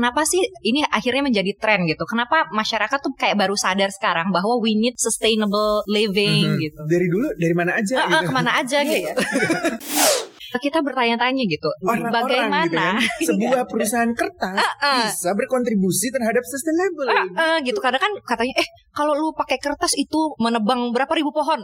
kenapa 0.00 0.24
sih 0.24 0.40
ini 0.62 0.80
akhirnya 0.82 1.20
menjadi 1.22 1.52
tren 1.54 1.84
gitu? 1.84 2.08
Kenapa 2.08 2.48
masyarakat 2.50 2.98
tuh 2.98 3.12
kayak 3.12 3.36
baru 3.36 3.52
sadar 3.52 3.92
sekarang 3.92 4.32
bahwa 4.32 4.56
we 4.56 4.72
need 4.72 4.96
sustainable 4.96 5.84
living 5.86 6.48
Mhm. 6.48 6.58
gitu? 6.58 6.80
Dari 6.88 7.06
dulu 7.06 7.28
dari 7.36 7.52
mana 7.52 7.76
aja 7.76 7.94
Ah, 7.94 8.00
ah, 8.00 8.08
gitu. 8.16 8.26
ke 8.26 8.32
mana 8.32 8.50
aja 8.56 8.78
Iya, 8.80 9.12
gitu. 9.12 9.20
kita 10.60 10.82
bertanya-tanya 10.82 11.46
gitu, 11.46 11.70
Orang-orang 11.80 12.10
bagaimana? 12.10 12.64
gitu 12.66 12.74
kan, 12.74 12.96
sebuah 13.28 13.62
perusahaan 13.68 14.10
kertas 14.10 14.58
ah. 14.82 15.06
bisa 15.06 15.30
berkontribusi 15.30 16.10
terhadap 16.10 16.42
sustainable. 16.42 17.06
Ah, 17.36 17.60
gitu 17.60 17.78
karena 17.78 18.00
kan 18.00 18.10
katanya 18.24 18.58
eh 18.58 18.66
kalau 18.90 19.14
lu 19.14 19.30
pakai 19.30 19.62
kertas 19.62 19.94
itu 19.94 20.34
menebang 20.36 20.90
berapa 20.90 21.12
ribu 21.12 21.30
pohon 21.30 21.60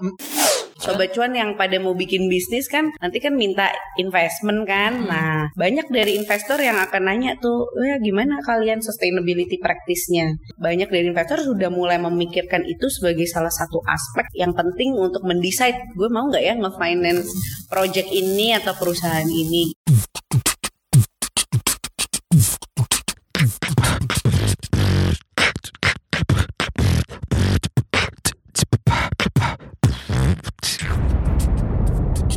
Sobat 0.76 1.12
cuan 1.16 1.32
yang 1.32 1.56
pada 1.56 1.80
mau 1.80 1.96
bikin 1.96 2.28
bisnis 2.28 2.68
kan 2.68 2.92
nanti 3.00 3.18
kan 3.18 3.32
minta 3.32 3.72
investment 3.96 4.68
kan. 4.68 4.92
Hmm. 4.92 5.08
Nah, 5.08 5.36
banyak 5.56 5.88
dari 5.88 6.20
investor 6.20 6.60
yang 6.60 6.76
akan 6.76 7.02
nanya 7.08 7.36
tuh, 7.40 7.68
"Ya 7.80 7.96
gimana 7.96 8.40
kalian 8.44 8.84
sustainability 8.84 9.56
practice-nya?" 9.56 10.36
Banyak 10.60 10.92
dari 10.92 11.08
investor 11.08 11.40
sudah 11.40 11.72
mulai 11.72 11.96
memikirkan 11.96 12.64
itu 12.68 12.86
sebagai 12.92 13.24
salah 13.24 13.52
satu 13.52 13.80
aspek 13.88 14.28
yang 14.36 14.52
penting 14.52 14.92
untuk 14.94 15.24
mendesain 15.24 15.76
gue 15.96 16.08
mau 16.12 16.28
nggak 16.28 16.44
ya 16.44 16.54
nge-finance 16.56 17.28
project 17.72 18.08
ini 18.12 18.52
atau 18.56 18.76
perusahaan 18.76 19.26
ini. 19.26 19.72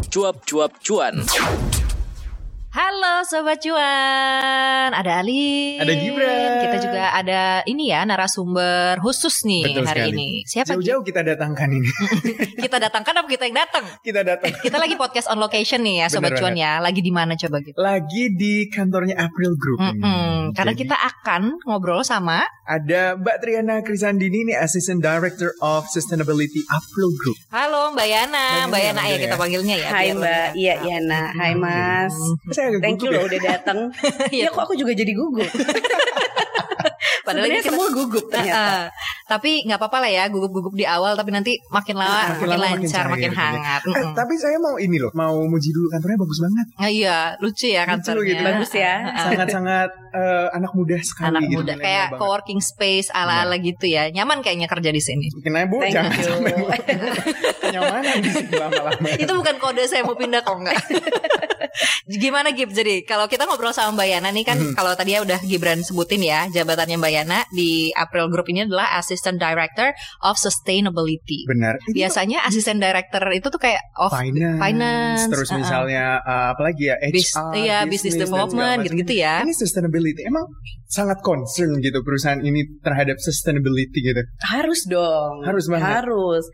Cuap-cuap 0.10 0.74
cuan. 0.82 1.22
Halo 2.70 3.26
Sobat 3.26 3.58
Cuan, 3.66 4.94
ada 4.94 5.26
Ali, 5.26 5.82
Ada 5.82 5.90
Gibran. 5.90 6.54
kita 6.62 6.78
juga 6.78 7.04
ada 7.12 7.42
ini 7.66 7.90
ya 7.90 8.06
narasumber 8.06 9.02
khusus 9.02 9.42
nih 9.42 9.74
Betul 9.74 9.90
hari 9.90 10.02
sekali. 10.06 10.14
ini. 10.14 10.30
Siapa? 10.46 10.70
Jauh-jauh 10.78 11.02
kita 11.02 11.26
datangkan 11.26 11.66
ini. 11.66 11.90
Kita 12.62 12.78
datangkan 12.78 13.16
apa 13.16 13.26
kita 13.26 13.50
yang 13.50 13.58
datang? 13.58 13.82
kita 14.06 14.22
datang 14.22 14.52
Kita 14.54 14.78
lagi 14.78 14.94
podcast 14.94 15.26
on 15.26 15.40
location 15.40 15.82
nih 15.82 16.06
ya 16.06 16.08
Sobat 16.12 16.36
Bener 16.36 16.38
Cuan 16.38 16.54
ya. 16.54 16.78
Lagi 16.78 17.02
di 17.02 17.10
mana 17.10 17.34
coba 17.34 17.58
gitu? 17.64 17.74
lagi 17.82 18.30
di 18.30 18.70
kantornya 18.70 19.18
April 19.18 19.58
Group 19.58 19.80
ini. 19.82 19.98
Mm-mm. 19.98 20.54
Karena 20.54 20.74
Jadi, 20.78 20.82
kita 20.86 20.94
akan 21.00 21.42
ngobrol 21.66 22.06
sama 22.06 22.46
ada 22.70 23.18
Mbak 23.18 23.38
Triana 23.42 23.76
Krisandini 23.82 24.46
nih 24.46 24.62
Assistant 24.62 25.02
Director 25.02 25.58
of 25.66 25.90
Sustainability 25.90 26.62
April 26.70 27.10
Group. 27.18 27.34
Halo 27.50 27.90
Mbak 27.98 28.06
Yana, 28.06 28.46
Mbak 28.46 28.70
Mbak 28.70 28.82
Yana 28.86 29.02
Yana 29.02 29.02
ya 29.02 29.10
ya. 29.10 29.18
kita 29.26 29.36
panggilnya 29.42 29.76
ya. 29.82 29.88
Hai 29.90 30.08
Mbak, 30.14 30.48
iya 30.54 30.76
Yana, 30.86 31.22
hai 31.34 31.54
Mas. 31.58 32.14
Saya 32.60 32.68
agak 32.70 32.82
Thank 32.84 33.00
you 33.00 33.08
gugup 33.08 33.16
loh 33.16 33.22
ya. 33.22 33.30
udah 33.30 33.42
datang. 33.42 33.78
Iya. 34.36 34.44
ya 34.44 34.48
kok 34.52 34.62
aku 34.62 34.74
juga 34.76 34.92
jadi 34.94 35.12
gugup. 35.14 35.48
Padahal 37.20 37.46
Sebenarnya 37.46 37.62
kita- 37.62 37.70
semua 37.70 37.88
gugup 37.92 38.26
ternyata. 38.28 38.58
Ah. 38.58 38.86
tapi 39.30 39.62
nggak 39.62 39.78
apa-apa 39.78 40.02
lah 40.02 40.10
ya 40.10 40.24
gugup-gugup 40.28 40.74
di 40.74 40.82
awal 40.82 41.14
tapi 41.14 41.30
nanti 41.30 41.62
makin 41.70 41.94
lama 41.94 42.10
makin, 42.10 42.34
Makin 42.34 42.48
lama 42.50 42.58
makin 42.66 42.74
lancar 42.82 42.90
cair 42.98 43.06
makin 43.08 43.22
gitu 43.22 43.30
ya. 43.30 43.46
hangat 43.46 43.82
Eh, 43.86 44.06
tapi 44.18 44.34
saya 44.34 44.58
mau 44.58 44.76
ini 44.76 44.98
loh, 44.98 45.12
mau 45.14 45.36
muji 45.46 45.70
dulu 45.70 45.86
kantornya 45.88 46.18
bagus 46.18 46.40
banget. 46.42 46.66
Ah, 46.74 46.90
iya 46.90 47.18
lucu 47.38 47.70
ya 47.70 47.86
Lucu 47.86 47.90
kantornya 47.94 48.26
gitu. 48.26 48.42
Bagus 48.44 48.72
ya. 48.74 48.94
Sangat-sangat 49.24 49.90
eh, 50.10 50.48
anak 50.52 50.72
muda 50.74 50.98
sekali 51.00 51.30
anak 51.30 51.42
gitu. 51.46 51.58
muda 51.62 51.74
kayak 51.78 52.08
coworking 52.18 52.58
space 52.60 53.14
ala-ala 53.14 53.54
gitu 53.60 53.86
ya 53.86 54.10
nyaman 54.10 54.42
kayaknya 54.42 54.66
kerja 54.66 54.90
di 54.90 54.98
sini 55.00 55.30
Bikin 55.32 55.54
aja 55.54 55.66
bu, 55.68 55.78
Thank 55.78 55.94
jangan 55.94 56.10
you. 56.12 56.26
sampai 56.26 56.80
kenyamanan 57.62 58.16
di 58.18 58.32
sini 58.32 58.54
lama-lama. 58.56 59.08
itu 59.14 59.30
bukan 59.32 59.56
kode 59.60 59.84
saya 59.86 60.02
mau 60.02 60.16
pindah 60.16 60.42
kok 60.42 60.58
enggak 60.58 60.78
gimana 62.08 62.52
Gib 62.52 62.70
jadi 62.70 63.04
kalau 63.04 63.26
kita 63.26 63.44
ngobrol 63.44 63.72
sama 63.72 63.96
Mbak 63.96 64.08
Yana 64.08 64.30
nih 64.30 64.44
kan 64.44 64.58
Mhm. 64.58 64.74
kalau 64.74 64.94
tadi 64.94 65.14
ya 65.14 65.22
udah 65.22 65.40
Gibran 65.42 65.80
sebutin 65.80 66.22
ya 66.22 66.46
jabatannya 66.48 66.96
Mbak 66.96 67.12
Yana 67.14 67.40
di 67.50 67.90
April 67.94 68.28
Group 68.28 68.48
ini 68.48 68.64
adalah 68.64 68.96
Assistant 68.96 69.38
Director 69.38 69.92
of 70.22 70.36
Sustainability 70.36 71.46
Benar. 71.46 71.76
Itu 71.82 71.96
biasanya 71.96 72.44
Assistant 72.44 72.80
Director 72.80 73.22
itu 73.30 73.48
tuh 73.48 73.58
kayak 73.58 73.82
of 73.96 74.10
finance, 74.10 74.60
finance, 74.60 75.22
terus 75.28 75.50
uh-uh. 75.50 75.60
misalnya 75.60 76.04
uh, 76.22 76.54
apalagi 76.54 76.84
ya 76.88 76.96
HR, 76.98 77.12
Bis- 77.12 77.36
iya, 77.56 77.78
business 77.84 78.14
segala 78.14 78.24
development 78.26 78.78
gitu-gitu 78.86 79.14
ya. 79.18 79.42
Ini 79.42 79.54
sustainability 79.54 80.22
emang 80.24 80.46
sangat 80.86 81.22
concern 81.22 81.78
gitu 81.80 82.02
perusahaan 82.02 82.40
ini 82.40 82.66
terhadap 82.80 83.18
sustainability 83.20 84.00
gitu. 84.00 84.22
Harus 84.44 84.86
dong. 84.86 85.42
Harus 85.44 85.66
banget. 85.68 86.02
Harus. 86.02 86.46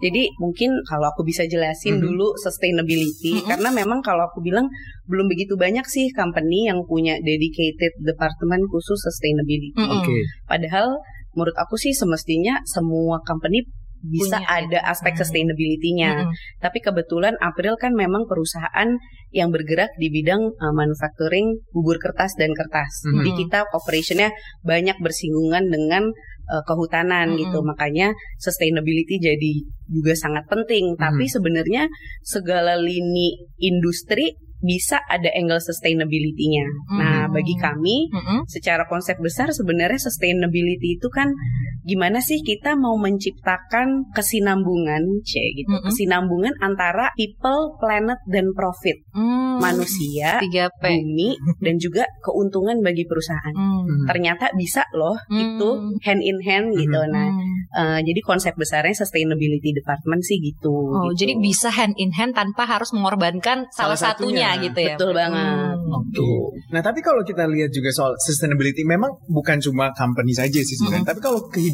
Jadi 0.00 0.32
mungkin 0.36 0.70
kalau 0.84 1.08
aku 1.08 1.22
bisa 1.22 1.44
jelasin 1.44 1.96
Mhm. 1.96 2.02
dulu 2.02 2.34
sustainability 2.36 3.40
Mhm. 3.40 3.48
karena 3.48 3.68
memang 3.70 4.00
kalau 4.00 4.26
aku 4.26 4.40
bilang 4.40 4.61
belum 5.08 5.26
begitu 5.30 5.54
banyak 5.56 5.86
sih 5.86 6.10
company 6.12 6.68
yang 6.68 6.82
punya 6.84 7.18
dedicated 7.22 7.92
departemen 8.02 8.66
khusus 8.68 8.98
sustainability. 9.00 9.72
Mm-mm. 9.78 10.02
Oke. 10.02 10.16
Padahal 10.46 10.98
menurut 11.32 11.56
aku 11.56 11.80
sih 11.80 11.96
semestinya 11.96 12.60
semua 12.68 13.22
company 13.24 13.64
bisa 14.02 14.42
Punya 14.42 14.66
ada 14.66 14.80
gitu. 14.82 14.90
aspek 14.90 15.12
Hmm. 15.14 15.20
sustainability-nya. 15.22 16.10
Mm-mm. 16.26 16.34
Tapi 16.58 16.82
kebetulan 16.82 17.38
April 17.38 17.78
kan 17.78 17.94
memang 17.94 18.26
perusahaan 18.26 18.90
yang 19.30 19.54
bergerak 19.54 19.94
di 19.94 20.10
bidang 20.10 20.42
uh, 20.42 20.74
manufacturing 20.74 21.62
bubur 21.70 22.02
kertas 22.02 22.34
dan 22.34 22.50
kertas. 22.50 23.06
Mhm. 23.06 23.14
Jadi 23.22 23.30
kita 23.46 23.58
operationnya 23.70 24.34
banyak 24.66 24.98
bersinggungan 24.98 25.70
dengan 25.70 26.10
uh, 26.50 26.62
kehutanan 26.66 27.32
Mhm. 27.32 27.46
gitu. 27.46 27.62
Makanya 27.62 28.10
sustainability 28.42 29.22
jadi 29.22 29.52
juga 29.86 30.18
sangat 30.18 30.50
penting. 30.50 30.98
Tapi 30.98 31.30
sebenarnya 31.30 31.86
segala 32.26 32.74
lini 32.74 33.38
industri 33.62 34.34
bisa 34.62 35.02
ada 35.10 35.26
angle 35.34 35.58
sustainability-nya. 35.58 36.66
Nah, 36.94 37.26
Mhm. 37.26 37.34
bagi 37.34 37.54
kami 37.58 37.96
Mm-mm. 38.14 38.40
secara 38.46 38.86
konsep 38.86 39.18
besar 39.18 39.50
sebenarnya 39.50 39.98
sustainability 39.98 41.02
itu 41.02 41.10
kan 41.10 41.34
gimana 41.82 42.18
sih 42.18 42.40
kita 42.40 42.74
mau 42.74 42.94
menciptakan 42.96 44.10
kesinambungan, 44.12 45.02
c 45.22 45.32
gitu, 45.54 45.70
Mm-mm. 45.72 45.86
kesinambungan 45.86 46.54
antara 46.58 47.10
people, 47.14 47.76
planet 47.76 48.18
dan 48.26 48.50
profit 48.52 49.02
Mm. 49.12 49.58
manusia, 49.58 50.38
3P 50.38 50.82
bumi 51.02 51.30
dan 51.58 51.76
juga 51.76 52.04
keuntungan 52.20 52.78
bagi 52.80 53.04
perusahaan. 53.04 53.52
Mm. 53.52 53.82
Hmm. 53.82 54.06
Ternyata 54.06 54.54
bisa 54.54 54.82
loh 54.92 55.14
Hmm. 55.26 55.38
itu 55.38 55.68
hand 56.00 56.22
in 56.22 56.38
hand 56.40 56.66
gitu. 56.72 56.96
Mhm. 56.96 57.10
Nah, 57.10 57.28
Mm. 57.28 57.56
eh, 57.72 58.00
jadi 58.02 58.20
konsep 58.22 58.54
besarnya 58.54 58.94
sustainability 58.94 59.70
department 59.72 60.22
sih 60.22 60.38
gitu. 60.38 60.72
Oh, 60.72 61.10
gitu. 61.10 61.24
jadi 61.24 61.32
bisa 61.36 61.68
hand 61.68 61.94
in 61.96 62.10
hand 62.10 62.32
tanpa 62.32 62.64
harus 62.64 62.90
mengorbankan 62.92 63.66
salah, 63.70 63.94
Salah 63.94 64.14
satunya, 64.14 64.54
satunya. 64.54 64.64
gitu 64.64 64.80
ya. 64.80 64.94
Betul 64.96 65.10
banget. 65.12 65.76
Hmm. 65.76 65.92
Oke. 65.92 66.28
Nah 66.70 66.80
tapi 66.80 67.00
kalau 67.00 67.20
kita 67.22 67.44
lihat 67.44 67.68
juga 67.68 67.90
soal 67.90 68.12
sustainability, 68.18 68.82
memang 68.82 69.12
bukan 69.26 69.60
cuma 69.60 69.92
company 69.92 70.32
saja 70.32 70.56
sih 70.58 70.76
sebenarnya. 70.76 71.04
Tapi 71.06 71.20
kalau 71.20 71.40
kehidupan 71.46 71.71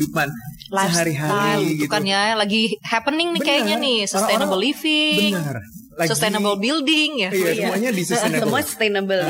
Lifestyle 0.68 0.92
sehari-hari 0.94 1.64
gitu 1.76 1.88
kan 1.88 2.04
ya 2.04 2.32
lagi 2.34 2.76
happening 2.82 3.32
nih 3.32 3.40
Benar. 3.40 3.48
kayaknya 3.48 3.76
nih 3.78 3.98
sustainable 4.04 4.54
Orang-orang- 4.54 4.66
living, 4.68 5.32
benar. 5.34 5.58
Lagi- 5.98 6.10
sustainable 6.14 6.56
building 6.56 7.10
ya. 7.18 7.30
Iya, 7.32 7.42
Iya. 7.48 7.54
semuanya 7.66 7.90
di 7.90 8.02
sustainable. 8.04 8.38
Semua 8.46 8.60
sustainable. 8.62 9.22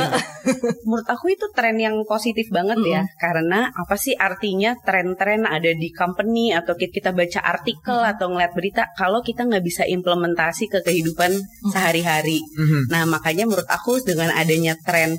Menurut 0.85 1.09
aku 1.09 1.27
itu 1.31 1.47
tren 1.51 1.77
yang 1.77 1.97
positif 2.05 2.45
banget 2.51 2.77
ya. 2.85 3.03
Karena 3.17 3.73
apa 3.73 3.97
sih 3.97 4.13
artinya 4.13 4.77
tren-tren 4.79 5.45
ada 5.45 5.73
di 5.73 5.89
company 5.91 6.53
atau 6.53 6.77
ki- 6.77 6.93
kita 6.93 7.11
baca 7.11 7.41
artikel 7.41 7.99
atau 7.99 8.29
ngeliat 8.29 8.53
berita 8.53 8.85
kalau 8.93 9.23
kita 9.23 9.49
nggak 9.49 9.65
bisa 9.65 9.89
implementasi 9.89 10.69
ke 10.69 10.83
kehidupan 10.83 11.41
sehari-hari. 11.73 12.45
Mhm. 12.55 12.93
Nah 12.93 13.07
makanya 13.07 13.45
menurut 13.45 13.65
aku 13.67 14.03
dengan 14.03 14.29
adanya 14.31 14.77
tren 14.79 15.17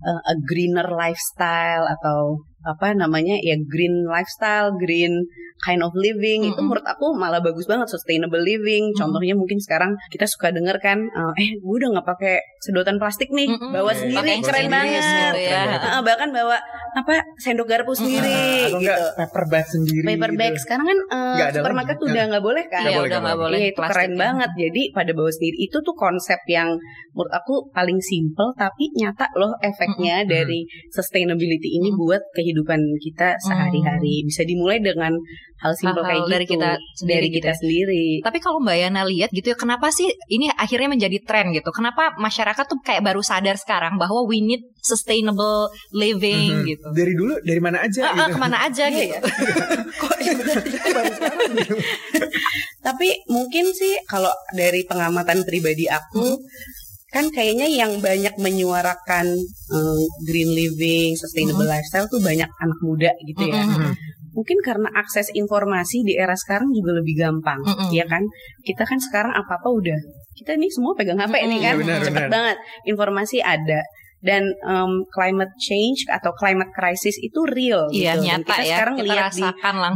uh, 0.00 0.20
a 0.22 0.34
greener 0.40 0.86
lifestyle 0.86 1.82
atau 1.88 2.46
apa 2.62 2.94
namanya 2.94 3.36
ya 3.42 3.58
green 3.58 4.06
lifestyle, 4.06 4.74
green 4.78 5.26
kind 5.62 5.80
of 5.80 5.94
living 5.94 6.42
itu 6.42 6.52
Mm-mm. 6.52 6.66
menurut 6.66 6.82
aku 6.84 7.14
malah 7.14 7.38
bagus 7.38 7.64
banget 7.70 7.86
sustainable 7.86 8.42
living. 8.42 8.90
Mm-mm. 8.90 8.98
Contohnya 8.98 9.38
mungkin 9.38 9.62
sekarang 9.62 9.94
kita 10.10 10.26
suka 10.26 10.50
denger 10.50 10.76
kan, 10.82 10.98
uh, 11.14 11.32
eh 11.38 11.54
gue 11.56 11.74
udah 11.78 11.94
nggak 11.94 12.06
pakai 12.06 12.42
sedotan 12.58 12.98
plastik 12.98 13.30
nih, 13.30 13.46
Mm-mm. 13.46 13.70
bawa 13.70 13.94
Oke. 13.94 14.02
sendiri 14.02 14.18
Pakai 14.18 14.34
yang 14.34 14.42
keren 14.44 14.66
banget. 14.68 15.02
gitu 15.02 15.14
ya. 15.14 15.30
Keren 15.32 15.66
banget. 15.70 15.80
Uh, 15.86 16.02
bahkan 16.02 16.28
bawa 16.34 16.56
apa 16.92 17.14
sendok 17.40 17.66
garpu 17.72 17.96
sendiri 17.96 18.68
enggak 18.68 18.98
gitu. 19.00 19.08
paper 19.16 19.44
bag 19.48 19.66
sendiri. 19.70 20.04
Paper 20.12 20.32
bag 20.36 20.52
gitu. 20.52 20.62
sekarang 20.68 20.86
kan 20.92 20.98
uh, 21.08 21.48
supermarket 21.48 21.96
lagi. 21.96 22.06
udah 22.10 22.22
nggak 22.28 22.44
boleh 22.44 22.64
kan? 22.68 22.82
Iya, 22.84 22.98
udah 23.00 23.18
nggak 23.22 23.38
boleh. 23.38 23.58
Iya 23.58 23.68
itu 23.70 23.78
keren 23.78 23.88
plastik 23.88 24.10
ya. 24.12 24.18
banget. 24.20 24.50
Jadi 24.58 24.82
pada 24.92 25.10
bawa 25.14 25.30
sendiri 25.30 25.56
itu 25.62 25.76
tuh 25.80 25.94
konsep 25.96 26.40
yang 26.50 26.68
menurut 27.14 27.32
aku 27.32 27.54
paling 27.70 27.98
simple 28.02 28.50
tapi 28.58 28.84
nyata 28.92 29.30
loh 29.38 29.54
efeknya 29.62 30.26
Mm-mm. 30.26 30.32
dari 30.32 30.60
sustainability 30.90 31.78
ini 31.78 31.88
Mm. 31.92 31.96
buat 31.96 32.22
kehidupan 32.32 32.80
kita 33.00 33.36
sehari-hari. 33.38 34.24
Bisa 34.24 34.42
dimulai 34.42 34.80
dengan 34.80 35.12
hal 35.58 35.72
simple 35.74 36.00
Hal-hal 36.00 36.06
kayak 36.06 36.22
gitu 36.22 36.32
dari 36.32 36.46
kita 36.46 36.70
sendiri 36.94 37.12
dari 37.12 37.26
gitu 37.28 37.36
kita 37.36 37.50
ya. 37.50 37.56
sendiri. 37.56 38.06
Tapi 38.20 38.38
kalau 38.38 38.58
Mbak 38.58 38.76
Yana 38.78 39.02
lihat 39.04 39.30
gitu 39.30 39.46
ya, 39.48 39.56
kenapa 39.56 39.86
sih 39.88 40.06
ini 40.28 40.46
akhirnya 40.48 40.88
menjadi 40.88 41.18
tren 41.22 41.50
gitu? 41.50 41.68
Kenapa 41.68 42.14
masyarakat 42.16 42.64
tuh 42.64 42.78
kayak 42.80 43.02
baru 43.02 43.20
sadar 43.20 43.54
sekarang 43.54 43.94
bahwa 43.94 44.22
we 44.22 44.38
need 44.38 44.62
sustainable 44.78 45.66
living 45.90 46.62
Mhm. 46.62 46.66
gitu? 46.66 46.86
Dari 46.90 47.12
dulu 47.12 47.34
dari 47.40 47.60
mana 47.60 47.78
aja 47.80 48.00
Ah, 48.02 48.08
ah, 48.08 48.16
gitu. 48.24 48.32
ke 48.32 48.38
mana 48.38 48.56
aja 48.62 48.84
Iya 48.84 48.96
gitu? 48.96 49.12
ya. 49.12 49.20
Kok 49.92 50.12
Baru 50.92 51.12
sekarang 51.12 51.50
gitu. 51.52 51.74
Tapi 52.86 53.08
mungkin 53.26 53.70
sih 53.70 53.94
kalau 54.04 54.30
dari 54.52 54.82
pengamatan 54.82 55.42
pribadi 55.42 55.86
aku 55.86 56.38
kan 57.08 57.28
kayaknya 57.28 57.68
yang 57.68 58.00
banyak 58.00 58.32
menyuarakan 58.36 59.26
eh, 59.70 60.02
green 60.22 60.50
living, 60.50 61.12
sustainable 61.14 61.64
lifestyle 61.64 62.08
tuh 62.08 62.18
banyak 62.18 62.48
anak 62.48 62.78
muda 62.80 63.12
gitu 63.22 63.44
ya. 63.44 63.62
Mm-mm. 63.62 63.92
Mungkin 64.32 64.58
karena 64.64 64.88
akses 64.96 65.28
informasi 65.32 66.04
di 66.08 66.16
era 66.16 66.32
sekarang 66.32 66.72
juga 66.72 66.96
lebih 66.96 67.20
gampang, 67.20 67.60
Mm-mm. 67.60 67.92
ya 67.92 68.08
kan? 68.08 68.24
Kita 68.64 68.88
kan 68.88 68.96
sekarang 68.96 69.32
apa-apa 69.36 69.68
udah 69.68 70.00
kita 70.32 70.56
nih 70.56 70.72
semua 70.72 70.96
pegang 70.96 71.20
HP 71.20 71.36
nih 71.44 71.60
Mm-mm. 71.60 71.60
kan, 71.60 71.74
Iya, 71.76 71.80
benar, 71.84 72.00
cepet 72.00 72.16
benar. 72.16 72.30
banget 72.32 72.56
informasi 72.88 73.38
ada. 73.44 73.80
Dan 74.22 74.46
em, 74.54 74.92
climate 75.10 75.50
change 75.58 76.06
atau 76.06 76.30
climate 76.38 76.70
crisis 76.70 77.18
itu 77.18 77.42
real 77.42 77.90
Iya 77.90 78.14
gitu. 78.14 78.30
Nyata 78.30 78.46
kita 78.46 78.62
ya. 78.62 78.66
sekarang 78.78 78.94
kita 78.94 79.06
lihat 79.10 79.32
di 79.34 79.42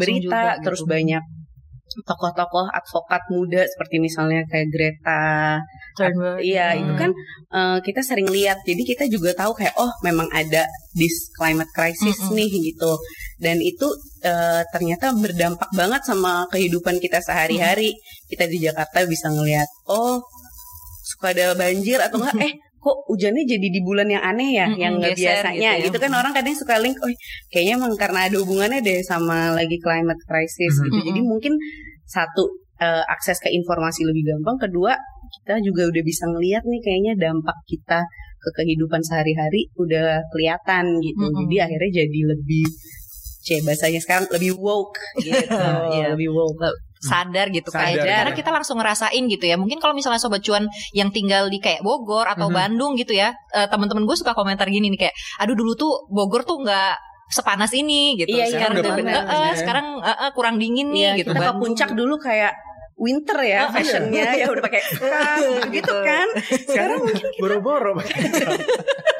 berita 0.02 0.18
juga, 0.18 0.42
terus 0.66 0.82
gitu. 0.82 0.90
banyak 0.90 1.22
tokoh-tokoh 2.04 2.68
advokat 2.68 3.22
muda 3.32 3.62
seperti 3.64 3.96
misalnya 4.02 4.44
kayak 4.50 4.68
Greta 4.68 5.24
Thunberg. 5.96 6.44
iya 6.44 6.76
Hmm. 6.76 6.80
itu 6.84 6.92
kan 6.98 7.10
eh, 7.54 7.78
kita 7.80 8.00
sering 8.04 8.28
lihat 8.28 8.60
jadi 8.66 8.82
kita 8.84 9.04
juga 9.08 9.32
tahu 9.32 9.56
kayak 9.56 9.72
oh 9.80 9.88
memang 10.04 10.28
ada 10.34 10.68
this 10.92 11.32
climate 11.32 11.70
crisis 11.72 12.18
Mm-mm. 12.20 12.36
nih 12.36 12.50
gitu 12.74 12.92
dan 13.40 13.56
itu 13.62 13.88
eh, 14.20 14.62
ternyata 14.74 15.16
berdampak 15.16 15.70
banget 15.72 16.02
sama 16.04 16.44
kehidupan 16.52 17.00
kita 17.00 17.22
sehari-hari 17.24 17.96
kita 18.28 18.44
di 18.50 18.60
Jakarta 18.60 19.06
bisa 19.08 19.32
ngelihat 19.32 19.68
oh 19.88 20.20
suka 21.06 21.30
ada 21.30 21.54
banjir 21.54 22.02
atau 22.02 22.18
enggak 22.18 22.36
eh 22.50 22.54
kok 22.86 22.96
hujannya 23.10 23.42
jadi 23.42 23.66
di 23.66 23.80
bulan 23.82 24.06
yang 24.06 24.22
aneh 24.22 24.50
ya 24.54 24.66
Mm-mm, 24.70 24.78
yang 24.78 24.92
nggak 24.96 25.18
geser 25.18 25.42
biasanya 25.42 25.70
gitu 25.74 25.82
ya. 25.82 25.84
gitu, 25.90 25.96
kan 25.98 26.12
orang 26.14 26.30
kadang 26.30 26.54
suka 26.54 26.74
link 26.78 26.94
oh 27.02 27.10
kayaknya 27.50 27.74
emang 27.74 27.92
karena 27.98 28.20
ada 28.30 28.36
hubungannya 28.38 28.78
deh 28.78 29.02
sama 29.02 29.50
lagi 29.50 29.74
climate 29.82 30.22
crisis 30.22 30.74
Mhm. 30.78 30.84
gitu 30.86 30.98
jadi 31.10 31.20
mungkin 31.22 31.52
satu 32.06 32.42
eh, 32.78 33.02
akses 33.08 33.42
ke 33.42 33.50
informasi 33.50 34.06
lebih 34.06 34.22
gampang 34.30 34.56
kedua 34.62 34.94
kita 35.42 35.58
juga 35.58 35.82
udah 35.90 36.02
bisa 36.04 36.24
ngelihat 36.30 36.62
nih 36.62 36.78
kayaknya 36.78 37.12
dampak 37.18 37.56
kita 37.66 38.06
ke 38.38 38.48
kehidupan 38.54 39.02
sehari-hari 39.02 39.66
udah 39.74 40.22
kelihatan 40.30 41.02
gitu 41.02 41.24
Mm-mm. 41.24 41.40
jadi 41.50 41.66
akhirnya 41.66 42.06
jadi 42.06 42.20
lebih 42.30 42.64
c 43.42 43.62
bahasanya 43.62 43.98
sekarang 43.98 44.26
lebih 44.30 44.54
woke 44.56 44.94
gitu 45.18 45.50
Iya. 45.98 46.14
lebih 46.14 46.30
woke 46.30 46.70
sadar 46.98 47.48
gitu 47.48 47.68
Sadar, 47.68 47.82
kayak 47.92 48.02
ya. 48.02 48.16
karena 48.20 48.32
kita 48.32 48.50
langsung 48.50 48.76
ngerasain 48.76 49.22
gitu 49.26 49.44
ya. 49.44 49.56
Mungkin 49.56 49.78
kalau 49.78 49.92
misalnya 49.92 50.16
sobat 50.16 50.40
cuan 50.40 50.64
yang 50.90 51.10
tinggal 51.10 51.46
di 51.46 51.58
kayak 51.58 51.80
Bogor 51.80 52.24
atau 52.26 52.48
Mhm. 52.48 52.56
Bandung 52.56 52.92
gitu 52.94 53.12
ya 53.12 53.32
eh, 53.52 53.66
teman-teman 53.66 54.04
gue 54.04 54.16
suka 54.16 54.32
komentar 54.32 54.66
gini 54.66 54.88
nih 54.88 55.00
kayak 55.02 55.14
aduh 55.38 55.52
dulu 55.52 55.72
tuh 55.74 55.92
Bogor 56.08 56.42
tuh 56.42 56.60
nggak 56.60 56.96
sepanas 57.26 57.72
ini 57.72 58.14
gitu. 58.16 58.32
Iya, 58.32 58.44
iya, 58.44 58.52
sekarang 58.54 58.74
udah 58.76 58.84
tuh, 58.86 58.92
panas, 58.96 59.12
eh, 59.12 59.24
eh, 59.26 59.40
ya. 59.42 59.52
sekarang 59.58 59.86
eh, 59.98 60.16
eh, 60.24 60.30
kurang 60.32 60.56
dingin 60.56 60.88
nih 60.88 61.00
Iya, 61.00 61.12
gitu. 61.18 61.30
kita 61.30 61.40
ke 61.42 61.52
puncak 61.58 61.90
dulu 61.92 62.14
kayak 62.16 62.52
winter 62.96 63.38
ya 63.42 63.68
Ah, 63.68 63.74
fashionnya 63.74 64.28
ya 64.32 64.46
udah 64.48 64.62
pakai 64.62 64.80
scarf 64.88 65.68
gitu 65.68 65.92
kan. 66.00 66.26
Sekarang 66.64 66.98
mungkin 67.02 67.28
boro-boro 67.36 67.92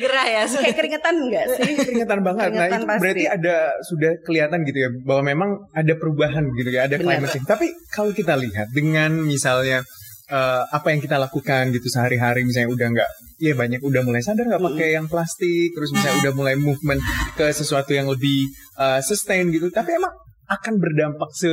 gerah 0.00 0.26
ya 0.26 0.42
kayak 0.48 0.76
keringetan 0.76 1.14
enggak 1.22 1.44
sih 1.58 1.74
keringetan 1.78 2.20
banget. 2.26 2.50
nah 2.50 2.66
Keringetan 2.66 2.80
itu 2.80 2.86
pasti. 2.88 3.02
berarti 3.02 3.24
ada 3.30 3.56
sudah 3.86 4.12
kelihatan 4.26 4.58
gitu 4.66 4.78
ya 4.78 4.90
bahwa 5.06 5.22
memang 5.22 5.50
ada 5.72 5.92
perubahan 5.96 6.44
gitu 6.58 6.70
ya, 6.70 6.86
ada 6.90 6.96
Benar. 6.98 7.06
climate 7.18 7.30
change. 7.30 7.48
Tapi 7.48 7.66
kalau 7.94 8.10
kita 8.10 8.34
lihat 8.34 8.68
dengan 8.74 9.10
misalnya 9.22 9.86
eh, 10.30 10.62
apa 10.66 10.86
yang 10.90 11.00
kita 11.02 11.16
lakukan 11.20 11.70
gitu 11.70 11.86
sehari-hari 11.92 12.42
misalnya 12.42 12.70
udah 12.72 12.88
nggak 12.90 13.10
ya 13.42 13.54
banyak 13.58 13.80
udah 13.82 14.02
mulai 14.06 14.22
sadar 14.22 14.46
nggak 14.48 14.62
pakai 14.62 14.88
yang 14.96 15.06
plastik 15.06 15.74
terus 15.74 15.90
misalnya 15.92 16.30
udah 16.30 16.32
mulai 16.34 16.54
movement 16.56 17.00
ke 17.34 17.46
sesuatu 17.50 17.90
yang 17.92 18.06
lebih 18.08 18.48
eh, 18.78 19.00
sustain 19.02 19.50
gitu 19.50 19.68
tapi 19.70 19.94
emang 19.98 20.12
akan 20.50 20.74
berdampak 20.76 21.30
se 21.32 21.52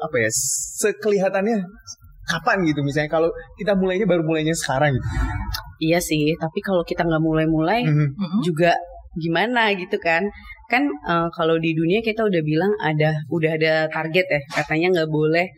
apa 0.00 0.16
ya 0.16 0.30
sekelihatannya 0.82 1.60
kapan 2.30 2.58
gitu 2.66 2.80
misalnya 2.86 3.10
kalau 3.10 3.28
kita 3.58 3.74
mulainya 3.74 4.06
baru 4.06 4.22
mulainya 4.22 4.54
sekarang 4.54 4.94
gitu 4.94 5.08
iya 5.80 5.98
sih 5.98 6.36
tapi 6.36 6.60
kalau 6.60 6.84
kita 6.84 7.02
nggak 7.02 7.20
mulai-mulai 7.20 7.82
Mhm. 7.82 8.06
Mhm. 8.14 8.40
juga 8.44 8.76
gimana 9.16 9.74
gitu 9.74 9.98
kan 9.98 10.22
kan 10.70 10.86
eh, 10.86 11.28
kalau 11.34 11.58
di 11.58 11.74
dunia 11.74 11.98
kita 11.98 12.22
udah 12.22 12.42
bilang 12.46 12.70
ada 12.78 13.10
udah 13.26 13.58
ada 13.58 13.72
target 13.90 14.26
ya 14.28 14.40
katanya 14.54 14.86
nggak 14.94 15.10
boleh 15.10 15.50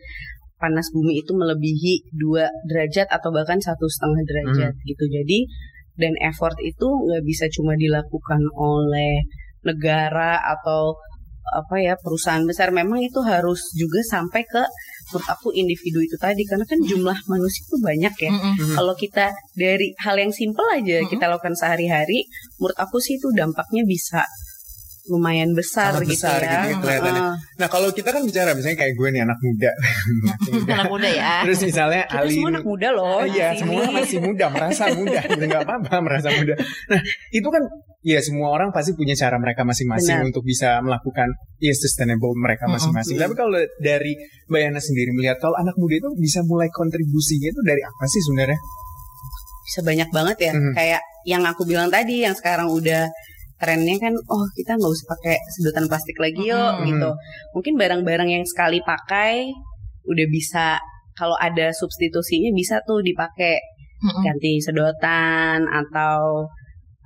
panas 0.57 0.87
bumi 0.89 1.19
itu 1.19 1.35
melebihi 1.35 2.15
dua 2.15 2.47
derajat 2.65 3.11
atau 3.11 3.29
bahkan 3.29 3.59
satu 3.59 3.85
setengah 3.85 4.23
derajat 4.23 4.73
gitu 4.81 5.03
jadi 5.07 5.39
dan 5.93 6.13
effort 6.23 6.55
itu 6.57 6.87
nggak 6.87 7.21
bisa 7.21 7.45
cuma 7.51 7.75
dilakukan 7.75 8.41
oleh 8.57 9.21
negara 9.61 10.39
atau 10.39 10.97
apa 11.53 11.75
ya 11.77 11.93
perusahaan 11.99 12.41
besar 12.47 12.71
memang 12.71 13.03
itu 13.03 13.19
harus 13.21 13.59
juga 13.75 13.99
sampai 14.01 14.41
ke 14.43 14.63
menurut 15.13 15.29
aku 15.29 15.53
individu 15.53 16.01
itu 16.01 16.17
tadi 16.17 16.41
karena 16.43 16.65
kan 16.65 16.81
jumlah 16.81 17.17
manusia 17.29 17.61
itu 17.63 17.77
banyak 17.77 18.13
ya 18.17 18.31
Mhm. 18.33 18.51
Mhm. 18.57 18.73
kalau 18.73 18.93
kita 18.97 19.25
dari 19.53 19.93
hal 20.01 20.17
yang 20.17 20.33
simple 20.33 20.65
aja 20.67 20.97
Mm-mm. 20.99 21.11
kita 21.13 21.29
lakukan 21.29 21.53
sehari-hari, 21.53 22.25
menurut 22.57 22.75
aku 22.75 22.97
sih 22.97 23.21
itu 23.21 23.29
dampaknya 23.31 23.85
bisa 23.85 24.25
lumayan 25.03 25.51
besar 25.51 25.91
Sangat 25.99 26.07
gitu 26.07 26.15
besar 26.15 26.39
ya. 26.39 26.47
gitu 26.47 26.55
ya 26.71 26.75
kelihatannya. 26.79 27.23
Heeh. 27.27 27.35
Nah 27.59 27.67
kalau 27.67 27.89
kita 27.91 28.09
kan 28.15 28.23
bicara 28.23 28.55
misalnya 28.55 28.77
kayak 28.79 28.93
gue 28.95 29.07
nih 29.11 29.21
anak 29.27 29.39
muda, 29.43 29.71
anak 30.71 30.87
muda 30.87 31.09
ya 31.11 31.33
terus 31.43 31.59
misalnya 31.59 32.07
Kita 32.07 32.23
Ali, 32.23 32.31
semua 32.39 32.49
anak 32.55 32.63
muda 32.63 32.87
loh. 32.95 33.19
Oh 33.19 33.27
iya, 33.27 33.51
semua 33.51 33.83
masih 33.91 34.19
muda, 34.23 34.45
merasa 34.47 34.83
muda, 34.95 35.19
udah 35.27 35.47
nggak 35.51 35.63
apa-apa 35.67 35.93
merasa 35.99 36.31
muda. 36.31 36.55
Nah 36.87 36.99
itu 37.35 37.47
kan, 37.51 37.63
ya 37.99 38.19
semua 38.23 38.47
orang 38.55 38.71
pasti 38.71 38.95
punya 38.95 39.11
cara 39.11 39.35
mereka 39.35 39.67
masing-masing 39.67 40.23
Benar. 40.23 40.29
untuk 40.31 40.43
bisa 40.47 40.79
melakukan 40.79 41.27
ya 41.59 41.73
sustainable 41.75 42.31
mereka 42.39 42.71
masing-masing. 42.71 43.19
Tapi 43.19 43.35
kalau 43.35 43.59
dari 43.83 44.15
Mbak 44.47 44.61
Yana 44.63 44.79
sendiri 44.79 45.11
melihat 45.11 45.35
kalau 45.43 45.59
anak 45.59 45.75
muda 45.75 45.99
itu 45.99 46.09
bisa 46.15 46.39
mulai 46.47 46.71
kontribusinya 46.71 47.51
itu 47.51 47.61
dari 47.67 47.83
apa 47.83 48.03
sih 48.07 48.23
sebenarnya? 48.23 48.59
Bisa 49.67 49.79
banyak 49.83 50.09
banget 50.15 50.37
ya. 50.47 50.53
Mhm. 50.55 50.73
Kayak 50.79 51.01
yang 51.27 51.43
aku 51.43 51.67
bilang 51.67 51.91
tadi, 51.91 52.23
yang 52.23 52.35
sekarang 52.35 52.71
udah 52.71 53.07
trennya 53.63 53.95
kan, 53.95 54.11
oh 54.27 54.43
kita 54.59 54.75
nggak 54.75 54.91
usah 54.91 55.07
pakai 55.15 55.35
sedotan 55.55 55.87
plastik 55.87 56.19
lagi 56.19 56.43
yuk 56.43 56.83
Mhm. 56.83 56.85
gitu. 56.91 57.09
Mungkin 57.55 57.73
barang-barang 57.79 58.27
yang 58.27 58.43
sekali 58.43 58.83
pakai 58.83 59.47
udah 60.03 60.27
bisa 60.27 60.75
kalau 61.15 61.39
ada 61.39 61.71
substitusinya 61.71 62.51
bisa 62.51 62.83
tuh 62.83 62.99
dipakai 62.99 63.55
Mhm. 64.03 64.21
ganti 64.27 64.51
sedotan 64.59 65.63
atau 65.63 66.43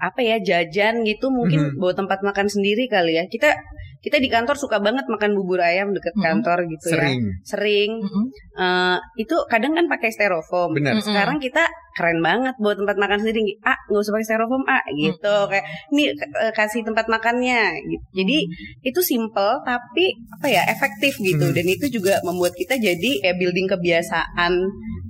apa 0.02 0.22
ya 0.22 0.38
jajan 0.42 1.06
gitu 1.06 1.30
mungkin 1.30 1.74
Mhm. 1.74 1.82
bawa 1.82 1.94
tempat 1.94 2.26
makan 2.26 2.50
sendiri 2.50 2.90
kali 2.90 3.18
ya 3.18 3.26
kita 3.30 3.54
kita 4.08 4.18
di 4.18 4.28
kantor 4.28 4.56
suka 4.56 4.80
banget 4.80 5.04
makan 5.06 5.36
bubur 5.36 5.60
ayam 5.60 5.92
deket 5.92 6.16
Mhm. 6.16 6.24
kantor 6.24 6.58
gitu 6.66 6.88
Sering, 6.90 7.20
ya 7.20 7.34
sering 7.44 7.92
Mhm. 8.00 8.24
Eh, 8.58 8.98
itu 9.18 9.36
kadang 9.46 9.74
kan 9.74 9.86
pakai 9.86 10.10
styrofoam 10.10 10.72
benar. 10.72 10.96
Mhm. 10.96 11.04
sekarang 11.04 11.38
kita 11.38 11.62
keren 11.94 12.22
banget 12.22 12.56
buat 12.58 12.74
tempat 12.76 12.96
makan 12.96 13.20
sendiri 13.20 13.42
ah 13.62 13.76
nggak 13.84 14.00
usah 14.00 14.14
pakai 14.14 14.28
styrofoam 14.28 14.64
ah 14.66 14.82
gitu 14.92 15.36
kayak 15.46 15.66
nih 15.90 16.08
eh, 16.14 16.52
kasih 16.52 16.82
tempat 16.82 17.06
makannya 17.08 17.62
gitu. 17.84 18.04
jadi 18.16 18.38
itu 18.84 19.00
simple 19.04 19.52
tapi 19.62 20.06
apa 20.32 20.48
ya 20.48 20.62
efektif 20.66 21.14
gitu 21.20 21.42
Hmm. 21.44 21.54
dan 21.54 21.66
itu 21.66 21.86
juga 21.92 22.18
membuat 22.24 22.54
kita 22.54 22.78
jadi 22.78 23.12
kayak 23.20 23.38
building 23.38 23.68
kebiasaan 23.68 24.54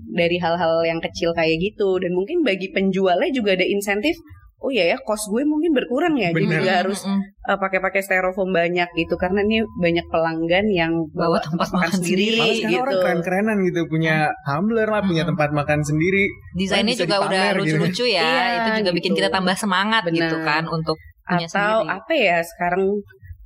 dari 0.10 0.38
hal-hal 0.38 0.82
yang 0.82 0.98
kecil 0.98 1.30
kayak 1.32 1.56
gitu 1.58 2.00
dan 2.00 2.10
mungkin 2.10 2.42
bagi 2.42 2.72
penjualnya 2.72 3.30
juga 3.30 3.54
ada 3.54 3.64
insentif 3.64 4.16
oh 4.58 4.70
iya 4.70 4.90
ya 4.90 4.98
cost 5.00 5.30
gue 5.30 5.46
mungkin 5.46 5.70
berkurang 5.70 6.18
ya 6.18 6.34
jadi 6.34 6.46
Bener. 6.50 6.62
nggak 6.66 6.78
harus 6.82 7.06
Mhm. 7.06 7.22
eh, 7.46 7.58
pakai-pakai 7.58 8.02
styrofoam 8.02 8.50
banyak 8.50 8.90
gitu 8.96 9.14
karena 9.14 9.40
ini 9.42 9.62
banyak 9.78 10.06
pelanggan 10.08 10.66
yang 10.68 10.94
Bawa 11.14 11.38
tempat 11.40 11.70
makan 11.70 11.92
sendiri, 11.94 12.26
Malah 12.36 12.50
sekarang 12.50 12.72
gitu. 12.72 12.82
orang 12.82 12.98
keren-kerenan 12.98 13.58
gitu, 13.64 13.80
punya 13.86 14.16
tumbler 14.44 14.88
lah, 14.88 15.02
punya 15.02 15.24
Mhm. 15.24 15.30
tempat 15.32 15.50
makan 15.54 15.80
sendiri. 15.80 16.26
desainnya 16.54 16.94
Bisa 16.94 17.06
juga 17.06 17.16
udah 17.20 17.30
dipamer 17.30 17.54
gitu. 17.54 17.62
lucu-lucu 17.78 18.06
ya 18.10 18.26
Iya, 18.26 18.44
itu 18.58 18.70
juga 18.82 18.92
bikin 18.92 19.12
gitu. 19.14 19.20
kita 19.22 19.30
tambah 19.30 19.56
semangat 19.56 20.02
gitu 20.08 20.36
Benar. 20.36 20.44
kan 20.44 20.64
untuk 20.66 20.98
punya 21.24 21.46
atau 21.46 21.78
sendiri 21.78 21.94
apa 21.94 22.14
ya 22.14 22.38
sekarang 22.42 22.84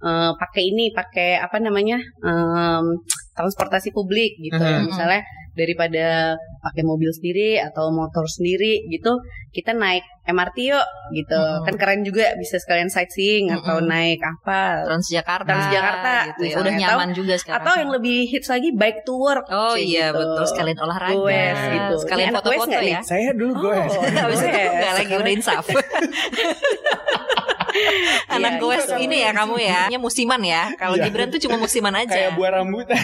eh, 0.01 0.32
pakai 0.34 0.63
ini 0.65 0.89
pakai 0.91 1.38
apa 1.38 1.58
namanya 1.58 2.01
em, 2.25 2.86
transportasi 3.32 3.91
publik 3.91 4.34
gitu 4.39 4.58
Mhm. 4.58 4.89
misalnya 4.89 5.22
daripada 5.53 6.34
pakai 6.60 6.81
mobil 6.81 7.10
sendiri 7.10 7.60
atau 7.60 7.89
motor 7.89 8.24
sendiri 8.24 8.88
gitu 8.88 9.20
kita 9.50 9.72
naik 9.72 10.00
MRT 10.24 10.58
yuk 10.65 10.86
gitu 11.12 11.36
Mhm. 11.36 11.63
kan 11.65 11.75
keren 11.75 12.01
juga 12.01 12.31
bisa 12.36 12.55
sekalian 12.55 12.88
sightseeing 12.88 13.51
atau 13.51 13.77
Mhm. 13.77 13.86
naik 13.86 14.20
apa 14.22 14.86
Transjakarta 14.86 15.43
Transjakarta, 15.46 16.13
gitu 16.29 16.41
ya. 16.41 16.48
misalnya. 16.48 16.62
udah 16.62 16.74
nyaman 16.77 17.10
juga 17.12 17.34
sekarang 17.36 17.60
atau 17.62 17.74
yang 17.75 17.91
lebih 17.91 18.17
hits 18.25 18.48
lagi 18.48 18.70
bike 18.72 19.01
to 19.01 19.13
work 19.13 19.43
oh 19.46 19.75
kayak 19.75 19.84
iya 19.84 20.08
gitu. 20.10 20.20
betul 20.22 20.46
sekalian 20.48 20.77
olahraga 20.79 21.15
Goes 21.17 21.60
gitu. 21.67 21.96
sekalian 22.00 22.27
goes 22.27 22.38
foto-foto 22.38 22.63
nggak 22.65 22.81
nih? 22.81 22.93
ya 22.93 23.01
Saya 23.03 23.29
dulu 23.34 23.51
gue. 23.60 23.75
Oh, 23.75 24.03
Habis 24.22 24.39
itu 24.39 24.48
goes. 24.50 24.72
enggak 24.72 24.93
lagi 24.96 25.13
udah 25.13 25.34
insaf 25.34 25.65
Anak 28.30 28.51
Iya, 28.51 28.60
gue 28.60 28.75
gitu. 28.78 28.94
ini 29.00 29.18
ya 29.20 29.32
kamu 29.32 29.56
ya. 29.58 29.82
Nya 29.88 29.98
musiman 29.98 30.42
ya. 30.42 30.63
Kalau 30.75 30.96
Iya. 30.96 31.04
Gibran 31.08 31.28
tuh 31.28 31.40
cuma 31.40 31.56
musiman 31.58 31.94
aja. 31.94 32.12
Kayak 32.12 32.32
buah 32.36 32.51
rambutan. 32.54 33.04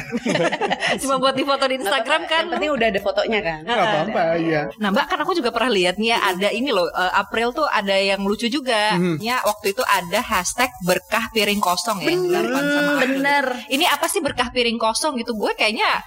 cuma 1.01 1.15
buat 1.17 1.33
di 1.33 1.43
foto 1.43 1.63
di 1.65 1.75
Instagram 1.77 2.21
kan. 2.25 2.43
Yang 2.43 2.53
penting 2.53 2.71
udah 2.71 2.88
ada 2.88 3.00
fotonya 3.00 3.39
kan. 3.39 3.59
Gak 3.63 3.77
apa-apa, 3.77 4.24
iya. 4.38 4.62
Nah 4.77 4.89
mbak 4.89 5.05
kan 5.07 5.19
aku 5.19 5.31
juga 5.33 5.50
pernah 5.50 5.69
lihat 5.69 5.95
nih 5.95 6.09
ya 6.09 6.17
ada 6.25 6.50
ini 6.50 6.69
loh 6.69 6.88
eh, 6.88 7.12
April 7.13 7.51
tuh 7.51 7.65
ada 7.65 7.93
yang 7.93 8.21
lucu 8.21 8.47
juga 8.47 8.95
Mhm. 8.95 9.19
ya 9.19 9.39
waktu 9.41 9.71
itu 9.71 9.83
ada 9.83 10.19
hashtag 10.19 10.69
berkah 10.81 11.29
piring 11.29 11.59
kosong 11.59 12.00
ya 12.00 12.07
Bener, 12.09 12.45
sama 12.47 12.93
bener. 13.00 13.45
Ini 13.67 13.86
apa 13.86 14.05
sih 14.05 14.19
berkah 14.19 14.50
piring 14.50 14.77
kosong 14.77 15.15
gitu 15.15 15.33
gue 15.33 15.51
kayaknya 15.53 16.00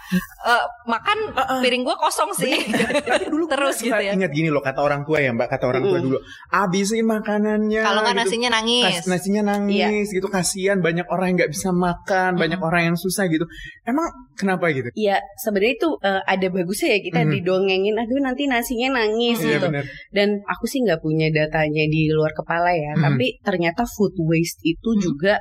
eh, 0.42 0.64
makan 0.84 1.18
piring 1.60 1.82
gue 1.82 1.96
kosong 1.96 2.30
sih 2.32 2.56
terus 3.52 3.76
gitu 3.78 3.94
ya 3.94 4.12
Ingat 4.12 4.30
gini 4.30 4.48
loh 4.48 4.60
kata 4.60 4.80
orang 4.80 5.02
tua 5.02 5.18
ya 5.18 5.30
mbak, 5.30 5.48
kata 5.48 5.64
orang 5.66 5.82
tua 5.82 5.98
dulu. 5.98 6.18
Abisin 6.50 7.04
makanannya. 7.04 7.82
kalau 7.82 8.00
nggak 8.02 8.14
gitu. 8.16 8.22
Nasinya 8.50 8.58
nangis 8.58 8.94
Kas- 8.98 9.06
nasinya 9.06 9.42
nangis 9.46 10.06
gitu 10.10 10.26
kasihan 10.26 10.78
banyak 10.78 11.06
orang 11.06 11.26
yang 11.30 11.36
nggak 11.38 11.52
bisa 11.52 11.70
makan 11.70 12.30
banyak 12.34 12.58
orang 12.58 12.82
yang 12.90 12.96
susah 12.96 13.24
gitu 13.26 13.46
emang 13.82 14.10
kenapa 14.34 14.68
gitu 14.70 14.90
Iya, 14.92 15.22
sebenarnya 15.38 15.74
itu 15.78 15.88
eh, 16.00 16.22
ada 16.26 16.46
bagusnya 16.48 16.88
ya 16.90 17.00
kita 17.00 17.20
Mhm. 17.22 17.30
didongengin, 17.30 17.94
aduh 17.94 18.18
nanti 18.18 18.42
nasinya 18.44 18.98
nangis 18.98 19.38
iya 19.38 19.56
gitu. 19.56 19.70
benar 19.70 19.84
Dan 20.10 20.28
aku 20.44 20.64
sih 20.66 20.82
nggak 20.82 20.98
punya 20.98 21.30
datanya 21.30 21.84
di 21.86 22.10
luar 22.10 22.32
kepala 22.32 22.74
ya, 22.74 22.92
Mhm. 22.96 23.02
tapi 23.02 23.26
ternyata 23.40 23.86
food 23.86 24.18
waste 24.20 24.58
itu 24.64 24.90
Mhm. 24.90 25.00
juga 25.00 25.34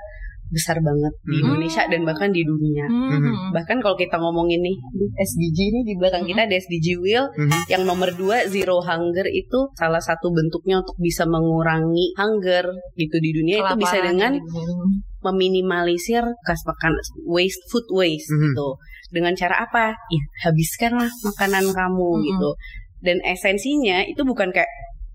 besar 0.50 0.82
banget 0.82 1.14
di 1.24 1.38
Mhm. 1.38 1.46
Indonesia 1.46 1.84
dan 1.86 2.02
bahkan 2.04 2.30
di 2.30 2.42
dunia. 2.42 2.86
Mhm. 2.90 3.54
Bahkan 3.54 3.78
kalau 3.80 3.94
kita 3.94 4.18
ngomongin 4.18 4.60
nih 4.60 4.76
SDG 5.16 5.58
nih 5.70 5.84
di 5.86 5.94
belakang 5.96 6.26
Mhm. 6.26 6.30
kita 6.34 6.42
ada 6.50 6.56
SDG 6.58 6.88
Wheel 6.98 7.26
Mhm. 7.30 7.70
yang 7.70 7.84
nomor 7.86 8.10
dua 8.14 8.50
zero 8.50 8.82
hunger 8.82 9.30
itu 9.30 9.60
salah 9.78 10.02
satu 10.02 10.34
bentuknya 10.34 10.82
untuk 10.82 10.98
bisa 10.98 11.24
mengurangi 11.24 12.18
hunger 12.18 12.66
gitu 12.94 13.18
di 13.18 13.30
dunia 13.32 13.56
itu 13.62 13.74
bisa 13.78 13.98
dengan 14.02 14.34
gitu. 14.36 14.62
meminimalisir 15.20 16.24
bekas 16.24 16.62
makan 16.66 16.94
waste 17.28 17.62
food 17.70 17.86
waste 17.92 18.32
Mhm. 18.32 18.42
gitu 18.52 18.68
dengan 19.12 19.34
cara 19.36 19.62
apa 19.62 19.94
ya 19.94 20.22
habiskanlah 20.48 21.12
makanan 21.24 21.66
kamu 21.70 22.10
Mhm. 22.16 22.24
gitu 22.26 22.50
dan 23.00 23.18
esensinya 23.24 24.04
itu 24.04 24.22
bukan 24.24 24.50
kayak 24.50 24.70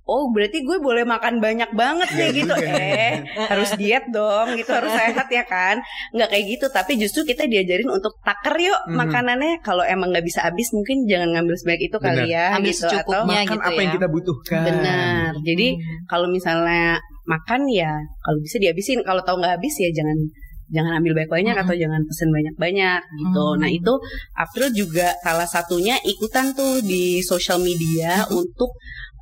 oh 0.05 0.29
berarti 0.29 0.61
gue 0.61 0.77
boleh 0.79 1.03
makan 1.03 1.41
banyak 1.41 1.73
banget 1.73 2.09
Iya 2.09 2.19
deh 2.21 2.31
gitu 2.37 2.55
eh 2.61 3.13
harus 3.43 3.73
diet 3.75 4.05
dong 4.09 4.53
gitu 4.53 4.69
harus 4.69 4.93
sehat 4.93 5.29
ya 5.29 5.45
kan 5.45 5.81
nggak 6.13 6.29
kayak 6.29 6.45
gitu 6.47 6.67
tapi 6.69 6.95
justru 6.95 7.25
kita 7.25 7.45
diajarin 7.45 7.89
untuk 7.89 8.13
taker 8.21 8.53
yuk 8.59 8.77
Mhm. 8.85 8.97
makanannya 8.97 9.53
kalau 9.61 9.81
emang 9.81 10.11
nggak 10.11 10.23
bisa 10.23 10.45
habis 10.45 10.69
mungkin 10.71 11.05
jangan 11.05 11.33
ngambil 11.33 11.57
sebanyak 11.57 11.83
itu 11.85 11.97
kali 11.97 12.25
ya 12.29 12.53
Ambil 12.53 12.69
gitu 12.69 12.85
atau 12.85 12.93
secukupnya. 12.95 13.39
makan 13.41 13.49
gitu 13.51 13.65
apa 13.65 13.73
yang 13.75 13.89
ya. 13.89 13.97
kita 13.97 14.09
butuhkan 14.09 14.63
benar 14.63 15.31
jadi 15.41 15.69
Hmm. 15.73 15.97
kalau 16.05 16.27
misalnya 16.29 16.85
makan 17.25 17.61
ya 17.67 17.93
kalau 18.21 18.39
bisa 18.39 18.57
dihabisin 18.59 19.01
kalau 19.01 19.21
tahu 19.21 19.41
nggak 19.41 19.57
habis 19.57 19.73
ya 19.79 19.89
jangan 19.91 20.19
jangan 20.67 20.97
ambil 20.97 21.13
banyak 21.15 21.29
banyak 21.31 21.55
Mm-mm. 21.55 21.65
atau 21.65 21.77
jangan 21.77 22.01
pesen 22.03 22.29
banyak 22.29 22.55
banyak 22.57 23.01
gitu 23.15 23.45
Mm. 23.47 23.59
nah 23.59 23.71
itu 23.71 23.93
April 24.35 24.69
juga 24.71 25.13
salah 25.21 25.45
satunya 25.45 25.97
ikutan 26.03 26.53
tuh 26.53 26.81
di 26.81 27.21
sosial 27.21 27.61
media 27.61 28.25
untuk 28.31 28.73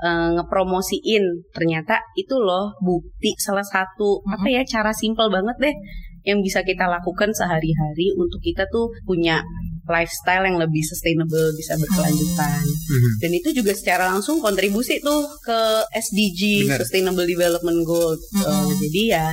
eh, 0.03 0.29
ngepromosiin 0.35 1.25
ternyata 1.51 2.03
itu 2.15 2.35
loh 2.37 2.75
bukti 2.79 3.33
salah 3.39 3.65
satu 3.65 4.21
Mm-mm. 4.21 4.35
apa 4.35 4.47
ya 4.49 4.63
cara 4.65 4.91
simpel 4.93 5.29
banget 5.29 5.57
deh 5.61 5.75
yang 6.23 6.39
bisa 6.39 6.63
kita 6.63 6.87
lakukan 6.87 7.31
sehari-hari 7.31 8.15
untuk 8.15 8.39
kita 8.39 8.63
tuh 8.69 8.91
punya 9.03 9.43
lifestyle 9.83 10.47
yang 10.47 10.55
lebih 10.57 10.79
sustainable 10.81 11.51
bisa 11.53 11.75
berkelanjutan 11.75 12.63
Mhm. 12.63 13.11
dan 13.19 13.31
itu 13.33 13.49
juga 13.51 13.75
secara 13.75 14.07
langsung 14.07 14.39
kontribusi 14.39 15.03
tuh 15.03 15.27
ke 15.43 15.59
SDG 15.93 16.71
Benar. 16.71 16.79
Sustainable 16.79 17.27
Development 17.27 17.81
Goal. 17.83 18.15
Mm-mm. 18.15 18.47
Eh, 18.47 18.73
jadi 18.81 19.03
ya 19.11 19.27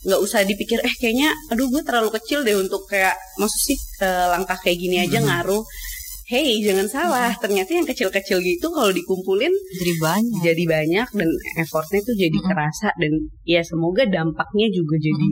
nggak 0.00 0.20
usah 0.22 0.40
dipikir 0.42 0.80
eh 0.80 0.94
kayaknya 0.96 1.28
aduh 1.50 1.68
gue 1.68 1.82
terlalu 1.82 2.08
kecil 2.14 2.40
deh 2.40 2.56
untuk 2.56 2.86
kayak 2.86 3.12
maksud 3.36 3.60
sih 3.66 3.76
eh, 4.00 4.26
langkah 4.30 4.56
kayak 4.56 4.78
gini 4.78 5.02
aja 5.02 5.18
Mm-mm. 5.18 5.26
ngaruh. 5.28 5.62
Hey 6.30 6.62
jangan 6.62 6.86
salah. 6.86 7.34
Ternyata 7.42 7.74
yang 7.74 7.82
kecil-kecil 7.90 8.38
gitu 8.38 8.70
kalau 8.70 8.94
dikumpulin 8.94 9.50
jadi 9.50 9.94
banyak. 9.98 10.40
jadi 10.46 10.62
banyak 10.62 11.08
dan 11.10 11.30
effortnya 11.58 11.98
tuh 12.06 12.14
jadi 12.14 12.38
Mm-mm. 12.38 12.46
kerasa 12.54 12.94
dan 13.02 13.12
ya 13.42 13.58
semoga 13.66 14.06
dampaknya 14.06 14.70
juga 14.70 14.94
jadi 15.02 15.28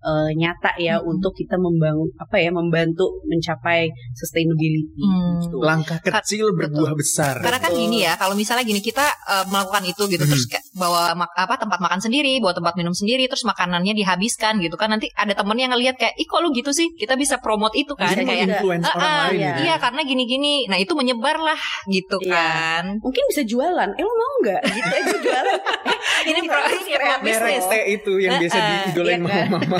eh, 0.00 0.30
nyata 0.32 0.76
ya 0.76 0.96
Mm-mm. 0.96 1.10
untuk 1.10 1.32
kita 1.32 1.56
membangun 1.56 2.08
apa 2.16 2.36
ya 2.36 2.50
membantu 2.50 3.22
mencapai 3.24 3.86
sustainability. 4.12 4.98
Hmm. 4.98 5.40
gitu. 5.40 5.58
langkah 5.60 5.98
kecil 5.98 6.50
berbuah 6.50 6.92
besar 6.92 7.38
Karena 7.38 7.58
kan 7.58 7.70
gini 7.70 8.02
ya, 8.02 8.14
kalau 8.14 8.32
misalnya 8.32 8.62
gini 8.62 8.78
kita 8.78 9.02
eh, 9.04 9.44
melakukan 9.46 9.82
itu 9.84 10.02
gitu, 10.06 10.20
Mhm. 10.20 10.30
terus 10.30 10.44
kayak 10.46 10.64
bawa 10.72 11.14
mak- 11.14 11.34
apa 11.34 11.54
tempat 11.56 11.78
makan 11.78 11.98
sendiri, 11.98 12.38
bawa 12.38 12.52
tempat 12.52 12.74
minum 12.74 12.90
sendiri, 12.90 13.26
terus 13.26 13.42
makanannya 13.42 13.92
dihabiskan 13.92 14.58
gitu 14.58 14.74
kan, 14.74 14.90
nanti 14.90 15.08
ada 15.12 15.32
temen 15.32 15.56
yang 15.56 15.70
ngelihat 15.70 15.94
kayak, 15.94 16.14
ih 16.14 16.24
kok 16.24 16.38
lu 16.38 16.50
gitu 16.50 16.70
sih, 16.70 16.90
kita 16.92 17.14
bisa 17.14 17.38
promote 17.38 17.74
itu 17.74 17.92
kan, 17.92 18.10
Jadi 18.10 18.24
kayak, 18.24 18.46
influence 18.52 18.84
"Ah, 18.84 18.92
orang 18.92 19.02
ah, 19.04 19.18
lain 19.24 19.34
iya. 19.34 19.48
gitu. 19.48 19.60
iya 19.60 19.74
karena 19.78 20.00
gini-gini, 20.02 20.54
nah 20.66 20.76
itu 20.76 20.92
menyebar 20.92 21.36
lah 21.38 21.60
gitu 21.86 22.16
Iya. 22.20 22.32
kan. 22.32 22.84
Mungkin 22.98 23.24
bisa 23.28 23.42
jualan. 23.44 23.90
Eh 23.90 24.02
lo 24.02 24.12
mau 24.12 24.32
nggak? 24.40 24.60
Gitu 24.68 24.88
aja 24.92 25.16
jualan. 25.18 25.54
Ini 26.28 26.40
pro, 26.44 26.60
ini 26.68 26.92
pro 26.92 27.06
merek 27.22 27.22
bisnis. 27.22 27.64
teh 27.70 27.82
itu 27.94 28.12
yang 28.20 28.34
biasa 28.42 28.58
eh, 28.58 28.64
diidolain 28.66 29.20
iya 29.20 29.26
kan? 29.26 29.46
mama-mama 29.52 29.78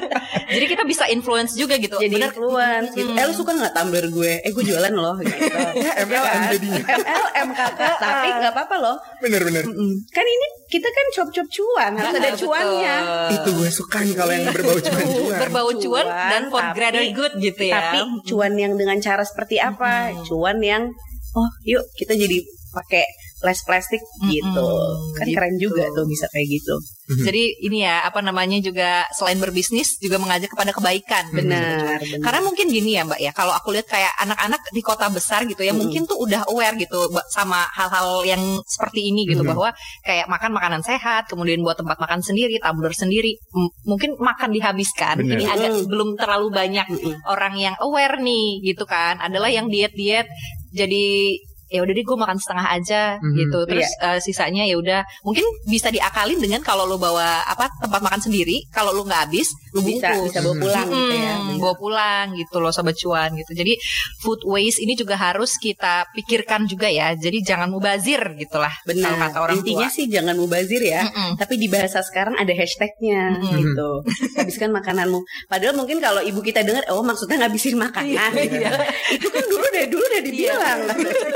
Jadi 0.50 0.66
kita 0.66 0.82
bisa 0.82 1.04
influence 1.06 1.54
juga 1.54 1.78
gitu. 1.78 1.94
Jadi 1.94 2.18
Bener. 2.18 2.34
influence 2.34 2.90
gitu. 2.90 3.10
Mm. 3.14 3.20
Eh 3.22 3.24
lu 3.30 3.34
suka 3.34 3.54
nggak 3.54 3.70
tumbler 3.70 4.06
gue? 4.10 4.32
Eh 4.42 4.50
gue 4.50 4.64
jualan 4.66 4.90
loh 4.90 5.14
gitu. 5.22 5.46
ya 5.86 5.92
MLM 6.02 6.26
kan? 6.26 6.50
jadinya 6.58 6.82
MLM 6.90 7.48
kakak. 7.54 7.96
Tapi 8.02 8.26
nggak 8.34 8.52
apa-apa 8.58 8.76
loh. 8.82 8.96
bener-bener 9.22 9.62
Kan 10.10 10.26
ini 10.26 10.46
kita 10.66 10.88
kan 10.90 11.06
cuap-cuap 11.14 11.48
cuan. 11.54 11.92
Harus 11.94 12.14
ada 12.18 12.30
cuannya. 12.34 12.96
itu 13.30 13.48
gue 13.54 13.70
suka 13.70 13.98
nih 14.02 14.14
kalau 14.18 14.32
yang 14.34 14.46
berbau 14.50 14.78
cuan-cuan 14.78 15.38
berbau 15.46 15.70
cuan 15.70 15.88
Cuan, 15.90 16.06
dan 16.06 16.42
for 16.50 16.62
greater 16.74 17.04
good 17.14 17.32
gitu 17.38 17.62
ya. 17.70 17.78
Tapi 17.78 17.98
cuan 18.26 18.52
yang 18.58 18.74
dengan 18.74 18.98
cara 18.98 19.22
seperti 19.22 19.62
apa? 19.62 20.10
Cuan 20.26 20.58
yang 20.58 20.90
oh 21.38 21.50
yuk 21.62 21.86
kita 21.94 22.18
jadi 22.18 22.42
pakai 22.74 23.06
less 23.40 23.64
plastik 23.64 24.00
gitu. 24.26 24.68
Mm-mm, 24.68 25.16
Kan 25.16 25.26
gitu. 25.28 25.36
keren 25.36 25.56
juga 25.56 25.84
tuh 25.90 26.04
bisa 26.04 26.28
kayak 26.28 26.48
gitu. 26.48 26.74
Jadi 27.10 27.66
ini 27.66 27.82
ya 27.82 28.06
apa 28.06 28.22
namanya 28.22 28.62
juga 28.62 29.02
selain 29.10 29.42
berbisnis 29.42 29.98
juga 29.98 30.22
mengajak 30.22 30.54
kepada 30.54 30.70
kebaikan. 30.70 31.26
Benar, 31.34 31.98
benar. 31.98 32.22
Karena 32.22 32.40
mungkin 32.46 32.70
gini 32.70 32.94
ya 32.94 33.02
Mbak 33.02 33.18
ya, 33.18 33.32
kalau 33.34 33.50
aku 33.50 33.74
lihat 33.74 33.90
kayak 33.90 34.14
anak-anak 34.14 34.62
di 34.70 34.78
kota 34.78 35.10
besar 35.10 35.42
gitu 35.42 35.58
ya, 35.66 35.74
Mm-mm. 35.74 35.90
mungkin 35.90 36.06
tuh 36.06 36.14
udah 36.22 36.46
aware 36.46 36.78
gitu 36.78 37.10
sama 37.34 37.66
hal-hal 37.74 38.22
yang 38.22 38.62
seperti 38.62 39.10
ini 39.10 39.26
gitu 39.26 39.42
Mm-mm. 39.42 39.50
bahwa 39.58 39.74
kayak 40.06 40.30
makan 40.30 40.54
makanan 40.54 40.82
sehat, 40.86 41.26
kemudian 41.26 41.58
buat 41.66 41.74
tempat 41.74 41.98
makan 41.98 42.22
sendiri, 42.22 42.62
tumbler 42.62 42.94
sendiri, 42.94 43.34
M- 43.58 43.74
mungkin 43.82 44.14
makan 44.14 44.54
dihabiskan. 44.54 45.18
Bener. 45.18 45.42
Ini 45.42 45.44
agak 45.50 45.70
Mm. 45.70 45.86
belum 45.90 46.10
terlalu 46.14 46.46
banyak 46.54 46.86
Mm-mm. 46.94 47.26
orang 47.26 47.58
yang 47.58 47.74
aware 47.82 48.22
nih 48.22 48.62
gitu 48.62 48.86
kan. 48.86 49.18
Adalah 49.18 49.50
yang 49.50 49.66
diet-diet 49.66 50.30
jadi 50.70 51.34
ya 51.70 51.80
udah 51.80 51.92
deh 51.92 52.02
gue 52.02 52.18
makan 52.18 52.36
setengah 52.36 52.66
aja 52.68 53.02
Mhm. 53.16 53.36
gitu 53.36 53.58
terus 53.64 53.88
eh, 53.96 54.18
sisanya 54.18 54.62
ya 54.62 54.74
udah 54.74 55.00
mungkin 55.22 55.42
bisa 55.64 55.88
diakalin 55.88 56.36
dengan 56.36 56.60
kalau 56.60 56.84
lo 56.84 56.96
bawa 56.96 57.46
apa 57.46 57.70
tempat 57.78 58.00
makan 58.00 58.20
sendiri 58.20 58.66
kalau 58.68 58.90
lo 58.90 59.02
nggak 59.02 59.22
habis 59.24 59.48
lo 59.70 59.80
bisa 59.80 60.10
bungkus 60.10 60.28
bisa 60.28 60.40
bawa 60.40 60.56
pulang 60.58 60.88
gitu 60.88 61.14
ya. 61.16 61.34
Hmm, 61.38 61.56
bawa 61.56 61.74
pulang 61.74 62.26
gitu 62.34 62.56
loh 62.58 62.70
sobat 62.70 62.94
cuan 62.94 63.30
gitu. 63.32 63.52
Jadi 63.52 63.78
food 64.18 64.42
waste 64.44 64.80
ini 64.80 64.92
juga 64.92 65.14
harus 65.14 65.54
kita 65.56 66.10
pikirkan 66.10 66.66
juga 66.66 66.90
ya. 66.90 67.14
Jadi 67.14 67.38
jangan 67.40 67.70
mubazir 67.70 68.18
gitulah 68.34 68.72
Benar. 68.82 69.14
kata 69.30 69.38
orang 69.38 69.56
Intinya 69.56 69.86
tua. 69.86 69.94
sih 69.94 70.04
jangan 70.06 70.34
mubazir 70.34 70.82
ya. 70.82 71.06
Mm-mm. 71.06 71.38
Tapi 71.38 71.54
di 71.54 71.70
bahasa 71.70 72.02
sekarang 72.02 72.34
ada 72.34 72.50
hashtagnya 72.50 73.38
Mm-mm. 73.38 73.54
gitu. 73.62 73.90
Habiskan 74.34 74.70
makananmu. 74.70 75.22
Padahal 75.46 75.78
mungkin 75.78 76.02
kalau 76.02 76.18
ibu 76.18 76.40
kita 76.40 76.66
dengar, 76.66 76.82
oh 76.90 77.00
maksudnya 77.00 77.38
ngabisin 77.40 77.78
makanan. 77.78 78.30
gitu. 78.34 78.58
Iya. 78.58 78.74
Itu 79.14 79.28
kan 79.30 79.44
dulu 79.46 79.66
dari 79.70 79.86
dulu 79.86 80.02
udah 80.02 80.22
dibilang. 80.22 80.78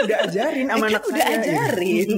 Udah 0.04 0.18
ajarin 0.24 0.66
sama 0.66 0.86
anak 0.86 1.02
Kan 1.02 1.10
udah 1.10 1.24
saya 1.24 1.36
ajarin. 1.40 2.08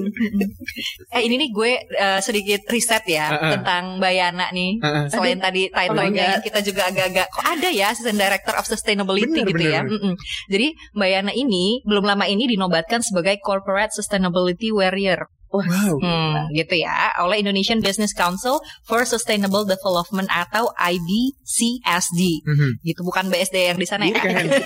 Eh 1.17 1.23
ini 1.25 1.35
nih 1.39 1.51
gue 1.51 1.71
eh, 1.89 2.21
sedikit 2.21 2.63
riset 2.67 3.05
ya 3.07 3.27
Uh-uh. 3.29 3.53
tentang 3.57 3.85
Bayana 3.97 4.51
nih. 4.51 4.79
Uh-uh. 4.79 5.07
Selain 5.09 5.39
tadi 5.39 5.67
Oh 5.67 5.73
my 5.73 5.77
title-nya 5.79 6.29
God. 6.37 6.43
kita 6.45 6.59
juga 6.63 6.83
agak-agak 6.89 7.27
kok 7.29 7.45
ada 7.45 7.69
ya 7.69 7.87
Assistant 7.91 8.17
Director 8.17 8.55
of 8.55 8.65
Sustainability 8.65 9.31
Bener, 9.43 9.49
gitu 9.49 9.59
bener, 9.59 9.73
ya. 9.73 9.81
bener. 9.83 9.93
Mm-mm. 9.97 10.15
Jadi 10.47 10.67
Bayana 10.93 11.33
ini 11.33 11.81
belum 11.83 12.05
lama 12.05 12.25
ini 12.25 12.47
dinobatkan 12.47 13.01
sebagai 13.01 13.39
Corporate 13.41 13.91
Sustainability 13.91 14.71
Warrior. 14.71 15.27
Wow 15.47 15.97
Hmm, 16.03 16.51
gitu 16.53 16.75
ya, 16.75 17.17
oleh 17.23 17.41
Indonesian 17.41 17.79
Business 17.81 18.13
Council 18.13 18.59
for 18.83 19.07
Sustainable 19.07 19.65
Development 19.65 20.27
atau 20.29 20.69
IBCSD. 20.77 22.43
Mhm. 22.45 22.71
Gitu 22.83 23.01
bukan 23.01 23.31
BSD 23.31 23.73
yang 23.73 23.79
di 23.79 23.87
sana 23.87 24.05
ya. 24.05 24.19
Bukan. 24.19 24.45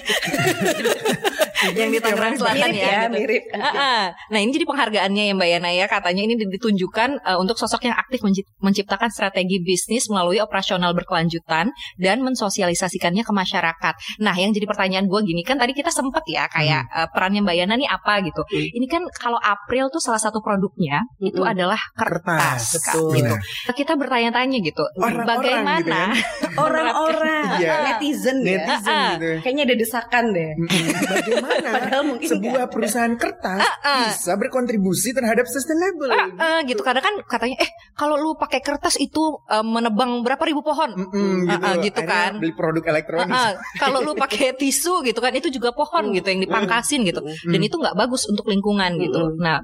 yang 1.71 1.90
di 1.90 1.99
Tangerang 1.99 2.35
Selatan 2.35 2.57
mirip 2.67 2.75
ya. 2.75 2.87
ya, 2.87 3.00
gitu. 3.00 3.14
mirip. 3.14 3.43
Ah, 3.52 4.05
Nah 4.29 4.38
ini 4.38 4.50
jadi 4.50 4.64
penghargaannya 4.64 5.23
ya 5.25 5.35
Mbak 5.35 5.49
Yana 5.50 5.71
ya 5.71 5.87
katanya 5.87 6.23
ini 6.23 6.35
ditunjukkan 6.37 7.11
eh, 7.21 7.37
untuk 7.37 7.57
sosok 7.57 7.85
yang 7.85 7.95
aktif 7.95 8.21
menci- 8.21 8.47
menciptakan 8.59 9.09
strategi 9.09 9.59
bisnis 9.59 10.07
melalui 10.07 10.38
operasional 10.38 10.93
berkelanjutan 10.93 11.69
dan 11.97 12.17
mensosialisasikannya 12.21 13.21
ke 13.21 13.33
masyarakat. 13.33 13.95
Nah 14.19 14.35
yang 14.35 14.50
jadi 14.50 14.64
pertanyaan 14.64 15.05
gue 15.05 15.21
gini 15.23 15.43
kan 15.43 15.57
tadi 15.57 15.73
kita 15.73 15.90
sempet 15.90 16.23
ya 16.26 16.47
kayak 16.47 16.83
eh, 16.88 17.09
perannya 17.11 17.40
Mbak 17.40 17.57
Yana 17.57 17.75
nih 17.76 17.88
apa 17.88 18.21
gitu. 18.21 18.43
Hmm. 18.43 18.69
Ini 18.73 18.87
kan 18.87 19.02
kalau 19.11 19.37
April 19.37 19.88
tuh 19.88 20.00
salah 20.00 20.19
satu 20.19 20.40
produknya 20.40 21.05
itu 21.19 21.37
Mm-mm. 21.37 21.52
adalah 21.52 21.81
kertas, 21.93 22.21
Kertas, 22.21 22.62
betul. 22.75 23.11
gitu. 23.14 23.35
Benar. 23.35 23.75
Kita 23.76 23.93
bertanya-tanya 23.97 24.59
gitu, 24.61 24.85
Orang-orang 24.97 25.26
bagaimana 25.26 25.76
gitu 25.81 25.90
kan. 25.90 26.11
Orang-orang 26.64 27.45
netizen 27.61 28.37
ya. 28.40 28.61
Netizen 28.61 28.88
Ah, 28.90 29.00
ah. 29.00 29.11
gitu. 29.17 29.29
Kayaknya 29.43 29.62
ada 29.64 29.76
desakan 29.76 30.25
deh. 30.31 30.50
Mm-mm. 30.55 31.50
Bagaimana 31.50 31.78
Padahal 31.80 32.02
mungkin 32.07 32.28
sebuah 32.28 32.64
ada. 32.64 32.71
perusahaan 32.71 33.14
kertas 33.14 33.61
ah. 33.83 34.07
bisa 34.07 34.33
berkontribusi 34.35 35.11
terhadap 35.11 35.45
sustainable? 35.45 36.11
Ah, 36.37 36.62
gitu 36.62 36.78
kadang 36.80 37.02
kan 37.02 37.14
katanya 37.26 37.59
eh 37.59 37.71
kalau 37.92 38.14
lu 38.14 38.33
pakai 38.35 38.61
kertas 38.61 38.95
itu 38.97 39.21
eh, 39.45 39.61
menebang 39.61 40.23
berapa 40.23 40.40
ribu 40.40 40.62
pohon 40.62 40.95
Mm-mm, 40.95 41.47
Ah, 41.47 41.59
ah, 41.59 41.75
gitu 41.78 41.99
Akhirnya 41.99 42.30
kan. 42.30 42.33
Beli 42.38 42.52
produk 42.52 42.85
elektronik. 42.88 43.28
Ah, 43.28 43.50
ah. 43.50 43.52
kalau 43.76 44.00
lu 44.00 44.14
pakai 44.14 44.54
tisu 44.54 45.02
gitu 45.02 45.19
kan 45.19 45.33
itu 45.33 45.50
juga 45.50 45.71
pohon 45.71 46.11
gitu 46.11 46.26
yang 46.26 46.40
dipangkasin 46.40 47.02
gitu 47.02 47.21
dan 47.25 47.61
itu 47.61 47.75
nggak 47.75 47.97
bagus 47.97 48.25
untuk 48.25 48.47
lingkungan 48.47 48.95
gitu 48.97 49.35
nah. 49.37 49.59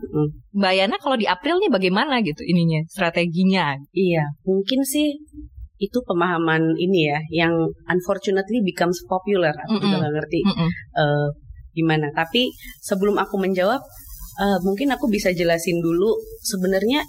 Mbak 0.50 0.72
Yana 0.72 0.96
kalau 0.96 1.14
di 1.14 1.24
April 1.24 1.60
nih 1.60 1.68
bagaimana 1.68 2.18
gitu 2.20 2.42
ininya 2.42 2.82
strateginya 2.88 3.76
Iya, 3.92 4.24
mungkin 4.42 4.82
sih 4.82 5.20
itu 5.76 5.98
pemahaman 6.02 6.72
ini 6.74 7.04
ya 7.04 7.18
yang 7.30 7.52
unfortunately 7.86 8.64
becomes 8.64 8.96
popular. 9.04 9.52
Aku 9.52 9.76
juga 9.76 9.86
Mm-mm. 9.86 10.00
nggak 10.00 10.14
ngerti 10.16 10.40
Mm-mm. 10.42 10.68
eh, 10.96 11.28
gimana. 11.76 12.08
Tapi 12.16 12.48
sebelum 12.80 13.20
aku 13.20 13.36
menjawab, 13.36 13.84
eh, 14.40 14.58
mungkin 14.64 14.88
aku 14.96 15.12
bisa 15.12 15.30
jelasin 15.36 15.84
dulu 15.84 16.16
sebenarnya 16.40 17.04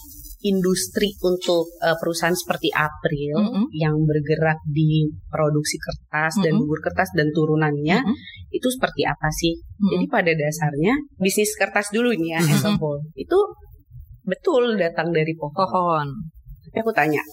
industri 0.46 1.18
untuk 1.26 1.74
eh, 1.82 1.98
perusahaan 1.98 2.36
seperti 2.36 2.70
April 2.70 3.42
Mm-mm. 3.42 3.66
yang 3.74 3.96
bergerak 4.06 4.62
di 4.70 5.10
produksi 5.32 5.82
kertas 5.82 6.38
dan 6.44 6.54
Mm-mm. 6.54 6.68
bubur 6.68 6.80
kertas 6.84 7.10
dan 7.18 7.34
turunannya 7.34 8.06
Mm-mm. 8.06 8.16
itu 8.54 8.68
seperti 8.70 9.08
apa 9.08 9.34
sih? 9.34 9.58
Mm-mm. 9.58 9.92
Jadi 9.98 10.06
pada 10.12 10.32
dasarnya 10.38 10.94
bisnis 11.18 11.58
kertas 11.58 11.90
dulu 11.90 12.14
nih 12.14 12.38
ya 12.38 12.42
as 12.44 12.62
a 12.62 12.70
Mm-mm. 12.70 12.78
whole 12.78 13.02
itu 13.18 13.40
betul 14.28 14.78
datang 14.78 15.10
dari 15.10 15.34
pohon. 15.34 15.56
pohon 15.56 16.08
Tapi 16.68 16.78
aku 16.84 16.92
tanya, 16.92 17.24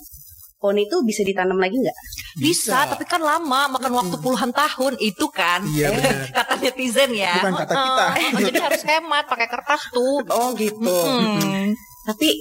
pohon 0.65 0.81
itu 0.81 0.97
bisa 1.05 1.21
ditanam 1.21 1.61
lagi 1.61 1.77
nggak? 1.77 1.99
bisa, 2.35 2.89
tapi 2.89 3.05
kan 3.05 3.21
lama 3.21 3.69
makan 3.69 3.93
waktu 3.95 4.17
puluhan 4.17 4.49
tahun 4.51 4.97
itu 4.97 5.29
kan 5.29 5.61
Iya, 5.69 5.87
Eh, 5.87 5.95
benar. 6.01 6.17
kata 6.33 6.55
netizen 6.57 7.11
ya 7.13 7.37
Bukan 7.37 7.53
kata 7.61 7.75
kita. 7.77 8.07
Jadi 8.49 8.59
harus 8.59 8.83
hemat 8.83 9.25
pakai 9.29 9.47
kertas 9.47 9.83
tuh 9.93 10.25
Oh 10.27 10.57
gitu. 10.57 10.89
Hmm. 11.05 11.77
Tapi 12.05 12.33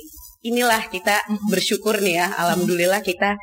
inilah 0.42 0.88
kita 0.88 1.20
bersyukur 1.46 2.00
nih 2.00 2.16
ya, 2.18 2.28
alhamdulillah 2.34 3.00
kita 3.00 3.36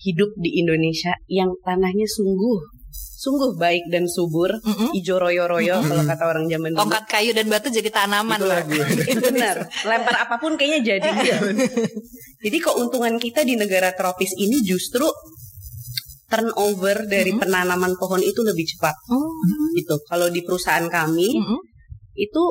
hidup 0.00 0.32
di 0.34 0.58
Indonesia 0.58 1.12
yang 1.28 1.52
tanahnya 1.60 2.08
sungguh 2.08 2.81
sungguh 2.92 3.54
baik 3.54 3.88
dan 3.88 4.04
subur, 4.04 4.50
Mm-mm. 4.58 4.92
ijo 4.92 5.16
royo-royo 5.16 5.80
kalau 5.80 6.02
kata 6.02 6.24
orang 6.26 6.44
zaman 6.44 6.70
dulu. 6.70 6.80
tongkat 6.82 7.04
kayu 7.06 7.30
dan 7.30 7.46
batu 7.46 7.68
jadi 7.68 7.88
tanaman 7.88 8.36
Itu 8.36 8.46
lagu. 8.46 8.74
Benar, 9.26 9.56
lempar 9.82 10.16
apa 10.18 10.36
pun 10.36 10.54
kayaknya 10.54 10.80
jadi. 10.98 11.08
Jadi 12.42 12.58
keuntungan 12.58 13.14
kita 13.16 13.46
di 13.46 13.54
negara 13.54 13.94
tropis 13.94 14.34
ini 14.34 14.58
justru 14.60 15.06
turnover 16.26 17.06
dari 17.06 17.30
penanaman 17.32 17.94
pohon 17.94 18.18
itu 18.18 18.42
lebih 18.42 18.66
cepat. 18.66 18.98
Oh. 19.06 19.30
Gitu. 19.72 19.94
Kalau 20.02 20.26
di 20.26 20.40
perusahaan 20.40 20.82
kami 20.84 21.38
Mm-mm. 21.38 21.60
itu 22.14 22.42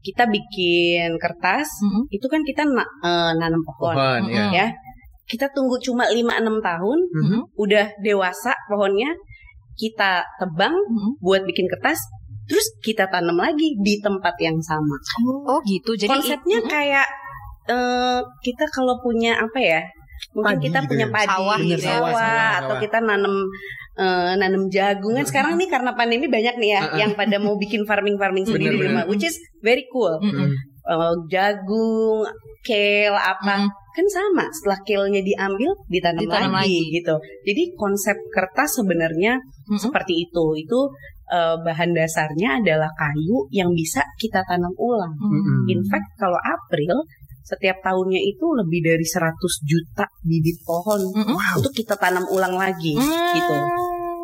kita 0.00 0.24
bikin 0.24 1.20
kertas, 1.20 1.68
Mm-mm. 1.82 2.08
itu 2.08 2.24
kan 2.24 2.40
kita 2.40 2.64
na- 2.64 2.88
eh, 3.04 3.32
nanam 3.36 3.60
pohon, 3.60 3.92
Pohon, 3.92 4.22
ya. 4.24 4.38
Mm-mm. 4.40 4.52
ya. 4.54 4.66
Kita 5.30 5.46
tunggu 5.54 5.78
cuma 5.78 6.10
5-6 6.10 6.58
tahun, 6.58 6.98
Mhm. 7.14 7.38
udah 7.54 7.86
dewasa 8.02 8.50
pohonnya, 8.66 9.14
kita 9.78 10.26
tebang 10.36 10.74
Mm-mm. 10.74 11.22
buat 11.22 11.46
bikin 11.46 11.70
kertas, 11.70 12.02
terus 12.44 12.66
kita 12.82 13.06
tanam 13.06 13.38
lagi 13.38 13.78
di 13.78 14.02
tempat 14.02 14.34
yang 14.42 14.58
sama. 14.58 14.98
Oh 15.46 15.62
gitu. 15.62 15.94
Jadi 15.94 16.10
Konsepnya 16.10 16.58
Mm-mm. 16.58 16.68
kayak 16.68 17.06
eh, 17.64 18.20
kita 18.42 18.66
kalau 18.68 18.98
punya 18.98 19.38
apa 19.38 19.56
ya? 19.56 19.82
Mungkin 20.36 20.58
Padi 20.58 20.64
kita 20.68 20.78
gitu 20.84 20.88
punya 20.90 21.06
ya? 21.08 21.14
padi, 21.14 21.28
Sawah 21.30 21.38
sawah, 21.40 21.58
gitu 21.64 21.80
ya. 21.80 21.86
Sawah, 21.96 22.12
sawah, 22.12 22.50
atau 22.52 22.68
sawah. 22.68 22.80
kita 22.82 22.98
nanam 23.00 23.34
eh, 23.96 24.32
nanam 24.36 24.62
jagung 24.68 25.14
kan 25.14 25.24
sekarang 25.24 25.52
nih 25.56 25.68
karena 25.68 25.90
pandemi 25.94 26.26
banyak 26.26 26.54
nih 26.58 26.70
ya 26.70 26.82
yang 26.98 27.12
pada 27.14 27.36
mau 27.38 27.54
bikin 27.56 27.86
farming 27.88 28.16
farming 28.18 28.44
sendiri 28.44 28.74
di 28.74 28.84
rumah, 28.84 29.04
which 29.06 29.22
is 29.22 29.36
very 29.62 29.86
cool. 29.88 30.18
Mm-mm. 30.20 30.50
Eh, 30.90 31.14
jagung, 31.30 32.26
kale, 32.66 33.14
apa 33.14 33.62
Mm-mm. 33.62 33.94
kan 33.94 34.06
sama. 34.10 34.44
Setelah 34.50 34.78
kale-nya 34.82 35.22
diambil, 35.22 35.70
ditanam, 35.86 36.18
Ditanam 36.26 36.50
lagi, 36.58 36.82
lagi. 36.82 36.94
gitu. 36.98 37.14
Jadi 37.46 37.62
konsep 37.78 38.16
kertas 38.34 38.82
sebenarnya 38.82 39.38
Mm-mm. 39.38 39.78
seperti 39.78 40.26
itu. 40.26 40.44
Itu 40.58 40.90
eh, 41.30 41.56
bahan 41.62 41.94
dasarnya 41.94 42.58
adalah 42.58 42.90
kayu 42.92 43.46
yang 43.54 43.70
bisa 43.70 44.02
kita 44.18 44.42
tanam 44.42 44.74
ulang. 44.76 45.14
Mm-mm. 45.14 45.70
In 45.70 45.86
fact, 45.86 46.10
kalau 46.18 46.38
April 46.42 47.06
setiap 47.40 47.78
tahunnya 47.82 48.18
itu 48.18 48.46
lebih 48.58 48.82
dari 48.82 49.06
100 49.06 49.30
juta 49.62 50.06
bibit 50.22 50.58
pohon 50.66 51.02
Mm-mm. 51.06 51.38
untuk 51.54 51.70
kita 51.70 51.94
tanam 51.94 52.26
ulang 52.26 52.58
lagi, 52.58 52.98
Mm. 52.98 53.30
gitu. 53.38 53.56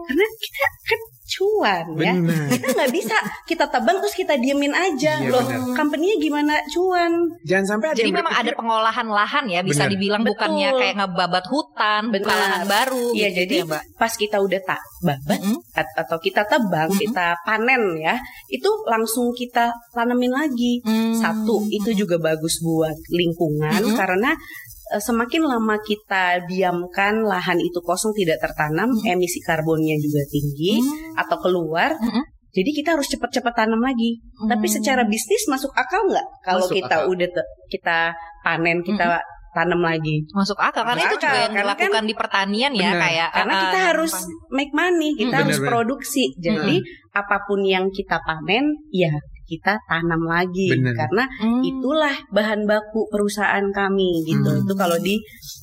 Karena 0.06 0.26
kita 0.35 0.66
kan 0.82 1.00
cuan 1.37 1.84
ya. 2.00 2.17
Kita 2.49 2.67
nggak 2.73 2.93
bisa 2.97 3.17
kita 3.45 3.69
tebang 3.69 4.00
terus 4.00 4.17
kita 4.17 4.41
diemin 4.41 4.73
aja. 4.73 5.21
Iya, 5.21 5.28
Loh, 5.28 5.45
company-nya 5.76 6.17
gimana 6.17 6.56
cuan? 6.73 7.13
Jangan 7.45 7.76
sampai 7.76 7.87
ada 7.93 7.99
Jadi 8.00 8.10
memang 8.10 8.32
ada 8.32 8.41
berpikir, 8.41 8.56
pengolahan 8.56 9.08
lahan 9.13 9.45
ya, 9.52 9.60
bisa 9.60 9.84
Benar. 9.84 9.93
dibilang 9.93 10.23
Betul. 10.25 10.30
bukannya 10.32 10.69
kayak 10.75 10.95
ngebabat 10.97 11.45
hutan, 11.52 12.02
buka 12.08 12.25
Benar. 12.25 12.41
lahan 12.41 12.63
baru. 12.65 13.06
Iya, 13.13 13.28
gitu 13.28 13.39
jadi 13.45 13.54
ya, 13.54 13.65
Mbak. 13.69 13.82
pas 14.00 14.13
kita 14.17 14.37
udah 14.41 14.60
tak 14.65 14.80
babat 15.04 15.41
Mm-mm. 15.45 15.56
at- 15.76 15.95
atau 15.97 16.17
kita 16.19 16.43
tebang, 16.49 16.89
Mm-mm. 16.89 17.02
kita 17.04 17.26
panen 17.45 17.82
ya, 18.00 18.17
itu 18.49 18.71
langsung 18.89 19.30
kita 19.37 19.69
tanemin 19.93 20.32
lagi. 20.32 20.80
Mm. 20.89 21.21
Satu, 21.21 21.69
itu 21.69 21.93
juga 21.93 22.17
bagus 22.17 22.65
buat 22.65 22.97
lingkungan 23.13 23.84
Mm-mm. 23.84 23.97
karena 23.97 24.32
eh, 24.32 24.66
semakin 24.92 25.42
lama 25.42 25.76
kita 25.78 26.46
diamkan 26.46 27.20
lahan 27.20 27.58
itu 27.58 27.78
kosong 27.80 28.14
tidak 28.14 28.38
tertanam, 28.38 28.88
Mm-mm. 28.88 29.02
emisi 29.08 29.38
karbonnya 29.40 29.96
juga 29.96 30.22
tinggi 30.26 30.78
Mm. 30.78 31.18
atau 31.18 31.36
keluar. 31.38 31.90
Mm-mm. 31.96 32.22
Jadi 32.50 32.70
kita 32.72 32.94
harus 32.94 33.04
cepat-cepat 33.06 33.52
tanam 33.54 33.78
lagi. 33.78 34.16
Tapi 34.40 34.64
Mm. 34.64 34.75
secara 34.75 35.02
bisnis 35.04 35.44
masuk 35.46 35.70
akal 35.72 36.06
nggak 36.06 36.26
kalau 36.40 36.64
Masuk 36.64 36.76
kita 36.78 36.96
akal. 37.02 37.10
udah 37.10 37.28
kita 37.66 37.99
panen, 38.40 38.80
kita 38.80 39.20
tanam 39.52 39.80
lagi? 39.80 40.22
masuk 40.30 40.56
akal 40.56 40.84
karena 40.84 41.00
Masuk 41.00 41.10
itu 41.10 41.16
juga 41.18 41.28
akal, 41.28 41.40
yang 41.40 41.52
karena 41.52 41.64
dilakukan 41.75 42.04
di 42.04 42.14
pertanian 42.14 42.72
ya 42.72 42.90
Benar. 42.92 43.02
kayak 43.02 43.28
Karena 43.32 43.52
ah, 43.52 43.60
kita 43.60 43.78
ah, 43.78 43.84
harus 43.90 44.12
make 44.50 44.72
money, 44.72 45.10
kita 45.12 45.28
Mm, 45.28 45.40
harus 45.42 45.56
benar-benar. 45.56 45.70
produksi. 45.72 46.25
Jadi 46.36 46.76
apa 47.10 47.36
pun 47.42 47.60
yang 47.60 47.84
kita 47.88 48.16
panen, 48.22 48.64
ya 48.88 49.12
kita 49.47 49.78
tanam 49.87 50.26
lagi. 50.26 50.75
Benar. 50.75 50.95
Karena 50.99 51.25
Hmm. 51.41 51.63
itulah 51.63 52.17
bahan 52.35 52.67
baku 52.67 53.06
perusahaan 53.09 53.63
kami 53.71 54.26
gitu. 54.26 54.50
Hmm. 54.50 54.63
Itu 54.67 54.75
kalau 54.75 54.99
di 54.99 55.17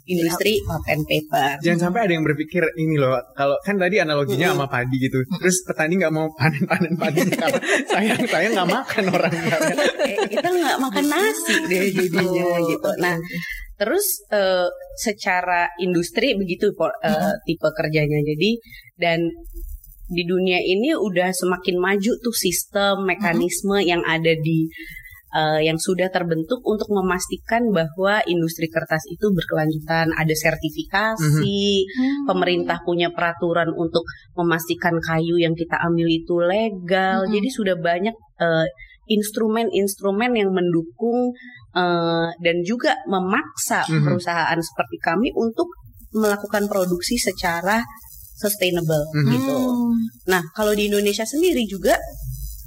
industri 0.08 0.60
pulp 0.63 0.84
and 0.88 1.04
paper. 1.08 1.60
Jangan 1.63 1.91
sampai 1.91 2.00
ada 2.08 2.13
yang 2.15 2.26
berpikir 2.28 2.63
ini 2.76 2.96
loh, 3.00 3.15
kalau 3.36 3.56
kan 3.63 3.80
tadi 3.80 4.00
analoginya 4.00 4.52
sama 4.52 4.67
padi 4.67 4.96
gitu, 5.00 5.19
terus 5.39 5.63
petani 5.63 6.00
nggak 6.00 6.13
mau 6.15 6.28
panen-panen 6.36 7.28
karena 7.39 7.60
sayang 7.88 8.24
saya 8.28 8.48
nggak 8.52 8.69
makan 8.72 9.04
orang 9.12 9.34
Eh, 10.04 10.28
kita 10.28 10.48
nggak 10.48 10.78
makan 10.80 11.06
nasi 11.08 11.56
deh 11.72 11.88
jadinya 11.91 12.60
gitu. 12.67 12.89
Nah, 13.00 13.15
terus 13.80 14.28
eh, 14.32 14.67
secara 15.00 15.72
industri 15.80 16.36
begitu 16.36 16.72
eh, 17.04 17.34
tipe 17.48 17.67
kerjanya. 17.72 18.19
Jadi 18.24 18.60
dan 19.00 19.19
di 20.13 20.23
dunia 20.23 20.62
ini 20.62 20.93
udah 20.93 21.34
semakin 21.34 21.76
maju 21.82 22.12
tuh 22.21 22.36
sistem 22.36 23.04
mekanisme 23.04 23.82
yang 23.82 24.06
ada 24.06 24.32
di 24.38 24.69
eh, 25.34 25.65
yang 25.65 25.82
sudah 25.82 26.13
terbentuk 26.13 26.62
untuk 26.62 26.93
memastikan 26.93 27.73
bahwa 27.73 28.21
industri 28.30 28.69
kertas 28.69 29.02
itu 29.10 29.34
berkelanjutan, 29.34 30.13
ada 30.13 30.30
sertifikasi, 30.30 31.58
Hmm. 31.89 32.30
pemerintah 32.30 32.78
punya 32.86 33.10
peraturan 33.10 33.73
untuk 33.73 34.06
memastikan 34.38 34.93
kayu 35.02 35.41
yang 35.41 35.58
kita 35.58 35.73
ambil 35.82 36.06
itu 36.06 36.38
legal. 36.38 37.26
Mm-mm. 37.26 37.34
Jadi 37.34 37.49
sudah 37.49 37.76
banyak 37.82 38.13
eh, 38.13 38.67
instrumen-instrumen 39.10 40.38
yang 40.38 40.54
mendukung 40.54 41.34
eh, 41.73 42.30
dan 42.38 42.58
juga 42.62 42.93
memaksa 43.10 43.89
Mhm. 43.89 44.06
perusahaan 44.06 44.60
seperti 44.62 44.97
kami 45.02 45.34
untuk 45.34 45.65
melakukan 46.13 46.69
produksi 46.69 47.17
secara 47.17 47.82
sustainable 48.36 49.04
Mhm. 49.13 49.32
gitu. 49.32 49.56
Hmm. 49.56 49.96
Nah, 50.28 50.41
kalau 50.52 50.74
di 50.74 50.88
Indonesia 50.88 51.24
sendiri 51.24 51.63
juga 51.65 51.96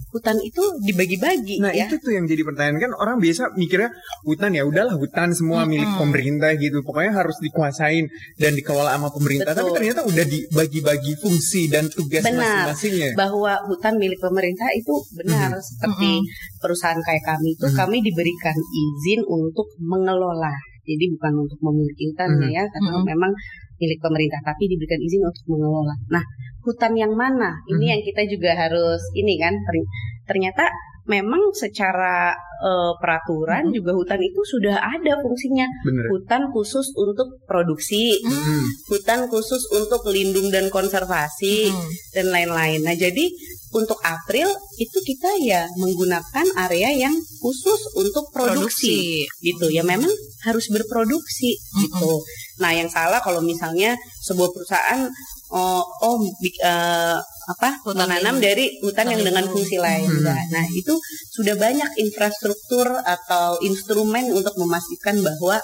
hutan 0.09 0.41
itu 0.41 0.63
dibagi-bagi 0.81 1.61
Nah 1.61 1.69
ya. 1.71 1.85
itu 1.85 2.01
tuh 2.01 2.09
yang 2.09 2.25
jadi 2.25 2.41
pertanyaan 2.41 2.81
kan 2.81 2.93
orang 2.97 3.21
biasa 3.21 3.53
mikirnya 3.53 3.93
hutan 4.25 4.49
ya 4.51 4.65
udahlah 4.65 4.97
hutan 4.97 5.29
semua 5.29 5.69
milik 5.69 5.85
Mm-mm. 5.85 6.01
pemerintah 6.01 6.57
gitu 6.57 6.81
pokoknya 6.81 7.13
harus 7.13 7.37
dikuasain 7.37 8.09
dan 8.35 8.57
dikelola 8.57 8.97
sama 8.97 9.13
pemerintah 9.13 9.53
tapi 9.53 9.69
Betul. 9.69 9.77
ternyata 9.77 10.01
udah 10.09 10.25
dibagi-bagi 10.25 11.13
fungsi 11.21 11.69
dan 11.69 11.93
tugas 11.93 12.25
Benar. 12.25 12.73
masing-masingnya. 12.73 13.13
bahwa 13.13 13.61
hutan 13.69 14.01
milik 14.01 14.17
pemerintah 14.17 14.69
itu 14.73 14.95
benar 15.13 15.53
seperti 15.53 16.25
perusahaan 16.57 16.97
kayak 16.99 17.25
kami 17.27 17.53
itu 17.53 17.67
Mhm. 17.67 17.77
kami 17.77 17.97
diberikan 18.01 18.57
izin 18.57 19.21
untuk 19.21 19.69
mengelola 19.77 20.55
jadi 20.81 21.13
bukan 21.13 21.45
untuk 21.45 21.61
memiliki 21.61 22.09
hutan 22.09 22.31
Mhm. 22.33 22.49
ya 22.49 22.65
karena 22.65 22.95
Mhm. 22.95 23.05
memang 23.05 23.33
milik 23.77 23.99
pemerintah 24.01 24.41
tapi 24.43 24.67
diberikan 24.67 25.01
izin 25.01 25.23
untuk 25.25 25.45
mengelola 25.53 25.95
nah 26.09 26.25
hutan 26.63 26.93
yang 26.95 27.13
mana 27.15 27.55
ini 27.71 27.85
Mhm. 27.87 27.93
yang 27.95 28.03
kita 28.03 28.23
juga 28.27 28.51
harus 28.57 29.01
ini 29.15 29.39
kan 29.39 29.55
ter- 29.55 29.89
ternyata 30.27 30.67
memang 31.07 31.55
secara 31.55 32.35
eh, 32.57 32.93
peraturan 32.97 33.69
Mhm. 33.69 33.75
juga 33.77 33.93
hutan 33.93 34.17
itu 34.17 34.41
sudah 34.43 34.81
ada 34.81 35.13
fungsinya 35.21 35.69
Bener. 35.85 36.09
hutan 36.09 36.49
khusus 36.49 36.89
untuk 36.97 37.37
produksi 37.45 38.17
Mm. 38.25 38.65
hutan 38.89 39.29
khusus 39.29 39.61
untuk 39.77 40.01
lindung 40.09 40.49
dan 40.49 40.73
konservasi 40.73 41.69
Hmm. 41.69 41.91
dan 42.17 42.33
lain-lain. 42.33 42.81
Nah, 42.81 42.97
jadi 42.97 43.29
untuk 43.77 44.01
April 44.01 44.49
itu 44.81 44.99
kita 45.05 45.37
ya 45.45 45.69
menggunakan 45.77 46.49
area 46.65 46.89
yang 46.97 47.13
khusus 47.45 47.93
untuk 47.93 48.33
produksi, 48.33 49.29
gitu. 49.45 49.69
Ya 49.69 49.85
memang 49.85 50.09
harus 50.49 50.73
berproduksi 50.73 51.61
gitu. 51.77 52.13
Nah, 52.57 52.73
yang 52.73 52.89
salah 52.89 53.21
kalau 53.21 53.45
misalnya 53.45 53.97
sebuah 54.25 54.49
perusahaan 54.53 55.09
oh, 55.53 55.83
oh 56.03 56.17
eh, 56.41 57.19
apa 57.47 57.69
Hutan 57.87 58.11
menanam 58.11 58.43
dari 58.43 58.81
hutan 58.83 59.07
Hutan 59.07 59.13
yang 59.13 59.23
dengan 59.23 59.45
fungsi 59.47 59.77
lain. 59.79 60.11
Hmm. 60.11 60.25
Nah, 60.27 60.41
Nah, 60.51 60.65
itu 60.75 60.95
sudah 61.31 61.55
banyak 61.55 61.91
infrastruktur 62.01 62.91
atau 63.05 63.61
instrumen 63.63 64.33
untuk 64.35 64.57
memastikan 64.59 65.21
bahwa 65.23 65.61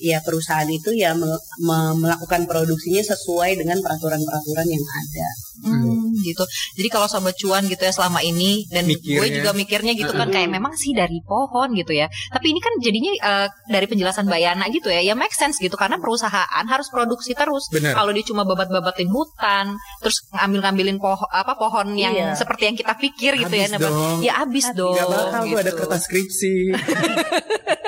ya 0.00 0.18
perusahaan 0.24 0.66
itu 0.66 0.96
ya 0.96 1.12
me- 1.12 1.44
me- 1.60 1.96
melakukan 2.00 2.48
produksinya 2.48 3.04
sesuai 3.04 3.60
dengan 3.60 3.84
peraturan-peraturan 3.84 4.66
yang 4.66 4.84
ada. 4.84 5.28
Hmm, 5.60 6.16
gitu. 6.20 6.44
Jadi 6.74 6.88
kalau 6.88 7.04
sobat 7.04 7.34
cuan 7.34 7.64
gitu 7.64 7.80
ya 7.80 7.90
selama 7.90 8.20
ini 8.20 8.64
dan 8.66 8.84
gue 8.84 8.96
Mikirnya. 8.96 9.34
juga 9.36 9.50
mikirnya 9.52 9.92
gitu 9.92 10.10
kan 10.10 10.28
kayak 10.28 10.48
memang 10.48 10.72
sih 10.72 10.90
dari 10.90 11.20
pohon 11.20 11.72
gitu 11.72 11.92
ya. 11.92 12.06
Tapi 12.28 12.46
ini 12.48 12.60
kan 12.60 12.72
jadinya 12.78 13.12
eh, 13.14 13.46
dari 13.66 13.84
penjelasan 13.84 14.24
Mbak 14.24 14.40
Yana 14.40 14.64
gitu 14.68 14.88
ya, 14.88 15.00
ya 15.00 15.12
make 15.12 15.32
sense 15.32 15.56
gitu 15.56 15.74
karena 15.74 15.96
perusahaan 15.96 16.64
harus 16.64 16.88
produksi 16.88 17.32
terus. 17.32 17.68
Kalau 17.70 18.10
dia 18.10 18.24
cuma 18.24 18.42
babat-babatin 18.42 19.08
hutan, 19.08 19.74
terus 19.98 20.24
ngambil-ngambilin 20.30 20.96
pohon 20.96 21.28
apa 21.28 21.54
pohon 21.54 21.92
yang 21.94 22.12
Iya. 22.12 22.34
seperti 22.34 22.66
yang 22.66 22.76
kita 22.76 22.94
pikir 22.94 23.32
gitu 23.36 23.54
ya. 23.54 23.66
Habis 23.66 23.72
Nah, 23.72 23.80
dong. 23.82 24.16
Ya 24.20 24.32
abis 24.40 24.66
dong. 24.72 24.94
Gak 24.94 25.06
bakal 25.06 25.42
tuh 25.42 25.56
ada 25.56 25.62
gitu. 25.66 25.78
kertas 25.78 26.00
skripsi. 26.04 26.54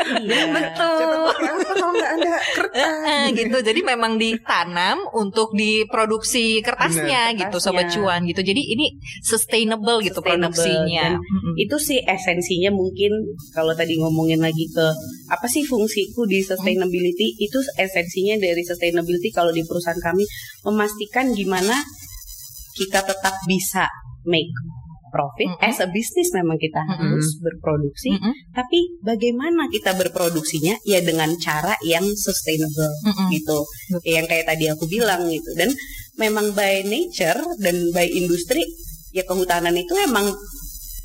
Iya. 0.02 0.40
Betul. 0.50 1.22
kalau 1.62 1.90
nggak 1.92 2.12
ada 2.18 2.34
kertas. 2.52 3.28
Gitu. 3.32 3.56
Jadi 3.62 3.80
memang 3.82 4.12
ditanam 4.16 4.96
untuk 5.12 5.52
diproduksi 5.52 6.60
kertasnya 6.60 7.32
Bener, 7.32 7.40
gitu 7.48 7.58
kertasnya. 7.62 7.86
sobat 7.86 7.86
cuan 7.94 8.20
gitu. 8.26 8.42
Jadi 8.42 8.62
ini 8.74 8.86
sustainable 9.22 10.02
gitu 10.02 10.18
Sustainable. 10.18 10.50
produksinya. 10.50 11.14
Dan 11.14 11.22
Mm-mm. 11.22 11.54
Itu 11.54 11.76
sih 11.78 12.02
esensinya 12.02 12.74
mungkin 12.74 13.14
kalau 13.54 13.70
tadi 13.78 13.94
ngomongin 14.02 14.42
lagi 14.42 14.66
ke 14.66 14.86
apa 15.30 15.46
sih 15.46 15.62
fungsiku 15.62 16.26
di 16.26 16.42
sustainability 16.42 17.38
itu 17.38 17.58
esensinya 17.78 18.36
dari 18.42 18.60
sustainability 18.66 19.30
kalau 19.30 19.54
di 19.54 19.62
perusahaan 19.62 20.02
kami 20.02 20.26
memastikan 20.66 21.30
gimana 21.30 21.78
kita 22.74 23.04
tetap 23.06 23.36
bisa 23.46 23.86
make 24.24 24.50
profit 25.12 25.44
Mm-mm. 25.44 25.68
as 25.68 25.76
a 25.84 25.88
business 25.92 26.32
memang 26.32 26.56
kita 26.56 26.80
harus 26.88 27.36
berproduksi 27.44 28.16
Mm-mm. 28.16 28.32
tapi 28.56 28.96
bagaimana 29.04 29.68
kita 29.68 29.92
berproduksinya 29.92 30.80
ya 30.88 31.04
dengan 31.04 31.36
cara 31.36 31.76
yang 31.84 32.02
sustainable 32.16 32.88
Mm-mm. 33.04 33.28
gitu 33.28 33.60
yang 34.08 34.24
kayak 34.24 34.48
tadi 34.48 34.72
aku 34.72 34.88
bilang 34.88 35.28
gitu 35.28 35.52
dan 35.52 35.68
memang 36.14 36.52
by 36.52 36.84
nature 36.84 37.40
dan 37.58 37.76
by 37.90 38.04
industri 38.04 38.62
ya 39.10 39.22
kehutanan 39.22 39.72
itu 39.74 39.92
emang 39.98 40.28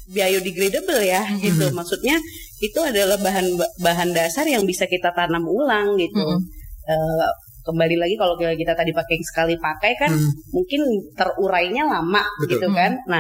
biodegradable 0.08 1.04
ya 1.04 1.24
Mhm. 1.28 1.40
gitu 1.42 1.66
maksudnya 1.72 2.16
itu 2.58 2.80
adalah 2.80 3.18
bahan 3.18 3.48
bahan 3.78 4.10
dasar 4.12 4.48
yang 4.48 4.64
bisa 4.64 4.86
kita 4.86 5.12
tanam 5.12 5.44
ulang 5.44 5.96
gitu 5.96 6.18
Mhm. 6.18 6.40
Eh, 6.88 7.28
kembali 7.62 8.00
lagi 8.00 8.16
kalau 8.16 8.40
kita 8.40 8.72
tadi 8.72 8.96
pakai 8.96 9.20
sekali 9.22 9.60
pakai 9.60 9.92
kan 10.00 10.08
Hmm. 10.08 10.32
mungkin 10.50 10.82
terurainya 11.12 11.84
lama 11.84 12.24
Betul. 12.40 12.48
gitu 12.56 12.68
kan 12.72 12.96
nah 13.06 13.20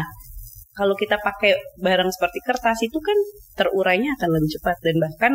kalau 0.72 0.96
kita 0.96 1.20
pakai 1.20 1.52
barang 1.76 2.08
seperti 2.08 2.40
kertas 2.40 2.80
itu 2.80 2.96
kan 2.96 3.18
terurainya 3.58 4.16
akan 4.16 4.30
lebih 4.32 4.56
cepat 4.56 4.80
dan 4.80 4.96
bahkan 4.98 5.34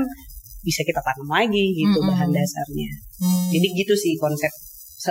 bisa 0.64 0.80
kita 0.80 1.04
tanam 1.04 1.28
lagi 1.28 1.76
gitu 1.76 2.00
Mm-mm. 2.00 2.08
bahan 2.08 2.32
dasarnya 2.32 2.88
Hmm. 3.20 3.52
jadi 3.52 3.66
gitu 3.76 3.92
sih 3.92 4.16
konsep 4.16 4.48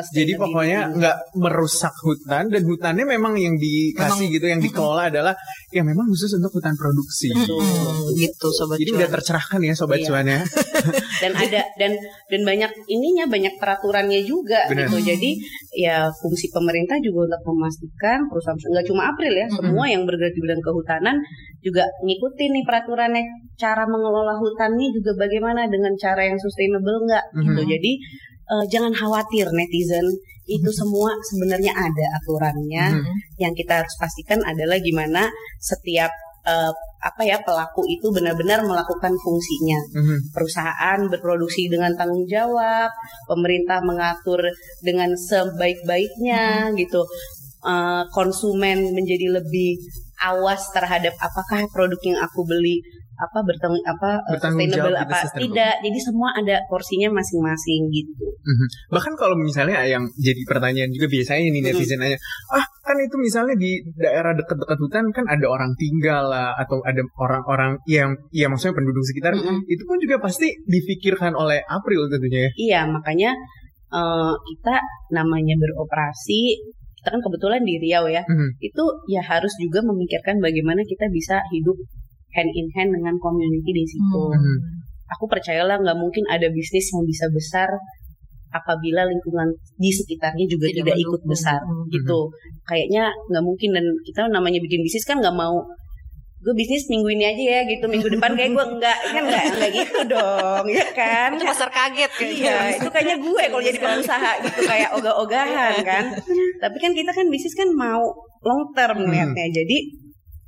Jadi 0.10 0.34
pokoknya 0.34 0.80
nggak 0.94 1.18
merusak 1.36 1.92
hutan 2.00 2.48
dan 2.48 2.62
hutannya 2.62 3.04
memang 3.06 3.36
yang 3.36 3.56
dikasih 3.56 4.28
gitu, 4.30 4.46
yang 4.46 4.60
dikelola 4.60 5.08
adalah 5.08 5.36
yang 5.70 5.84
memang 5.84 6.08
khusus 6.08 6.32
untuk 6.34 6.52
hutan 6.54 6.74
produksi. 6.74 7.28
Mm-mm. 7.30 8.14
gitu 8.14 8.48
sobat 8.50 8.78
Jadi 8.78 8.90
cuan. 8.90 9.00
udah 9.00 9.10
tercerahkan 9.12 9.60
ya 9.62 9.74
sobat 9.74 10.00
Iya. 10.00 10.08
cuan 10.08 10.26
ya. 10.26 10.40
dan 11.22 11.32
ada 11.34 11.62
dan 11.76 11.92
dan 12.28 12.42
banyak 12.42 12.72
ininya 12.88 13.26
banyak 13.26 13.54
peraturannya 13.56 14.22
juga 14.22 14.66
Benar. 14.68 14.88
gitu 14.88 14.98
jadi 15.06 15.32
ya 15.74 15.98
fungsi 16.14 16.48
pemerintah 16.50 16.98
juga 16.98 17.30
untuk 17.30 17.42
memastikan 17.48 18.26
perusahaan 18.26 18.58
nggak 18.58 18.86
cuma 18.86 19.02
April 19.08 19.34
ya 19.34 19.48
Mm-mm. 19.48 19.58
semua 19.58 19.86
yang 19.86 20.04
bergerak 20.04 20.32
di 20.32 20.42
bidang 20.42 20.62
kehutanan 20.62 21.16
juga 21.60 21.84
ngikutin 22.02 22.50
nih 22.52 22.64
peraturannya 22.64 23.24
cara 23.56 23.84
mengelola 23.86 24.34
hutannya 24.36 24.88
juga 24.90 25.12
bagaimana 25.16 25.66
dengan 25.66 25.94
cara 25.96 26.22
yang 26.24 26.38
sustainable 26.38 26.98
nggak 27.04 27.26
gitu 27.38 27.62
Mhm. 27.62 27.70
jadi 27.70 27.92
eh, 28.52 28.66
jangan 28.68 28.92
khawatir 28.92 29.48
netizen 29.56 30.06
itu 30.50 30.70
semua 30.74 31.16
sebenarnya 31.24 31.72
ada 31.72 32.06
aturannya 32.20 33.00
Mhm. 33.00 33.14
yang 33.40 33.54
kita 33.56 33.80
harus 33.80 33.96
pastikan 33.96 34.42
adalah 34.44 34.76
gimana 34.82 35.32
setiap 35.60 36.12
eh, 36.42 36.74
apa 37.06 37.22
ya 37.22 37.38
pelaku 37.46 37.86
itu 37.86 38.10
benar-benar 38.10 38.66
melakukan 38.66 39.14
fungsinya 39.14 39.78
Mhm. 39.94 40.34
perusahaan 40.34 41.00
berproduksi 41.06 41.70
dengan 41.70 41.94
tanggung 41.94 42.26
jawab, 42.26 42.90
pemerintah 43.30 43.78
mengatur 43.86 44.42
dengan 44.82 45.14
sebaik-baiknya 45.14 46.74
gitu, 46.74 47.06
Eh, 47.62 48.04
konsumen 48.10 48.90
menjadi 48.90 49.38
lebih 49.38 49.78
awas 50.18 50.74
terhadap 50.74 51.14
apakah 51.22 51.62
produk 51.70 52.02
yang 52.02 52.18
aku 52.18 52.42
beli 52.42 52.82
apa 53.22 53.38
bertanggung 53.46 53.86
apa 53.86 54.18
Bertanggung 54.34 54.66
sustainable 54.66 54.98
jawab 54.98 55.06
apa 55.06 55.30
tidak. 55.38 55.74
Jadi 55.86 56.00
semua 56.02 56.34
ada 56.34 56.58
porsinya 56.66 57.14
masing-masing 57.14 57.86
gitu. 57.94 58.31
Mhm. 58.42 58.66
Bahkan 58.92 59.14
kalau 59.16 59.38
misalnya 59.38 59.86
yang 59.86 60.04
jadi 60.18 60.42
pertanyaan 60.50 60.90
juga 60.90 61.08
biasanya 61.08 61.48
nih 61.48 61.62
Mhm. 61.62 61.68
netizen 61.72 62.00
nanya, 62.02 62.18
ah 62.52 62.66
kan 62.82 62.98
itu 62.98 63.16
misalnya 63.22 63.56
di 63.56 63.80
daerah 63.96 64.34
dekat-dekat 64.34 64.78
hutan 64.82 65.06
kan 65.14 65.26
ada 65.30 65.46
orang 65.48 65.72
tinggal 65.78 66.28
lah 66.28 66.58
atau 66.58 66.82
ada 66.84 67.00
orang-orang 67.22 67.78
yang 67.86 68.18
ya 68.34 68.50
maksudnya 68.50 68.76
penduduk 68.76 69.06
sekitar 69.06 69.38
Mm-mm. 69.38 69.64
itu 69.70 69.84
pun 69.86 69.98
juga 70.02 70.18
pasti 70.20 70.50
difikirkan 70.66 71.38
oleh 71.38 71.62
April 71.70 72.10
tentunya 72.10 72.50
ya. 72.50 72.52
Iya, 72.58 72.82
makanya 72.90 73.32
eh, 73.92 74.34
kita 74.40 74.76
namanya 75.12 75.56
beroperasi, 75.60 76.42
kita 77.04 77.08
kan 77.12 77.22
kebetulan 77.22 77.62
di 77.62 77.76
Riau 77.78 78.08
ya. 78.08 78.24
Mhm. 78.24 78.58
Itu 78.64 78.84
ya 79.12 79.20
harus 79.20 79.52
juga 79.60 79.84
memikirkan 79.84 80.40
bagaimana 80.40 80.82
kita 80.88 81.12
bisa 81.12 81.44
hidup 81.52 81.76
hand 82.32 82.52
in 82.56 82.68
hand 82.72 82.96
dengan 82.96 83.20
community 83.20 83.72
di 83.76 83.86
situ. 83.86 84.24
Mhm. 84.32 84.58
Aku 85.20 85.28
percayalah 85.28 85.76
nggak 85.84 86.00
mungkin 86.00 86.24
ada 86.32 86.48
bisnis 86.48 86.88
yang 86.96 87.04
bisa 87.04 87.28
besar 87.36 87.68
apabila 88.52 89.08
lingkungan 89.08 89.48
di 89.76 89.90
sekitarnya 89.90 90.46
juga 90.46 90.68
Tidak 90.68 90.84
tidak, 90.84 90.96
ikut 91.00 91.22
besar 91.26 91.60
Mhm. 91.64 91.88
gitu. 91.90 92.20
Kayaknya 92.64 93.04
nggak 93.32 93.44
mungkin 93.44 93.70
dan 93.72 93.86
kita 94.04 94.22
namanya 94.28 94.60
bikin 94.60 94.84
bisnis 94.84 95.04
kan 95.04 95.18
nggak 95.20 95.34
mau 95.34 95.64
gue 96.42 96.58
bisnis 96.58 96.90
minggu 96.90 97.06
ini 97.14 97.22
aja 97.30 97.44
ya 97.54 97.62
gitu 97.70 97.86
minggu 97.86 98.18
depan 98.18 98.34
kayak 98.34 98.50
gue 98.50 98.66
enggak 98.66 98.98
kan 99.14 99.22
enggak 99.30 99.46
enggak 99.54 99.72
gitu 99.78 100.00
dong 100.10 100.66
ya 100.74 100.86
kan 100.90 101.38
Itu 101.38 101.46
pasar 101.46 101.70
kaget 101.70 102.12
kayaknya. 102.18 102.42
Iya, 102.42 102.58
itu 102.82 102.90
kayaknya 102.90 103.16
gue 103.22 103.44
kalau 103.46 103.62
jadi 103.62 103.78
pengusaha 103.78 104.32
gitu 104.42 104.60
kayak 104.66 104.90
ogah-ogahan 104.98 105.74
kan. 105.86 106.06
Tapi 106.58 106.78
kan 106.82 106.92
kita 106.98 107.14
kan 107.14 107.30
bisnis 107.30 107.54
kan 107.54 107.70
mau 107.70 108.02
long 108.42 108.74
term 108.74 108.98
Hmm. 108.98 109.06
melihatnya. 109.06 109.54
Jadi 109.54 109.78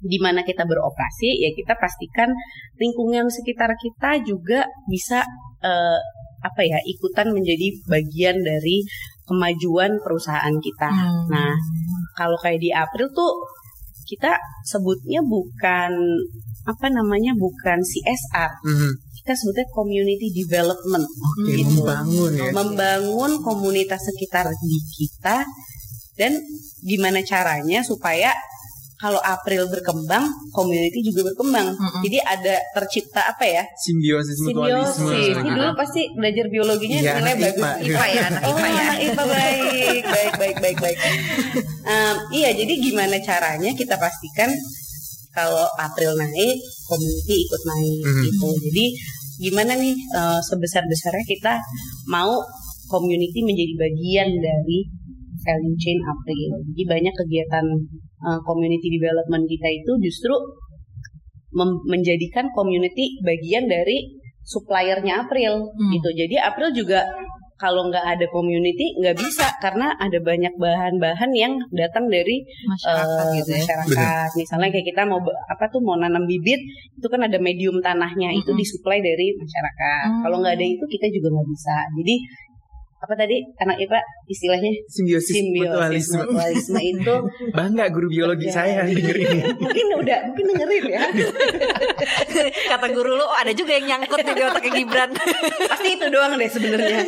di 0.03 0.17
mana 0.17 0.41
kita 0.41 0.65
beroperasi 0.65 1.29
ya 1.39 1.53
kita 1.53 1.77
pastikan 1.77 2.33
lingkungan 2.75 3.29
sekitar 3.29 3.71
kita 3.77 4.17
juga 4.25 4.65
bisa 4.89 5.21
eh, 5.61 5.99
apa 6.43 6.61
ya 6.61 6.77
ikutan 6.83 7.31
menjadi 7.31 7.71
bagian 7.87 8.43
dari 8.43 8.83
kemajuan 9.23 10.03
perusahaan 10.03 10.51
kita. 10.59 10.91
Hmm. 10.91 11.31
Nah, 11.31 11.55
kalau 12.13 12.35
kayak 12.37 12.59
di 12.59 12.69
April 12.75 13.07
tuh 13.15 13.31
kita 14.03 14.35
sebutnya 14.67 15.23
bukan 15.23 15.91
apa 16.63 16.87
namanya 16.91 17.31
bukan 17.33 17.79
CSR, 17.79 18.51
Mhm. 18.63 18.91
kita 19.23 19.31
sebutnya 19.33 19.63
community 19.71 20.27
development 20.35 21.07
Oke, 21.07 21.55
Gitu. 21.55 21.79
membangun 21.79 22.31
ya. 22.35 22.51
membangun 22.51 23.31
komunitas 23.39 24.03
sekitar 24.03 24.51
di 24.51 24.77
kita 24.91 25.47
dan 26.19 26.35
gimana 26.83 27.23
caranya 27.23 27.79
supaya 27.81 28.35
kalau 29.03 29.19
April 29.19 29.67
berkembang, 29.67 30.23
community 30.55 31.03
juga 31.03 31.27
berkembang. 31.27 31.75
Mm-mm. 31.75 31.99
Jadi 32.07 32.23
ada 32.23 32.55
tercipta 32.71 33.19
apa 33.27 33.43
ya? 33.43 33.63
Simbiosis 33.75 34.39
mutualisme. 34.39 35.11
Simbiosis. 35.11 35.43
Ini 35.43 35.49
dulu 35.51 35.71
pasti 35.75 36.01
belajar 36.15 36.45
biologinya 36.47 36.97
Iya, 37.03 37.13
nilai 37.19 37.35
bagus. 37.35 37.59
IPA. 37.59 37.71
IPA 37.83 38.05
ya, 38.07 38.21
anak 38.31 38.41
Oh, 38.41 38.55
IPA 38.55 38.63
ya. 38.63 38.79
anak 38.79 38.97
IPA 39.03 39.23
baik, 39.27 40.03
baik, 40.15 40.33
baik, 40.39 40.57
baik, 40.63 40.77
baik. 40.79 40.97
Em, 41.83 42.15
iya, 42.31 42.49
jadi 42.55 42.73
gimana 42.79 43.19
caranya 43.19 43.71
kita 43.75 43.99
pastikan 43.99 44.47
kalau 45.35 45.67
April 45.75 46.15
naik, 46.15 46.55
community 46.87 47.35
ikut 47.43 47.61
naik 47.65 47.99
Mhm. 48.07 48.23
gitu. 48.23 48.47
Jadi 48.71 48.85
gimana 49.43 49.75
nih 49.75 49.95
eh, 49.99 50.39
sebesar-besarnya 50.39 51.25
kita 51.27 51.53
mau 52.07 52.39
community 52.87 53.43
menjadi 53.43 53.73
bagian 53.75 54.29
dari 54.31 54.79
value 55.43 55.75
chain 55.75 55.99
April. 55.99 56.49
Jadi 56.71 56.83
banyak 56.87 57.13
kegiatan 57.13 57.65
eh, 58.23 58.39
community 58.47 58.87
development 58.95 59.43
kita 59.45 59.67
itu 59.69 59.91
justru 59.99 60.35
menjadikan 61.85 62.49
community 62.49 63.21
bagian 63.21 63.69
dari 63.69 64.17
suppliernya 64.41 65.23
April 65.23 65.69
Hmm. 65.69 65.91
gitu. 65.93 66.09
Jadi 66.17 66.35
April 66.41 66.73
juga 66.73 67.05
kalau 67.55 67.87
nggak 67.87 68.03
ada 68.17 68.25
community 68.27 68.97
nggak 68.99 69.15
bisa 69.15 69.47
karena 69.63 69.93
ada 69.95 70.19
banyak 70.19 70.51
bahan-bahan 70.59 71.31
yang 71.31 71.53
datang 71.71 72.11
dari 72.11 72.43
masyarakat 72.67 73.23
eh, 73.23 73.33
gitu 73.39 73.51
ya. 73.53 73.57
masyarakat. 73.63 74.29
Misalnya 74.35 74.67
kayak 74.73 74.87
kita 74.91 75.01
mau 75.07 75.21
apa 75.23 75.65
tuh 75.71 75.79
mau 75.79 75.95
nanam 75.95 76.27
bibit 76.27 76.59
itu 76.97 77.07
kan 77.07 77.23
ada 77.23 77.37
medium 77.39 77.79
tanahnya 77.79 78.35
itu 78.35 78.51
Mm-mm. 78.51 78.59
disuplai 78.59 78.99
dari 78.99 79.31
masyarakat. 79.37 80.07
Hmm. 80.11 80.21
Kalau 80.27 80.37
nggak 80.43 80.55
ada 80.59 80.65
itu 80.65 80.85
kita 80.89 81.07
juga 81.13 81.27
nggak 81.39 81.47
bisa. 81.55 81.77
Jadi 82.03 82.15
apa 83.03 83.13
tadi 83.13 83.35
anak 83.59 83.75
IPA 83.77 83.99
istilahnya 84.25 84.71
Simbiosis, 84.87 85.35
simbiosis 85.35 85.67
mutualisme. 85.67 86.19
mutualisme 86.23 86.79
itu 86.79 87.15
Bangga 87.57 87.85
guru 87.91 88.07
biologi 88.07 88.47
Ya. 88.47 88.53
saya 88.55 88.87
denger 88.87 89.17
ini. 89.17 89.39
mungkin 89.61 89.87
udah 89.99 90.17
mungkin 90.25 90.45
dengerin 90.49 90.83
ya 90.87 91.03
Kata 92.71 92.87
guru 92.89 93.13
lu, 93.13 93.21
oh, 93.21 93.35
ada 93.35 93.51
juga 93.51 93.75
yang 93.75 93.85
nyangkut 93.89 94.19
di 94.19 94.31
otaknya 94.33 94.71
Gibran. 94.73 95.09
pasti 95.67 95.89
itu 95.93 96.05
doang 96.07 96.33
deh 96.33 96.47
sebenarnya 96.47 97.03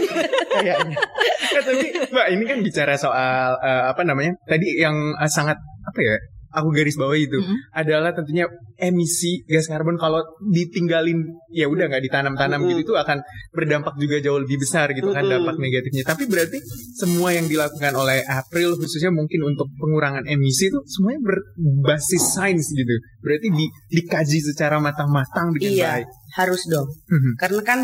Kayaknya. 0.52 0.98
Nah, 1.46 1.62
tapi 1.64 1.86
Mbak 2.12 2.28
ini 2.30 2.44
kan 2.44 2.58
bicara 2.60 2.94
soal 2.96 3.56
eh, 3.58 3.84
apa 3.88 4.02
namanya? 4.04 4.36
Tadi 4.44 4.68
yang 4.78 4.96
eh, 5.16 5.30
sangat 5.30 5.56
apa 5.58 6.00
ya? 6.00 6.16
Aku 6.56 6.72
garis 6.72 6.96
bawah 6.96 7.14
itu 7.14 7.36
Mm-mm. 7.36 7.58
adalah 7.72 8.12
tentunya 8.12 8.48
emisi 8.76 9.44
gas 9.46 9.68
karbon 9.68 9.96
kalau 9.96 10.24
ditinggalin 10.42 11.20
ya 11.52 11.68
udah 11.68 11.86
nggak 11.88 12.04
ditanam-tanam 12.04 12.64
Mm-mm. 12.64 12.72
gitu 12.80 12.82
itu 12.88 12.94
akan 12.96 13.20
berdampak 13.52 13.94
juga 13.96 14.24
jauh 14.24 14.40
lebih 14.40 14.58
besar 14.58 14.92
gitu 14.92 15.12
kan 15.12 15.22
Mm-mm. 15.22 15.36
dampak 15.44 15.56
negatifnya. 15.58 16.04
Tapi 16.04 16.24
berarti 16.26 16.58
semua 16.96 17.30
yang 17.32 17.46
dilakukan 17.46 17.92
oleh 17.92 18.24
April 18.24 18.76
khususnya 18.76 19.12
mungkin 19.12 19.44
untuk 19.44 19.68
pengurangan 19.76 20.24
emisi 20.26 20.72
itu 20.72 20.80
semuanya 20.88 21.20
berbasis 21.22 22.24
sains 22.34 22.72
gitu. 22.72 22.96
Berarti 23.20 23.48
di, 23.52 23.66
dikaji 23.92 24.40
secara 24.46 24.80
matang-matang 24.80 25.52
dengan 25.52 25.72
Iya. 25.72 25.90
baik. 26.02 26.08
harus 26.36 26.62
dong 26.68 26.88
Mhm. 27.08 27.32
karena 27.40 27.62
kan 27.64 27.80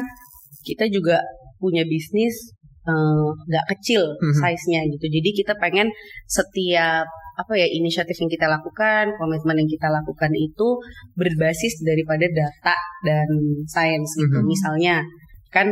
kita 0.62 0.86
juga 0.88 1.24
punya 1.56 1.88
bisnis 1.88 2.52
eh, 2.88 3.28
nggak 3.50 3.66
kecil 3.76 4.04
Mhm. 4.18 4.34
size-nya 4.42 4.82
gitu 4.90 5.06
jadi 5.12 5.30
kita 5.40 5.54
pengen 5.58 5.88
setiap 6.26 7.06
apa 7.32 7.54
ya 7.56 7.66
inisiatif 7.66 8.14
yang 8.18 8.30
kita 8.30 8.46
lakukan 8.46 9.14
komitmen 9.18 9.62
yang 9.62 9.70
kita 9.70 9.88
lakukan 9.88 10.30
itu 10.34 10.78
berbasis 11.16 11.82
daripada 11.82 12.26
data 12.30 12.76
dan 13.02 13.28
sains 13.66 14.10
gitu 14.18 14.40
Mhm. 14.40 14.48
misalnya 14.48 14.96
kan 15.50 15.68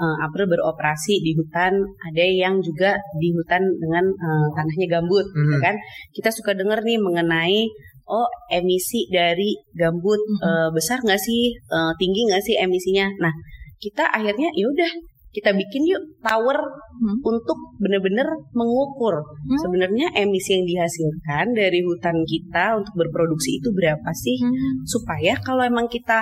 eh, 0.00 0.16
April 0.24 0.48
beroperasi 0.48 1.20
di 1.20 1.36
hutan 1.36 1.76
ada 2.00 2.24
yang 2.24 2.56
juga 2.64 2.96
di 3.20 3.36
hutan 3.36 3.60
dengan 3.76 4.08
eh, 4.08 4.48
tanahnya 4.56 4.86
gambut 4.96 5.28
gitu 5.28 5.56
Mhm. 5.56 5.60
kan 5.60 5.76
kita 6.16 6.32
suka 6.32 6.56
dengar 6.56 6.80
nih 6.80 6.96
mengenai 6.96 7.68
oh 8.08 8.24
emisi 8.48 9.04
dari 9.12 9.52
gambut 9.76 10.16
eh, 10.40 10.68
besar 10.72 11.04
nggak 11.04 11.20
sih 11.20 11.52
Eh, 11.52 11.92
tinggi 12.00 12.32
nggak 12.32 12.40
sih 12.40 12.56
emisinya 12.56 13.12
nah 13.20 13.32
kita 13.76 14.08
akhirnya 14.08 14.48
ya 14.56 14.66
udah 14.66 14.92
kita 15.30 15.54
bikin 15.54 15.82
yuk 15.86 16.02
tower 16.20 16.58
Hmm. 17.00 17.16
untuk 17.24 17.56
benar-benar 17.80 18.28
mengukur 18.52 19.24
Hmm. 19.24 19.56
sebenarnya 19.56 20.12
emisi 20.12 20.52
yang 20.52 20.66
dihasilkan 20.68 21.56
dari 21.56 21.80
hutan 21.80 22.12
kita 22.28 22.76
untuk 22.76 22.92
berproduksi 22.92 23.56
itu 23.56 23.72
berapa 23.72 24.10
sih 24.12 24.36
Hmm. 24.42 24.84
supaya 24.84 25.32
kalau 25.40 25.64
emang 25.64 25.88
kita 25.88 26.20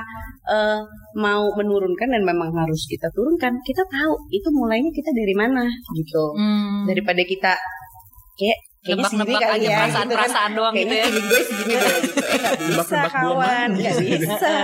eh, 0.49 0.81
mau 1.19 1.51
menurunkan 1.57 2.09
dan 2.09 2.23
memang 2.23 2.55
harus 2.55 2.87
kita 2.87 3.11
turunkan 3.11 3.59
kita 3.67 3.83
tahu 3.85 4.13
itu 4.31 4.49
mulainya 4.55 4.93
kita 4.95 5.11
dari 5.11 5.35
mana 5.35 5.67
gitu 5.93 6.25
Hmm. 6.39 6.87
daripada 6.87 7.21
kita 7.27 7.53
kayak 8.39 8.59
kayaknya 8.81 9.03
nebak-nebak 9.03 9.41
kali 9.41 9.51
aja 9.51 9.67
ya, 9.67 9.79
perasaan-perasaan 9.83 10.51
doang 10.55 10.73
gitu 10.73 10.87
kayaknya 10.87 10.97
ya. 10.97 11.07
feeling 11.09 11.27
gue 11.27 11.43
segini 11.43 11.75
deh 11.75 11.95
gitu. 11.99 12.21
Bisa 12.79 12.99
kawan. 13.17 13.69
nggak 13.75 13.97
bisa. 14.01 14.55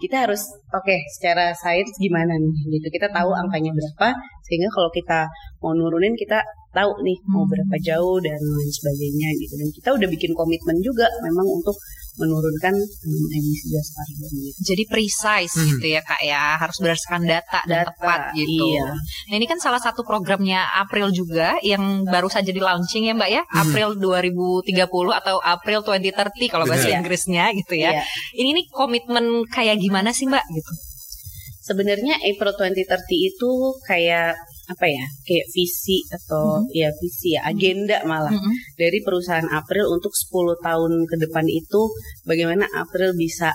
kita 0.00 0.16
harus 0.24 0.42
oke 0.70 0.96
secara 1.12 1.44
sains 1.52 1.90
gimana 1.96 2.32
nih 2.32 2.52
gitu. 2.72 2.86
Kita 2.90 3.08
tahu 3.08 3.30
angkanya 3.32 3.70
berapa 3.70 4.08
sehingga 4.42 4.68
kalau 4.68 4.90
kita 4.90 5.20
mau 5.60 5.72
nurunin 5.72 6.12
kita 6.14 6.40
tahu 6.70 6.90
nih 7.00 7.18
mau 7.26 7.42
Hmm. 7.42 7.50
berapa 7.52 7.76
jauh 7.78 8.16
dan 8.18 8.40
lain 8.40 8.72
sebagainya 8.72 9.28
gitu. 9.38 9.54
Dan 9.56 9.68
kita 9.70 9.88
udah 9.92 10.08
bikin 10.08 10.32
komitmen 10.32 10.76
juga 10.80 11.06
memang 11.20 11.46
untuk 11.46 11.76
menurunkan 12.12 12.76
hmm, 12.76 13.26
emisi 13.32 13.72
gas 13.72 13.88
karbon 13.90 14.28
gitu. 14.36 14.58
Jadi 14.68 14.82
precise 14.84 15.54
Hmm. 15.56 15.68
gitu 15.72 15.86
ya 15.88 16.00
kak 16.00 16.20
ya 16.20 16.60
harus 16.60 16.76
berdasarkan 16.76 17.24
data, 17.24 17.60
dan 17.64 17.82
Data, 17.82 17.88
tepat 17.96 18.20
gitu. 18.36 18.68
iya. 18.68 18.92
Nah 19.28 19.34
ini 19.34 19.46
kan 19.48 19.56
salah 19.56 19.80
satu 19.80 20.04
programnya 20.04 20.60
April 20.76 21.08
juga 21.08 21.56
yang 21.64 22.04
baru 22.04 22.28
saja 22.28 22.52
di 22.52 22.60
launching 22.60 23.08
ya 23.08 23.16
mbak 23.16 23.30
ya 23.30 23.42
Hmm. 23.48 23.64
April 23.64 23.88
2030 23.96 24.68
atau 25.10 25.40
April 25.40 25.80
2030 25.80 26.48
kalau 26.48 26.68
bahasa. 26.68 26.92
Inggrisnya 26.92 27.48
gitu 27.56 27.74
ya. 27.74 27.96
Iya. 27.96 28.02
Ini 28.36 28.50
nih 28.52 28.66
komitmen 28.68 29.24
kayak 29.48 29.80
gimana 29.80 30.12
sih 30.12 30.28
mbak 30.28 30.44
gitu? 30.52 30.72
Sebenarnya 31.62 32.18
April 32.20 32.52
2030 32.58 33.08
itu 33.22 33.50
kayak 33.86 34.34
apa 34.72 34.88
ya 34.88 35.04
kayak 35.22 35.46
visi 35.52 36.00
atau 36.08 36.64
ya 36.72 36.88
visi 36.96 37.36
ya 37.36 37.44
agenda 37.44 38.00
malah 38.08 38.32
Mm-mm. 38.32 38.52
dari 38.80 39.04
perusahaan 39.04 39.44
April 39.52 39.92
untuk 39.92 40.16
10 40.16 40.56
tahun 40.64 40.92
ke 41.04 41.16
depan 41.28 41.44
itu 41.44 41.92
bagaimana 42.24 42.64
April 42.72 43.12
bisa 43.12 43.52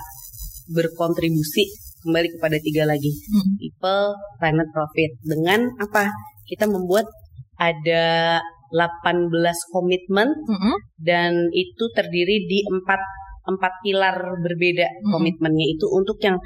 berkontribusi 0.70 1.66
kembali 2.06 2.38
kepada 2.38 2.56
tiga 2.62 2.86
lagi 2.86 3.10
Mm-mm. 3.10 3.58
people, 3.58 4.14
planet, 4.38 4.68
profit 4.70 5.10
dengan 5.26 5.66
apa 5.82 6.06
kita 6.46 6.70
membuat 6.70 7.10
ada 7.58 8.38
18 8.70 9.34
komitmen 9.74 10.28
Mm-mm. 10.30 10.74
dan 11.02 11.50
itu 11.50 11.84
terdiri 11.90 12.46
di 12.46 12.62
empat 12.68 13.00
empat 13.48 13.80
pilar 13.80 14.16
berbeda 14.38 14.86
Mhm. 14.86 15.08
komitmennya 15.08 15.66
itu 15.72 15.88
untuk 15.88 16.20
yang 16.20 16.36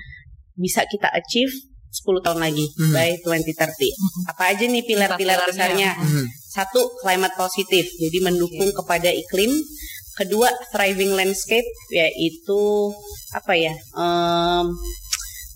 bisa 0.54 0.86
kita 0.86 1.10
achieve 1.10 1.50
10 1.92 2.24
tahun 2.24 2.40
lagi 2.40 2.66
Mhm. 2.72 2.92
by 2.96 3.10
2030. 3.20 3.92
Mhm. 3.92 4.20
Apa 4.32 4.42
aja 4.48 4.64
nih 4.64 4.84
pilar-pilar 4.88 5.38
besarnya? 5.44 5.92
Mhm. 6.00 6.24
Satu, 6.48 6.80
climate 6.98 7.36
positif, 7.36 7.84
jadi 8.00 8.18
mendukung 8.24 8.72
kepada 8.72 9.12
iklim. 9.12 9.52
Kedua, 10.12 10.48
thriving 10.72 11.12
landscape, 11.12 11.64
yaitu 11.92 12.92
apa 13.32 13.52
ya? 13.56 13.72
em, 13.94 14.66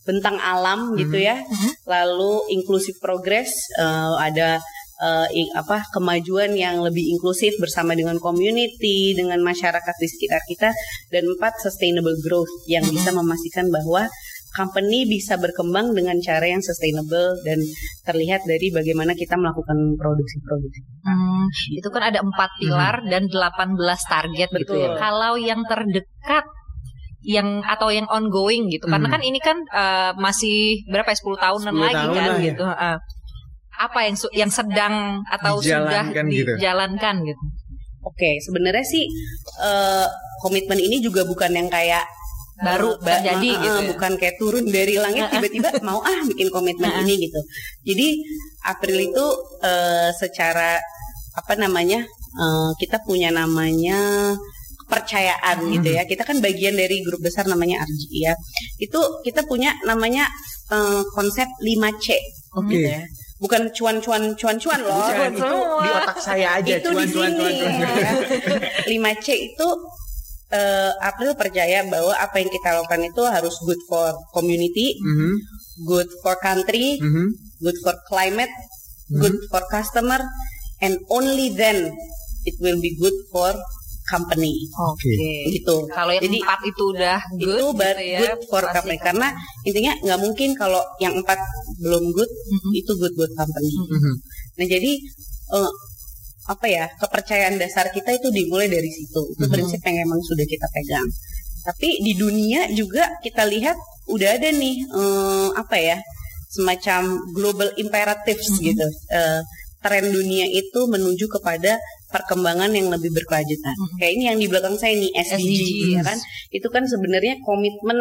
bentang 0.06 0.38
alam 0.38 0.94
gitu 0.94 1.18
ya. 1.18 1.40
Mhm. 1.42 1.70
Lalu 1.84 2.32
inclusive 2.52 2.96
progress, 3.00 3.50
eh, 3.74 4.14
ada 4.20 4.60
eh, 4.96 5.28
i- 5.36 5.52
apa 5.52 5.84
kemajuan 5.92 6.56
yang 6.56 6.80
lebih 6.80 7.04
inklusif 7.12 7.52
bersama 7.60 7.92
dengan 7.92 8.16
community, 8.16 9.12
dengan 9.12 9.44
masyarakat 9.44 9.92
di 10.00 10.08
sekitar 10.08 10.40
kita. 10.48 10.72
Dan 11.12 11.36
empat, 11.36 11.60
sustainable 11.60 12.16
growth 12.24 12.48
yang 12.64 12.80
Mhm. 12.80 12.96
bisa 12.96 13.12
memastikan 13.12 13.68
bahwa 13.68 14.08
company 14.56 15.04
bisa 15.04 15.36
berkembang 15.36 15.92
dengan 15.92 16.16
cara 16.18 16.48
yang 16.48 16.58
sustainable 16.58 17.36
dan 17.44 17.60
terlihat 18.02 18.40
dari 18.42 18.72
bagaimana 18.72 19.12
kita 19.12 19.36
melakukan 19.36 19.76
produksi-produksi. 19.94 20.80
Hmm, 21.04 21.44
itu 21.70 21.88
kan 21.92 22.02
ada 22.02 22.24
empat 22.24 22.50
pilar 22.56 23.04
dan 23.04 23.28
18 23.28 23.76
target 24.02 24.48
gitu 24.56 24.72
ya. 24.74 24.88
Betul. 24.90 24.96
Kalau 24.96 25.32
yang 25.36 25.60
terdekat 25.62 26.48
yang 27.20 27.60
atau 27.60 27.90
yang 27.90 28.06
ongoing 28.06 28.70
gitu. 28.70 28.86
Karena 28.86 29.06
Hmm. 29.06 29.14
kan 29.18 29.22
ini 29.22 29.38
kan 29.38 29.58
eh, 29.60 30.10
masih 30.16 30.86
berapa 30.86 31.10
ya 31.10 31.18
10 31.18 31.36
tahunan 31.36 31.74
10 31.74 31.84
lagi 31.84 31.94
tahun 31.98 32.14
kan 32.14 32.24
lah 32.24 32.38
ya. 32.38 32.46
gitu. 32.48 32.64
Heeh. 32.64 32.96
apa 33.76 34.08
yang 34.08 34.16
yang 34.32 34.48
sedang 34.48 35.20
atau 35.28 35.60
sudah 35.60 35.84
Dijalankan 36.08 36.24
gitu. 36.32 36.52
dijalankan 36.56 37.14
gitu. 37.28 37.44
Oke, 38.00 38.40
sebenarnya 38.40 38.80
sih 38.80 39.04
eh, 39.60 40.06
komitmen 40.40 40.80
ini 40.80 40.96
juga 40.98 41.28
bukan 41.28 41.52
yang 41.52 41.68
kayak 41.68 42.00
Baru 42.56 42.96
eh, 42.96 43.04
ba- 43.04 43.20
terjadi 43.20 43.50
eh, 43.52 43.62
gitu 43.64 43.80
ya. 43.84 43.88
bukan 43.92 44.12
kayak 44.16 44.36
turun 44.40 44.64
dari 44.72 44.96
langit 44.96 45.28
tiba-tiba 45.28 45.68
mau 45.88 46.00
ah 46.00 46.20
bikin 46.24 46.48
komitmen 46.48 46.88
ini 47.04 47.28
gitu. 47.28 47.40
Jadi 47.84 48.08
April 48.64 48.96
itu 49.12 49.24
eh, 49.60 50.08
secara 50.16 50.80
apa 51.36 51.52
namanya 51.60 52.00
eh, 52.40 52.70
kita 52.80 53.04
punya 53.04 53.28
namanya 53.28 54.32
kepercayaan 54.86 55.66
gitu 55.74 55.88
ya. 55.98 56.02
Kita 56.06 56.22
kan 56.22 56.38
bagian 56.40 56.78
dari 56.78 57.02
grup 57.02 57.20
besar 57.20 57.44
namanya 57.44 57.82
RGI 57.82 58.18
ya. 58.24 58.34
Itu 58.78 59.20
kita 59.20 59.44
punya 59.44 59.74
namanya 59.84 60.24
eh, 60.72 61.02
konsep 61.12 61.46
5C 61.60 62.06
Oke. 62.56 62.72
gitu 62.72 62.88
ya. 62.88 63.02
Bukan 63.36 63.68
cuan-cuan 63.76 64.32
cuan-cuan 64.32 64.80
loh. 64.80 64.96
Bukan, 65.12 65.28
itu 65.36 65.56
di 65.84 65.88
otak 65.92 66.18
saya 66.24 66.56
aja 66.56 66.72
itu 66.80 66.88
cuan, 66.88 67.04
di 67.04 67.12
cuan, 67.12 67.30
sini 67.36 67.36
cuan, 67.36 67.52
cuan. 67.52 67.94
ya. 68.00 69.12
5C 69.12 69.28
itu 69.52 69.68
eh, 70.56 70.90
April 71.02 71.30
percaya 71.36 71.84
bahwa 71.84 72.12
apa 72.16 72.36
yang 72.40 72.48
kita 72.48 72.68
lakukan 72.72 73.02
itu 73.04 73.22
harus 73.26 73.54
good 73.62 73.80
for 73.84 74.06
community, 74.32 74.96
Mhm, 74.98 75.30
good 75.84 76.08
for 76.22 76.34
country, 76.40 76.96
mhm. 76.98 77.26
good 77.60 77.76
for 77.84 77.94
climate, 78.08 78.52
good 79.12 79.36
for 79.46 79.62
customer, 79.68 80.20
and 80.80 80.96
only 81.08 81.52
then 81.52 81.92
it 82.42 82.56
will 82.58 82.78
be 82.78 82.96
good 82.96 83.14
for 83.28 83.52
company. 84.06 84.54
Oke. 84.72 85.14
Gitu. 85.50 85.76
Kalau 85.90 86.14
yang 86.14 86.22
Jadi, 86.22 86.38
empat 86.38 86.60
itu 86.62 86.82
udah 86.94 87.18
good, 87.42 87.58
itu 87.58 87.66
bar- 87.74 87.98
gitu 87.98 88.14
ya, 88.14 88.18
good 88.22 88.40
for 88.46 88.62
pasti 88.62 88.74
company 88.78 88.96
karena 89.02 89.28
intinya 89.62 89.92
nggak 89.98 90.20
mungkin 90.22 90.50
kalau 90.54 90.82
yang 91.02 91.14
empat 91.18 91.38
belum 91.82 92.04
good 92.14 92.30
Mhm. 92.30 92.70
itu 92.72 92.92
good 92.94 93.12
buat 93.18 93.32
company. 93.34 93.66
Mhm. 93.74 94.12
Nah 94.56 94.66
jadi 94.70 94.92
eh, 95.58 95.70
apa 96.46 96.66
ya 96.66 96.86
kepercayaan 96.96 97.58
dasar 97.58 97.90
kita 97.90 98.14
itu 98.14 98.30
dimulai 98.30 98.70
dari 98.70 98.86
situ. 98.88 99.20
Itu 99.34 99.44
Mhm. 99.46 99.52
prinsip 99.52 99.80
yang 99.82 100.06
emang 100.06 100.20
sudah 100.22 100.46
kita 100.46 100.66
pegang. 100.70 101.08
Tapi 101.66 101.88
di 102.06 102.14
dunia 102.14 102.70
juga 102.70 103.10
kita 103.18 103.42
lihat 103.44 103.74
udah 104.06 104.38
ada 104.38 104.50
nih 104.54 104.76
eh, 104.86 105.48
apa 105.58 105.76
ya 105.76 105.98
semacam 106.46 107.02
global 107.34 107.68
imperatives 107.74 108.54
Mhm. 108.54 108.62
gitu. 108.62 108.86
Eh, 109.10 109.40
tren 109.82 110.06
dunia 110.10 110.46
itu 110.46 110.80
menuju 110.86 111.26
kepada 111.30 111.78
perkembangan 112.10 112.70
yang 112.70 112.90
lebih 112.90 113.10
berkelanjutan. 113.12 113.74
Mhm. 113.76 113.96
Kayak 113.98 114.12
ini 114.14 114.24
yang 114.24 114.38
di 114.38 114.46
belakang 114.46 114.76
saya 114.78 114.94
nih 114.94 115.10
SDG, 115.14 115.50
SDGs. 115.62 115.94
ya 115.94 116.02
kan? 116.02 116.18
Itu 116.50 116.68
kan 116.70 116.82
sebenarnya 116.86 117.42
komitmen 117.42 117.98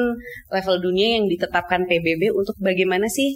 level 0.50 0.76
dunia 0.82 1.18
yang 1.20 1.26
ditetapkan 1.26 1.86
PBB 1.86 2.30
untuk 2.32 2.54
bagaimana 2.62 3.10
sih 3.10 3.34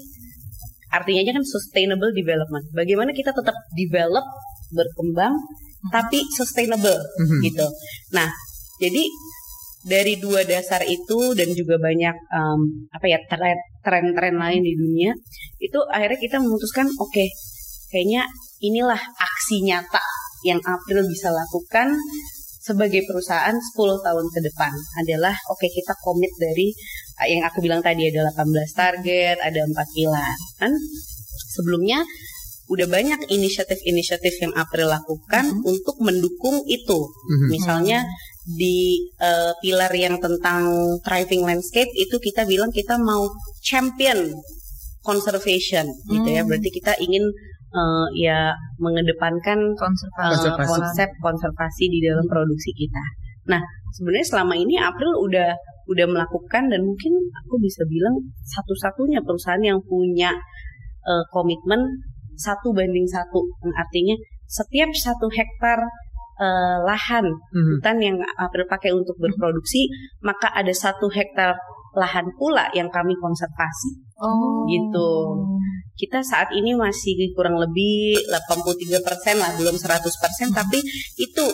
artinya 0.89 1.21
aja 1.21 1.31
kan 1.37 1.45
sustainable 1.45 2.09
development. 2.09 2.65
Bagaimana 2.73 3.13
kita 3.13 3.29
tetap 3.29 3.53
develop, 3.77 4.25
berkembang 4.71 5.33
tapi 5.91 6.19
sustainable 6.35 6.99
Mhm. 7.19 7.39
gitu. 7.45 7.67
Nah, 8.11 8.27
jadi 8.77 9.03
dari 9.79 10.19
dua 10.19 10.43
dasar 10.43 10.83
itu 10.83 11.31
dan 11.39 11.47
juga 11.55 11.79
banyak 11.79 12.15
em, 12.15 12.59
apa 12.91 13.05
ya 13.07 13.19
tren- 13.31 13.63
tren-tren 13.79 14.35
lain 14.35 14.59
di 14.59 14.75
dunia 14.75 15.15
itu 15.63 15.79
akhirnya 15.87 16.19
kita 16.19 16.35
memutuskan 16.43 16.83
oke 16.99 17.25
kayaknya 17.87 18.27
inilah 18.59 18.99
aksi 18.99 19.63
nyata 19.63 20.03
yang 20.43 20.59
April 20.67 21.07
bisa 21.07 21.31
lakukan 21.31 21.95
sebagai 22.59 23.07
perusahaan 23.07 23.55
10 23.55 24.03
tahun 24.03 24.25
ke 24.35 24.39
depan 24.51 24.71
adalah 24.99 25.31
oke 25.47 25.63
kita 25.63 25.95
komit 26.03 26.29
dari 26.35 26.75
yang 27.31 27.43
aku 27.47 27.59
bilang 27.59 27.83
tadi 27.83 28.07
ada 28.11 28.31
18 28.31 28.71
target, 28.75 29.35
ada 29.43 29.59
empat 29.63 29.87
pilar. 29.91 30.35
Kan 30.55 30.71
sebelumnya 31.51 31.99
udah 32.69 32.87
banyak 32.87 33.19
inisiatif-inisiatif 33.33 34.45
yang 34.45 34.53
April 34.53 34.93
lakukan 34.93 35.45
untuk 35.65 35.97
mendukung 36.05 36.61
itu. 36.69 36.99
Mhm. 37.09 37.47
Misalnya 37.49 38.05
di 38.45 39.09
eh, 39.17 39.53
pilar 39.61 39.93
yang 39.93 40.21
tentang 40.21 40.69
thriving 41.01 41.45
landscape 41.45 41.89
itu 41.97 42.17
kita 42.21 42.45
bilang 42.45 42.69
kita 42.69 42.97
mau 43.01 43.29
champion 43.65 44.33
conservation 45.01 45.85
gitu 46.09 46.29
ya. 46.29 46.41
Hmm. 46.45 46.49
Berarti 46.49 46.69
kita 46.69 46.93
ingin 47.01 47.25
eh, 47.73 48.07
ya 48.21 48.53
mengedepankan 48.77 49.73
konservasi. 49.73 50.49
Konservasi. 50.49 50.69
konsep 50.69 51.09
konservasi 51.21 51.85
di 51.89 51.99
dalam 52.05 52.25
produksi 52.25 52.73
kita. 52.73 53.03
Nah, 53.49 53.61
sebenarnya 53.97 54.27
selama 54.29 54.53
ini 54.57 54.77
April 54.77 55.13
udah 55.25 55.49
udah 55.89 56.05
melakukan 56.05 56.69
dan 56.69 56.85
mungkin 56.85 57.17
aku 57.45 57.57
bisa 57.57 57.81
bilang 57.89 58.13
satu-satunya 58.45 59.25
perusahaan 59.25 59.61
yang 59.61 59.81
punya 59.81 60.37
eh, 61.05 61.25
komitmen 61.33 62.08
satu 62.39 62.71
banding 62.71 63.05
satu, 63.05 63.43
Yang 63.61 63.75
artinya 63.75 64.15
setiap 64.47 64.89
satu 64.95 65.27
hektar 65.29 65.83
eh, 66.39 66.77
lahan 66.87 67.27
Mhm. 67.27 67.83
hutan 67.83 67.97
yang 67.99 68.15
April 68.39 68.63
pakai 68.63 68.95
untuk 68.95 69.19
berproduksi, 69.19 69.91
maka 70.23 70.47
ada 70.55 70.71
satu 70.71 71.11
hektar 71.11 71.51
lahan 71.99 72.31
pula 72.39 72.71
yang 72.71 72.87
kami 72.87 73.11
konservasi. 73.19 73.91
Oh. 74.23 74.63
Gitu. 74.71 75.09
Kita 75.99 76.23
saat 76.23 76.55
ini 76.55 76.71
masih 76.71 77.35
kurang 77.35 77.59
lebih 77.59 78.23
83% 78.31 79.35
lah, 79.35 79.51
belum 79.59 79.75
100%, 79.75 80.55
tapi 80.55 80.79
itu 81.19 81.45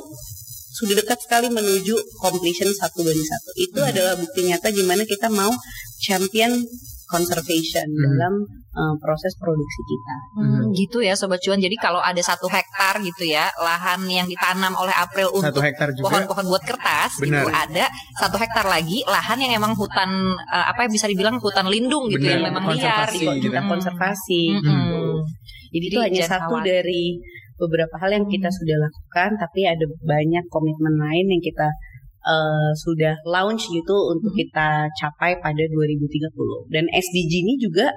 sudah 0.76 1.02
dekat 1.02 1.18
sekali 1.24 1.48
menuju 1.50 1.96
completion 2.22 2.70
satu 2.70 3.02
banding 3.02 3.26
satu. 3.26 3.50
Itu 3.58 3.80
adalah 3.82 4.14
bukti 4.20 4.46
nyata 4.46 4.70
gimana 4.70 5.02
kita 5.08 5.32
mau 5.32 5.50
champion 6.04 6.62
conservation 7.08 7.86
Hmm. 7.86 8.04
dalam 8.08 8.34
uh, 8.72 8.96
proses 8.98 9.34
produksi 9.36 9.82
kita. 9.84 10.16
Hmm, 10.36 10.64
gitu 10.72 11.00
ya 11.00 11.14
sobat 11.14 11.40
cuan. 11.40 11.58
Jadi 11.58 11.76
kalau 11.76 12.00
ada 12.00 12.20
satu 12.20 12.46
hektar 12.46 13.00
gitu 13.00 13.24
ya 13.26 13.48
lahan 13.58 14.04
yang 14.06 14.26
ditanam 14.26 14.74
oleh 14.74 14.92
April 14.92 15.32
untuk 15.32 15.62
pohon-pohon 16.02 16.46
buat 16.46 16.64
kertas 16.64 17.18
Benar. 17.18 17.42
itu 17.42 17.48
ada 17.48 17.86
satu 18.16 18.36
hektar 18.36 18.66
lagi 18.66 19.06
lahan 19.06 19.38
yang 19.40 19.56
emang 19.56 19.74
hutan 19.74 20.10
eh, 20.46 20.66
apa 20.66 20.84
yang 20.84 20.92
bisa 20.92 21.06
dibilang 21.06 21.38
hutan 21.38 21.66
lindung 21.66 22.06
gitu 22.08 22.22
Benar, 22.22 22.34
yang 22.34 22.44
memang 22.50 22.64
liar 22.70 23.06
konservasi 23.08 23.18
gitu. 23.18 23.32
gitu. 23.32 23.46
Kita 23.48 23.62
Hmm. 23.62 23.70
konservasi. 23.70 24.42
Mm-mm. 24.52 24.66
gitu. 24.66 25.02
Jadi 25.72 25.86
itu 25.86 25.92
Jadi 25.92 26.06
hanya 26.06 26.20
jangan 26.20 26.32
satu 26.34 26.54
khawatir. 26.54 26.72
dari 26.72 27.04
beberapa 27.56 27.96
hal 27.98 28.10
yang 28.12 28.26
kita 28.28 28.50
sudah 28.52 28.78
lakukan, 28.78 29.30
tapi 29.40 29.64
ada 29.64 29.86
banyak 30.04 30.44
komitmen 30.48 30.96
lain 30.96 31.26
yang 31.32 31.40
kita 31.40 31.68
eh, 32.26 32.72
sudah 32.74 33.16
launch 33.30 33.70
gitu 33.70 33.96
untuk 34.12 34.34
kita 34.34 34.90
capai 34.98 35.38
pada 35.40 35.64
2030. 35.70 36.74
Dan 36.74 36.90
SDG 36.90 37.32
ini 37.46 37.56
juga 37.62 37.94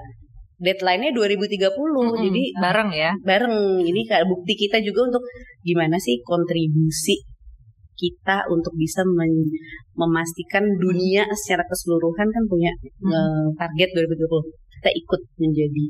deadline-nya 0.61 1.11
2030. 1.11 1.57
Mm-mm. 1.57 2.19
Jadi 2.29 2.43
bareng 2.59 2.89
ya. 2.93 3.11
bareng 3.25 3.81
ini 3.81 4.01
kayak 4.05 4.29
bukti 4.29 4.53
kita 4.55 4.79
juga 4.85 5.09
untuk 5.09 5.23
gimana 5.65 5.97
sih 5.97 6.21
kontribusi 6.21 7.19
kita 7.99 8.47
untuk 8.47 8.71
bisa 8.79 9.03
men- 9.03 9.51
memastikan 9.99 10.63
dunia 10.79 11.27
secara 11.35 11.67
keseluruhan 11.67 12.31
kan 12.31 12.43
punya 12.47 12.71
eh, 12.87 13.47
target 13.59 13.89
2030 13.91 14.23
kita 14.79 14.89
ikut 14.95 15.21
menjadi 15.43 15.85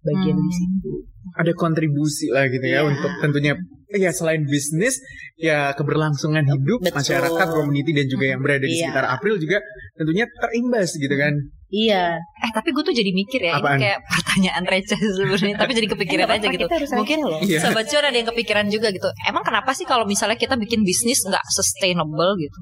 bagian 0.00 0.36
di 0.36 0.42
Hmm. 0.44 0.54
situ. 0.54 0.92
ada 1.30 1.52
kontribusi 1.52 2.32
lah 2.32 2.48
gitu 2.48 2.64
ya 2.64 2.80
Iya. 2.80 2.88
untuk 2.88 3.12
tentunya 3.20 3.52
ya 3.90 4.10
selain 4.10 4.42
bisnis 4.42 4.96
ya 5.36 5.70
keberlangsungan 5.72 6.40
hidup 6.42 6.80
Betul. 6.80 6.96
masyarakat 6.96 7.46
community 7.48 7.92
dan 7.92 8.06
juga 8.06 8.24
yang 8.26 8.40
berada 8.40 8.64
di 8.64 8.74
Iya. 8.74 8.90
sekitar 8.90 9.04
April 9.06 9.36
juga 9.36 9.60
tentunya 9.94 10.24
terimbas 10.26 10.90
gitu 10.90 11.12
kan 11.12 11.34
Iya. 11.68 12.16
Eh 12.16 12.50
tapi 12.50 12.72
gue 12.72 12.80
tuh 12.80 12.96
jadi 12.96 13.12
mikir 13.12 13.44
ya 13.44 13.60
Apaan? 13.60 13.76
ini 13.76 13.84
kayak 13.84 14.00
pertanyaan 14.08 14.64
receh 14.64 14.96
sebenarnya 14.96 15.54
tapi 15.54 15.72
jadi 15.76 15.88
kepikiran 15.90 16.26
Eh, 16.26 16.36
aja 16.40 16.46
gitu. 16.48 16.64
Mungkin 16.96 17.18
loh. 17.20 17.38
Iya. 17.44 17.58
sobat 17.60 17.84
cuan 17.86 18.04
ada 18.04 18.16
yang 18.16 18.24
kepikiran 18.26 18.66
juga 18.66 18.88
gitu. 18.88 19.08
Emang 19.22 19.44
kenapa 19.44 19.70
sih 19.70 19.84
kalau 19.84 20.08
misalnya 20.08 20.34
kita 20.34 20.56
bikin 20.56 20.80
bisnis 20.80 21.20
nggak 21.22 21.44
sustainable 21.46 22.40
gitu? 22.40 22.58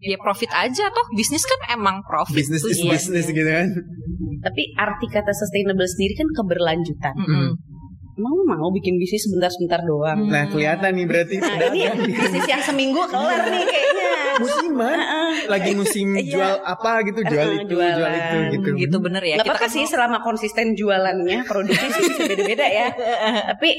Ya 0.00 0.14
profit 0.16 0.46
aja 0.48 0.84
toh 0.88 1.06
bisnis 1.12 1.42
kan 1.42 1.58
emang 1.72 2.02
profit. 2.02 2.34
bisnis 2.36 2.62
is 2.62 2.78
Iya, 2.78 2.90
business 2.92 3.24
iya. 3.24 3.34
gitu 3.34 3.50
kan 3.50 3.68
Tapi 4.40 4.62
arti 4.72 5.06
kata 5.08 5.32
sustainable 5.32 5.82
sendiri 5.84 6.14
kan 6.14 6.28
keberlanjutan. 6.32 7.14
Mm-mm. 7.16 7.50
Emang 8.14 8.32
lu 8.32 8.42
mau 8.44 8.66
bikin 8.68 8.94
bisnis 8.94 9.22
sebentar-sebentar 9.24 9.78
doang? 9.80 10.18
Hmm. 10.20 10.26
nah 10.28 10.44
kelihatan 10.44 10.90
nih 10.92 11.06
berarti 11.06 11.34
Nah 11.36 11.54
ini 11.68 11.86
bisnis 12.08 12.46
yang 12.46 12.58
seminggu 12.60 12.98
kelar 13.04 13.46
nih 13.46 13.62
kayaknya. 13.64 14.10
musiman 14.38 14.98
lagi 15.48 15.70
musim 15.72 16.06
Iya. 16.12 16.22
jual 16.28 16.54
apa 16.64 17.02
gitu 17.02 17.20
jual 17.24 17.48
itu 17.56 17.66
jual 17.68 17.82
jualan. 17.88 18.14
itu 18.14 18.38
gitu 18.52 18.68
gitu 18.76 18.96
bener 19.00 19.18
ya. 19.20 19.34
Nggak 19.34 19.42
Kita 19.44 19.50
apa-apa 19.52 19.66
kan 19.66 19.70
sih 19.72 19.84
selama 19.84 20.18
konsisten 20.20 20.66
jualannya 20.72 21.38
produksi 21.42 21.86
sih 21.88 22.02
bisa 22.08 22.22
beda-beda 22.24 22.66
ya. 22.68 22.86
Tapi 23.50 23.70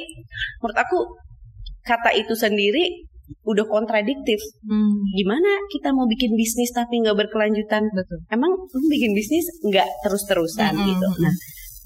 menurut 0.58 0.78
aku 0.78 0.98
kata 1.82 2.12
itu 2.14 2.32
sendiri 2.34 3.08
udah 3.44 3.66
kontradiktif. 3.66 4.40
Hmm, 4.62 5.06
Gimana 5.14 5.50
kita 5.70 5.90
mau 5.92 6.06
bikin 6.06 6.34
bisnis 6.34 6.70
tapi 6.72 7.00
nggak 7.00 7.18
berkelanjutan? 7.18 7.84
betul. 7.92 8.20
Emang 8.30 8.52
lu 8.56 8.86
bikin 8.90 9.14
bisnis 9.14 9.46
nggak 9.62 9.88
terus-terusan 10.02 10.74
Mm-mm. 10.74 10.90
gitu. 10.90 11.08
Nah, 11.22 11.34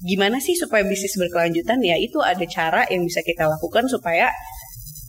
gimana 0.02 0.36
sih 0.38 0.54
supaya 0.54 0.84
bisnis 0.84 1.16
berkelanjutan? 1.16 1.80
Ya 1.80 1.96
itu 1.96 2.20
ada 2.20 2.44
cara 2.44 2.84
yang 2.88 3.04
bisa 3.04 3.20
kita 3.20 3.44
lakukan 3.46 3.88
supaya 3.88 4.28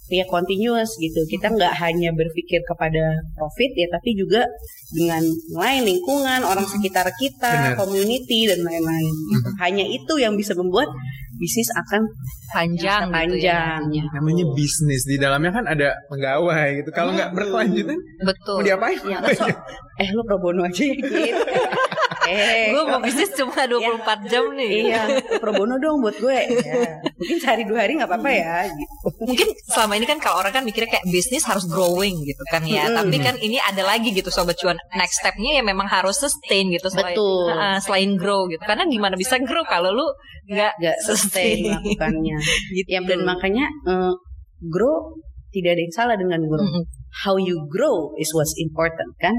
ya 0.06 0.21
continuous 0.30 0.93
gitu. 1.02 1.17
Kita 1.26 1.50
nggak 1.50 1.74
hanya 1.82 2.13
berpikir 2.13 2.62
kepada 2.62 3.04
profit 3.34 3.74
ya, 3.74 3.89
tapi 3.89 4.13
juga 4.13 4.45
dengan 4.93 5.26
lain 5.52 5.82
lingkungan, 5.82 6.45
orang 6.45 6.62
sekitar 6.63 7.10
kita, 7.17 7.74
Benar. 7.74 7.78
community 7.82 8.45
dan 8.45 8.62
lain-lain. 8.62 9.13
gitu. 9.34 9.50
Hanya 9.58 9.86
itu 9.89 10.13
yang 10.21 10.38
bisa 10.38 10.54
membuat 10.54 10.88
bisnis 11.36 11.69
akan 11.76 12.02
Panjang, 12.56 13.12
panjang. 13.12 13.80
Gitu 13.91 14.00
ya. 14.00 14.08
namanya 14.15 14.45
bisnis 14.56 15.04
di 15.04 15.19
dalamnya 15.19 15.52
kan 15.52 15.65
ada 15.67 15.91
pegawai 16.08 16.80
gitu 16.80 16.89
kalau 16.95 17.12
nggak 17.12 17.36
berkelanjutan 17.36 18.00
Betul. 18.24 18.56
mau 18.60 18.63
diapain 18.63 19.00
Ya, 19.04 19.19
masa, 19.19 19.45
eh 20.02 20.10
lu 20.15 20.24
pro 20.24 20.39
bono 20.39 20.63
aja 20.63 20.84
ya 20.84 20.95
gitu. 20.95 21.12
eh, 22.26 22.74
Gue 22.74 22.84
mau 22.86 23.00
bisnis 23.00 23.32
cuma 23.34 23.56
24 23.72 24.32
jam 24.32 24.44
nih. 24.54 24.72
Iya, 24.90 25.02
pro 25.38 25.52
bono 25.52 25.78
dong 25.78 26.02
buat 26.02 26.18
gue. 26.18 26.38
Ya. 26.66 26.98
Mungkin 27.16 27.38
sehari 27.38 27.64
dua 27.70 27.86
hari 27.86 27.96
nggak 28.00 28.10
apa-apa 28.10 28.30
ya. 28.32 28.66
Gitu. 28.68 28.96
Mungkin 29.22 29.48
selama 29.70 29.94
ini 29.96 30.06
kan 30.10 30.18
kalau 30.18 30.42
orang 30.42 30.50
kan 30.50 30.64
mikirnya 30.66 30.98
kayak 30.98 31.06
bisnis 31.08 31.46
harus 31.46 31.64
growing 31.70 32.26
gitu 32.26 32.42
kan 32.50 32.66
ya. 32.66 32.90
Mm-mm. 32.90 32.98
Tapi 33.06 33.18
kan 33.22 33.36
ini 33.38 33.62
ada 33.62 33.86
lagi 33.86 34.10
gitu 34.12 34.28
sobat 34.34 34.58
cuan. 34.58 34.76
Next 34.98 35.22
stepnya 35.22 35.62
ya 35.62 35.64
memang 35.64 35.86
harus 35.86 36.18
sustain 36.18 36.74
gitu 36.74 36.90
selain 36.90 37.14
Betul. 37.14 37.54
Heeh, 37.54 37.78
selain 37.86 38.12
grow 38.18 38.50
gitu. 38.50 38.64
Karena 38.66 38.84
gimana 38.90 39.14
bisa 39.16 39.38
grow 39.40 39.62
kalau 39.64 39.94
lu 39.94 40.08
nggak 40.50 40.74
Gak 40.82 40.98
sustain 41.06 41.70
melakukannya. 41.70 42.38
gitu. 42.78 42.88
Ya 42.90 43.00
dan 43.06 43.20
makanya 43.24 43.66
eh, 43.86 44.14
grow 44.66 45.14
tidak 45.54 45.78
ada 45.78 45.82
yang 45.86 45.96
salah 45.96 46.16
dengan 46.18 46.40
grow. 46.50 46.66
Mm-mm. 46.66 46.84
How 47.24 47.40
you 47.40 47.64
grow 47.70 48.12
is 48.18 48.34
what's 48.34 48.56
important 48.58 49.16
kan? 49.22 49.36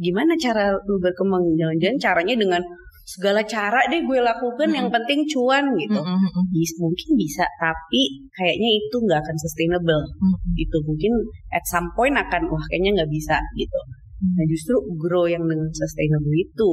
Gimana 0.00 0.32
cara 0.40 0.72
lu 0.88 0.96
berkembang? 0.96 1.44
Jangan-jangan 1.60 1.98
caranya 2.00 2.34
dengan 2.40 2.62
segala 3.10 3.42
cara 3.42 3.80
deh 3.90 4.06
gue 4.06 4.20
lakukan 4.22 4.70
yang 4.70 4.86
Mm-mm. 4.86 4.96
penting 5.02 5.26
cuan 5.26 5.74
gitu. 5.74 5.98
Mm-mm, 5.98 6.18
mm-mm, 6.30 6.44
Bis- 6.54 6.78
mungkin 6.78 7.08
bisa 7.18 7.42
tapi 7.58 8.30
kayaknya 8.30 8.70
itu 8.78 8.96
nggak 9.02 9.18
akan 9.18 9.36
sustainable 9.40 9.98
mm-mm. 9.98 10.54
gitu 10.54 10.78
mungkin 10.86 11.12
at 11.50 11.64
some 11.66 11.90
point 11.98 12.14
akan 12.14 12.46
wah 12.46 12.62
kayaknya 12.70 13.02
nggak 13.02 13.10
bisa 13.10 13.36
gitu 13.58 13.80
nah 14.20 14.44
justru 14.46 14.76
grow 15.00 15.24
yang 15.24 15.42
dengan 15.48 15.72
sustainable 15.72 16.36
itu 16.36 16.70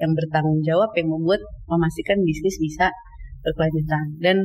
yang 0.00 0.16
bertanggung 0.16 0.64
jawab 0.64 0.90
yang 0.96 1.12
membuat 1.12 1.44
memastikan 1.68 2.16
bisnis 2.24 2.56
bisa 2.56 2.88
berkelanjutan 3.44 4.04
dan 4.18 4.36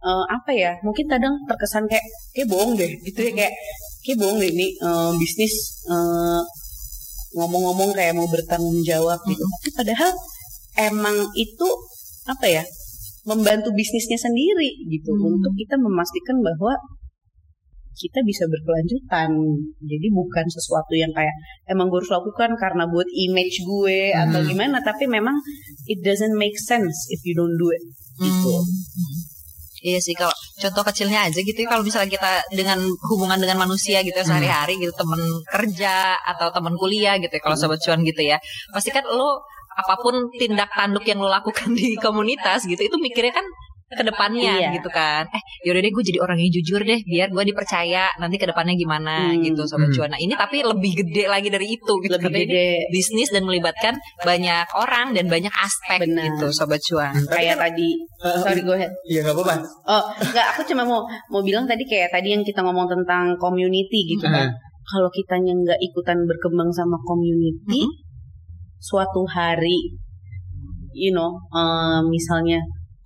eh, 0.00 0.24
apa 0.32 0.50
ya 0.56 0.72
mungkin 0.80 1.06
kadang 1.06 1.36
terkesan 1.44 1.84
kayak 1.86 2.02
kayak 2.32 2.48
bohong 2.48 2.72
deh 2.72 2.88
gitu 3.04 3.20
ya 3.20 3.32
kayak 3.36 3.54
kayak 4.00 4.16
bohong 4.16 4.40
deh 4.40 4.48
ini 4.48 4.74
eh, 4.80 5.12
bisnis 5.20 5.54
eh, 5.92 6.40
ngomong-ngomong 7.36 7.92
kayak 7.92 8.16
mau 8.16 8.28
bertanggung 8.28 8.80
jawab 8.84 9.20
gitu. 9.28 9.42
Tapi 9.42 9.68
padahal 9.76 10.10
emang 10.78 11.16
itu 11.34 11.68
apa 12.28 12.46
ya 12.46 12.64
membantu 13.28 13.72
bisnisnya 13.76 14.16
sendiri 14.16 14.88
gitu. 14.88 15.12
Hmm. 15.12 15.36
untuk 15.36 15.52
kita 15.52 15.76
memastikan 15.76 16.40
bahwa 16.40 16.72
kita 17.98 18.22
bisa 18.22 18.46
berkelanjutan. 18.46 19.34
Jadi 19.82 20.06
bukan 20.14 20.46
sesuatu 20.46 20.94
yang 20.94 21.10
kayak 21.10 21.34
emang 21.66 21.90
gue 21.90 21.98
harus 21.98 22.14
lakukan 22.14 22.54
karena 22.54 22.86
buat 22.86 23.08
image 23.10 23.66
gue 23.66 24.14
atau 24.14 24.38
Hmm. 24.40 24.48
gimana. 24.48 24.78
Tapi 24.80 25.10
memang 25.10 25.34
it 25.90 25.98
doesn't 26.06 26.38
make 26.38 26.54
sense 26.56 27.10
if 27.10 27.20
you 27.26 27.34
don't 27.34 27.58
do 27.58 27.68
it 27.74 27.82
gitu. 28.22 28.54
Hmm. 28.54 29.37
Iya 29.80 29.98
sih 30.02 30.14
kalau 30.14 30.34
contoh 30.58 30.82
kecilnya 30.84 31.30
aja 31.30 31.38
gitu 31.38 31.54
ya 31.54 31.68
kalau 31.70 31.86
misalnya 31.86 32.10
kita 32.10 32.30
dengan 32.50 32.82
hubungan 33.08 33.38
dengan 33.38 33.62
manusia 33.62 34.02
gitu 34.02 34.14
ya 34.14 34.24
Hmm. 34.26 34.30
sehari-hari 34.34 34.74
gitu 34.78 34.90
temen 34.92 35.20
kerja 35.46 36.18
atau 36.18 36.50
temen 36.50 36.74
kuliah 36.74 37.14
gitu 37.16 37.30
ya 37.30 37.42
kalau 37.42 37.54
Hmm. 37.54 37.62
sobat 37.66 37.78
cuan 37.78 38.02
gitu 38.02 38.22
ya 38.22 38.42
pasti 38.74 38.90
kan 38.90 39.06
lo 39.06 39.38
apa 39.78 39.94
pun 40.02 40.26
tindak 40.34 40.74
tanduk 40.74 41.06
yang 41.06 41.22
lo 41.22 41.30
lakukan 41.30 41.70
di 41.70 41.94
komunitas 41.94 42.66
gitu 42.66 42.82
itu 42.82 42.96
mikirnya 42.98 43.30
kan 43.30 43.46
ke 43.88 44.04
depannya 44.04 44.52
Iya. 44.60 44.68
gitu 44.76 44.88
kan 44.88 45.24
eh 45.28 45.40
yaudah 45.64 45.80
deh 45.80 45.88
gue 45.88 46.04
jadi 46.04 46.20
orang 46.20 46.36
yang 46.36 46.52
jujur 46.52 46.80
deh 46.80 47.00
biar 47.00 47.28
gue 47.28 47.40
dipercaya 47.42 48.12
nanti 48.16 48.36
ke 48.36 48.44
depannya 48.44 48.74
gimana 48.74 49.32
Hmm. 49.32 49.40
gitu 49.40 49.64
sobat 49.64 49.88
Hmm. 49.88 49.96
cuan 49.96 50.08
nah 50.12 50.20
ini 50.20 50.34
tapi 50.34 50.60
lebih 50.60 50.92
gede 50.94 51.24
lagi 51.24 51.48
dari 51.48 51.72
itu 51.72 51.92
gitu 51.98 52.12
lebih 52.12 52.28
Karena 52.28 52.38
ini 52.38 52.46
gede 52.46 52.68
bisnis 52.90 53.28
dan 53.28 53.42
melibatkan 53.42 53.96
banyak 54.20 54.66
orang 54.74 55.16
dan 55.16 55.24
banyak 55.26 55.48
aspek 55.50 56.04
Benar. 56.04 56.24
gitu 56.26 56.46
sobat 56.52 56.80
cuan 56.82 57.16
kayak 57.26 57.56
tadi 57.56 57.96
Eh, 58.18 58.36
sorry 58.36 58.60
go 58.60 58.74
ahead 58.74 58.90
Iya 59.04 59.22
nggak 59.22 59.30
apa-apa. 59.32 59.54
Oh, 59.86 60.02
enggak, 60.20 60.46
aku 60.50 60.66
cuma 60.66 60.82
mau 60.82 61.00
mau 61.28 61.38
bilang 61.38 61.64
tadi 61.64 61.86
kayak 61.86 62.10
tadi 62.10 62.34
yang 62.34 62.42
kita 62.42 62.60
ngomong 62.60 62.84
tentang 62.84 63.38
community 63.38 64.04
gitu 64.06 64.26
kan. 64.26 64.44
Eh, 64.44 64.52
Kalau 64.84 65.06
kitanya 65.08 65.52
nggak 65.54 65.78
ikutan 65.78 66.18
berkembang 66.24 66.72
sama 66.72 66.98
community, 67.00 67.84
Mhm. 67.84 67.92
suatu 68.80 69.22
hari, 69.22 69.94
you 70.92 71.12
know, 71.12 71.30
eh, 71.50 72.00
misalnya 72.04 72.58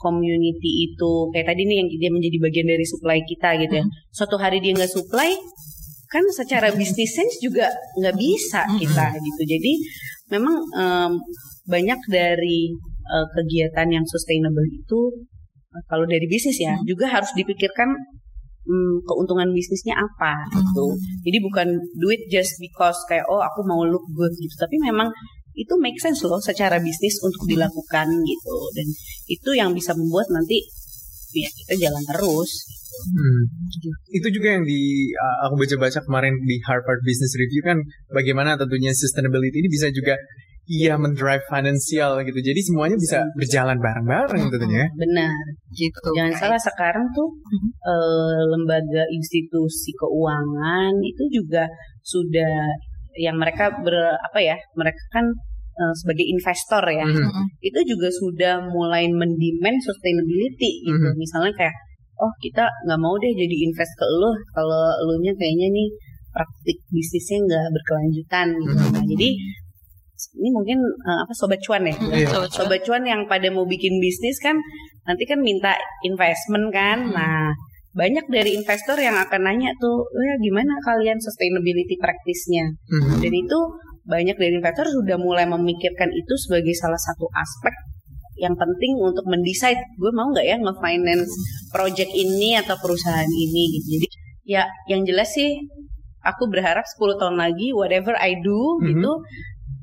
community 0.02 0.90
itu 0.90 1.12
kayak 1.30 1.54
tadi 1.54 1.62
nih 1.62 1.76
yang 1.80 1.88
dia 1.88 2.10
menjadi 2.10 2.36
bagian 2.42 2.66
dari 2.66 2.84
supply 2.84 3.18
kita 3.22 3.48
gitu 3.62 3.74
ya. 3.80 3.84
Suatu 4.10 4.34
hari 4.36 4.58
dia 4.58 4.74
nggak 4.74 4.90
supply, 4.90 5.30
kan 6.10 6.24
secara 6.34 6.68
business 6.74 7.14
sense 7.14 7.38
juga 7.40 7.70
nggak 8.02 8.16
bisa 8.18 8.66
Mhm. 8.68 8.78
kita 8.82 9.06
gitu. 9.16 9.42
Jadi 9.46 9.72
memang 10.34 10.54
em, 10.74 11.12
banyak 11.64 12.00
dari 12.10 12.74
eh, 13.02 13.26
kegiatan 13.34 13.88
yang 13.90 14.04
sustainable 14.06 14.66
itu 14.66 15.00
eh, 15.72 15.82
kalau 15.86 16.04
dari 16.04 16.26
bisnis 16.26 16.58
ya 16.58 16.74
Mhm. 16.76 16.84
juga 16.84 17.06
harus 17.08 17.30
dipikirkan 17.32 17.88
mm, 18.62 19.02
keuntungan 19.08 19.50
bisnisnya 19.50 19.98
apa 19.98 20.38
gitu. 20.54 20.94
Jadi 21.26 21.38
bukan 21.42 21.68
duit 21.98 22.20
just 22.30 22.58
because 22.62 22.94
kayak 23.10 23.26
oh 23.26 23.42
aku 23.42 23.66
mau 23.66 23.82
look 23.82 24.06
good 24.14 24.30
gitu, 24.38 24.54
tapi 24.54 24.78
memang 24.78 25.10
itu 25.52 25.74
make 25.80 25.98
sense 26.00 26.24
loh 26.24 26.40
secara 26.40 26.80
bisnis 26.80 27.20
untuk 27.20 27.44
dilakukan 27.44 28.08
gitu 28.08 28.56
dan 28.72 28.86
itu 29.28 29.50
yang 29.52 29.70
bisa 29.76 29.92
membuat 29.92 30.28
nanti 30.32 30.64
ya 31.32 31.48
kita 31.48 31.88
jalan 31.88 32.04
terus. 32.04 32.50
hmm. 32.92 33.42
Itu 34.12 34.28
juga 34.28 34.48
yang 34.60 34.64
di 34.68 35.08
uh, 35.16 35.48
aku 35.48 35.64
baca-baca 35.64 36.04
kemarin 36.04 36.36
di 36.44 36.60
Harvard 36.68 37.00
Business 37.04 37.32
Review 37.40 37.64
kan 37.64 37.78
bagaimana 38.12 38.60
tentunya 38.60 38.92
sustainability 38.92 39.64
ini 39.64 39.68
bisa 39.72 39.88
juga 39.88 40.16
iya 40.68 40.94
mendrive 40.94 41.42
finansial 41.48 42.22
gitu. 42.22 42.38
Jadi 42.38 42.60
semuanya 42.62 42.96
bisa 43.00 43.24
berjalan 43.34 43.80
bareng-bareng 43.80 44.46
tentunya. 44.52 44.86
Benar. 44.94 45.34
gitu 45.72 45.98
Jangan 46.14 46.34
salah 46.36 46.60
sekarang 46.60 47.06
tuh 47.16 47.28
Mhm. 47.32 47.68
eh, 47.80 48.40
lembaga 48.52 49.02
institusi 49.10 49.90
keuangan 49.96 50.92
itu 51.00 51.24
juga 51.32 51.66
sudah 52.04 52.76
yang 53.16 53.36
mereka 53.36 53.70
ber 53.74 53.92
apa 54.18 54.38
ya 54.38 54.56
mereka 54.72 55.00
kan 55.10 55.24
eh, 55.72 55.94
sebagai 55.96 56.24
investor 56.24 56.84
ya 56.86 57.04
Mhm. 57.04 57.16
Mm-mm. 57.18 57.44
itu 57.60 57.80
juga 57.86 58.08
sudah 58.12 58.54
mulai 58.68 59.08
mendemand 59.08 59.78
sustainability 59.80 60.84
gitu 60.84 61.08
Mhm. 61.08 61.16
misalnya 61.16 61.52
kayak 61.56 61.72
oh 62.16 62.32
kita 62.38 62.64
nggak 62.86 63.00
mau 63.00 63.16
deh 63.16 63.32
jadi 63.32 63.56
invest 63.66 63.92
ke 63.96 64.06
lo 64.06 64.30
kalau 64.52 64.84
elunya 65.00 65.32
kayaknya 65.32 65.68
nih 65.70 65.88
praktik 66.30 66.78
bisnisnya 66.88 67.38
nggak 67.44 67.66
berkelanjutan 67.72 68.46
gitu 68.54 68.72
Mhm. 68.72 68.90
nah 68.92 69.04
jadi 69.04 69.28
ini 70.38 70.48
mungkin 70.54 70.78
eh, 70.78 71.18
apa 71.18 71.32
sobat 71.34 71.58
cuan 71.60 71.82
ya 71.82 71.94
Iya. 72.14 72.30
Sobat 72.30 72.46
cuan. 72.46 72.50
sobat 72.54 72.80
cuan 72.86 73.02
yang 73.02 73.20
pada 73.26 73.48
mau 73.50 73.64
bikin 73.64 73.98
bisnis 73.98 74.38
kan 74.38 74.54
nanti 75.02 75.26
kan 75.26 75.42
minta 75.42 75.74
investment 76.06 76.70
kan. 76.70 76.98
Hmm. 77.02 77.10
Nah, 77.10 77.50
banyak 77.92 78.24
dari 78.32 78.56
investor 78.56 78.96
yang 78.96 79.16
akan 79.20 79.40
nanya 79.44 79.70
tuh, 79.76 80.08
ya 80.16 80.34
gimana 80.40 80.72
kalian 80.80 81.20
sustainability 81.20 82.00
practice-nya? 82.00 82.72
Mhm. 82.88 83.20
Dan 83.20 83.32
itu 83.36 83.58
banyak 84.08 84.36
dari 84.40 84.58
investor 84.58 84.88
sudah 84.88 85.20
mulai 85.20 85.44
memikirkan 85.46 86.10
itu 86.10 86.34
sebagai 86.40 86.74
salah 86.74 86.98
satu 86.98 87.28
aspek 87.36 87.74
yang 88.40 88.56
penting 88.58 88.98
untuk 88.98 89.22
mendesain 89.28 89.78
gue 89.78 90.10
mau 90.10 90.26
nggak 90.32 90.42
ya 90.42 90.56
nge-finance 90.58 91.30
project 91.70 92.10
ini 92.10 92.58
atau 92.58 92.74
perusahaan 92.80 93.28
ini 93.28 93.62
gitu. 93.78 93.86
Jadi 94.00 94.06
ya 94.48 94.66
yang 94.90 95.06
jelas 95.06 95.30
sih 95.30 95.54
aku 96.26 96.50
berharap 96.50 96.82
10 96.82 97.14
tahun 97.20 97.36
lagi 97.38 97.70
whatever 97.70 98.16
I 98.18 98.34
do 98.42 98.82
Mhm. 98.82 98.88
gitu 98.88 99.12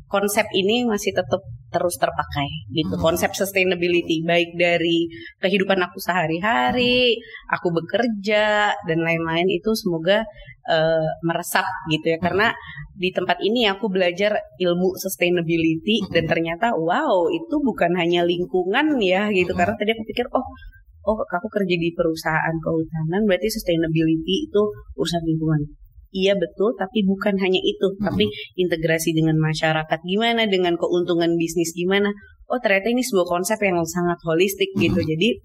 konsep 0.10 0.46
ini 0.58 0.84
masih 0.90 1.14
tetap 1.14 1.40
terus 1.70 1.96
terpakai 2.02 2.50
gitu. 2.74 2.98
Hmm. 2.98 3.14
konsep 3.14 3.30
sustainability 3.38 4.26
baik 4.26 4.58
dari 4.58 5.06
kehidupan 5.38 5.78
aku 5.86 6.02
sehari-hari 6.02 7.14
aku 7.54 7.70
bekerja 7.70 8.74
dan 8.74 9.00
lain-lain 9.06 9.46
itu 9.48 9.70
semoga 9.78 10.26
eh, 10.66 11.10
meresap 11.22 11.66
gitu 11.94 12.18
ya. 12.18 12.18
Karena 12.18 12.50
di 12.98 13.14
tempat 13.14 13.38
ini 13.46 13.70
aku 13.70 13.88
belajar 13.88 14.34
ilmu 14.58 14.98
sustainability 14.98 16.10
dan 16.10 16.26
ternyata 16.26 16.74
wow 16.74 17.30
itu 17.30 17.56
bukan 17.62 17.94
hanya 17.96 18.26
lingkungan 18.26 18.98
ya 19.00 19.30
gitu. 19.30 19.54
Karena 19.54 19.78
tadi 19.78 19.94
aku 19.94 20.04
pikir 20.10 20.26
oh 20.34 20.48
oh 21.06 21.18
aku 21.22 21.48
kerja 21.54 21.76
di 21.80 21.90
perusahaan 21.94 22.56
kehutanan 22.60 23.24
berarti 23.30 23.48
sustainability 23.48 24.50
itu 24.50 24.62
urusan 24.98 25.22
lingkungan 25.24 25.62
Iya 26.10 26.34
betul, 26.34 26.74
tapi 26.74 27.06
bukan 27.06 27.38
hanya 27.38 27.62
itu, 27.62 27.94
tapi 28.02 28.26
integrasi 28.58 29.14
dengan 29.14 29.38
masyarakat 29.38 30.00
gimana, 30.02 30.50
dengan 30.50 30.74
keuntungan 30.74 31.38
bisnis 31.38 31.70
gimana. 31.78 32.10
Oh 32.50 32.58
ternyata 32.58 32.90
ini 32.90 33.06
sebuah 33.06 33.30
konsep 33.30 33.62
yang 33.62 33.78
sangat 33.86 34.18
holistik 34.26 34.74
gitu. 34.82 34.98
Jadi 34.98 35.38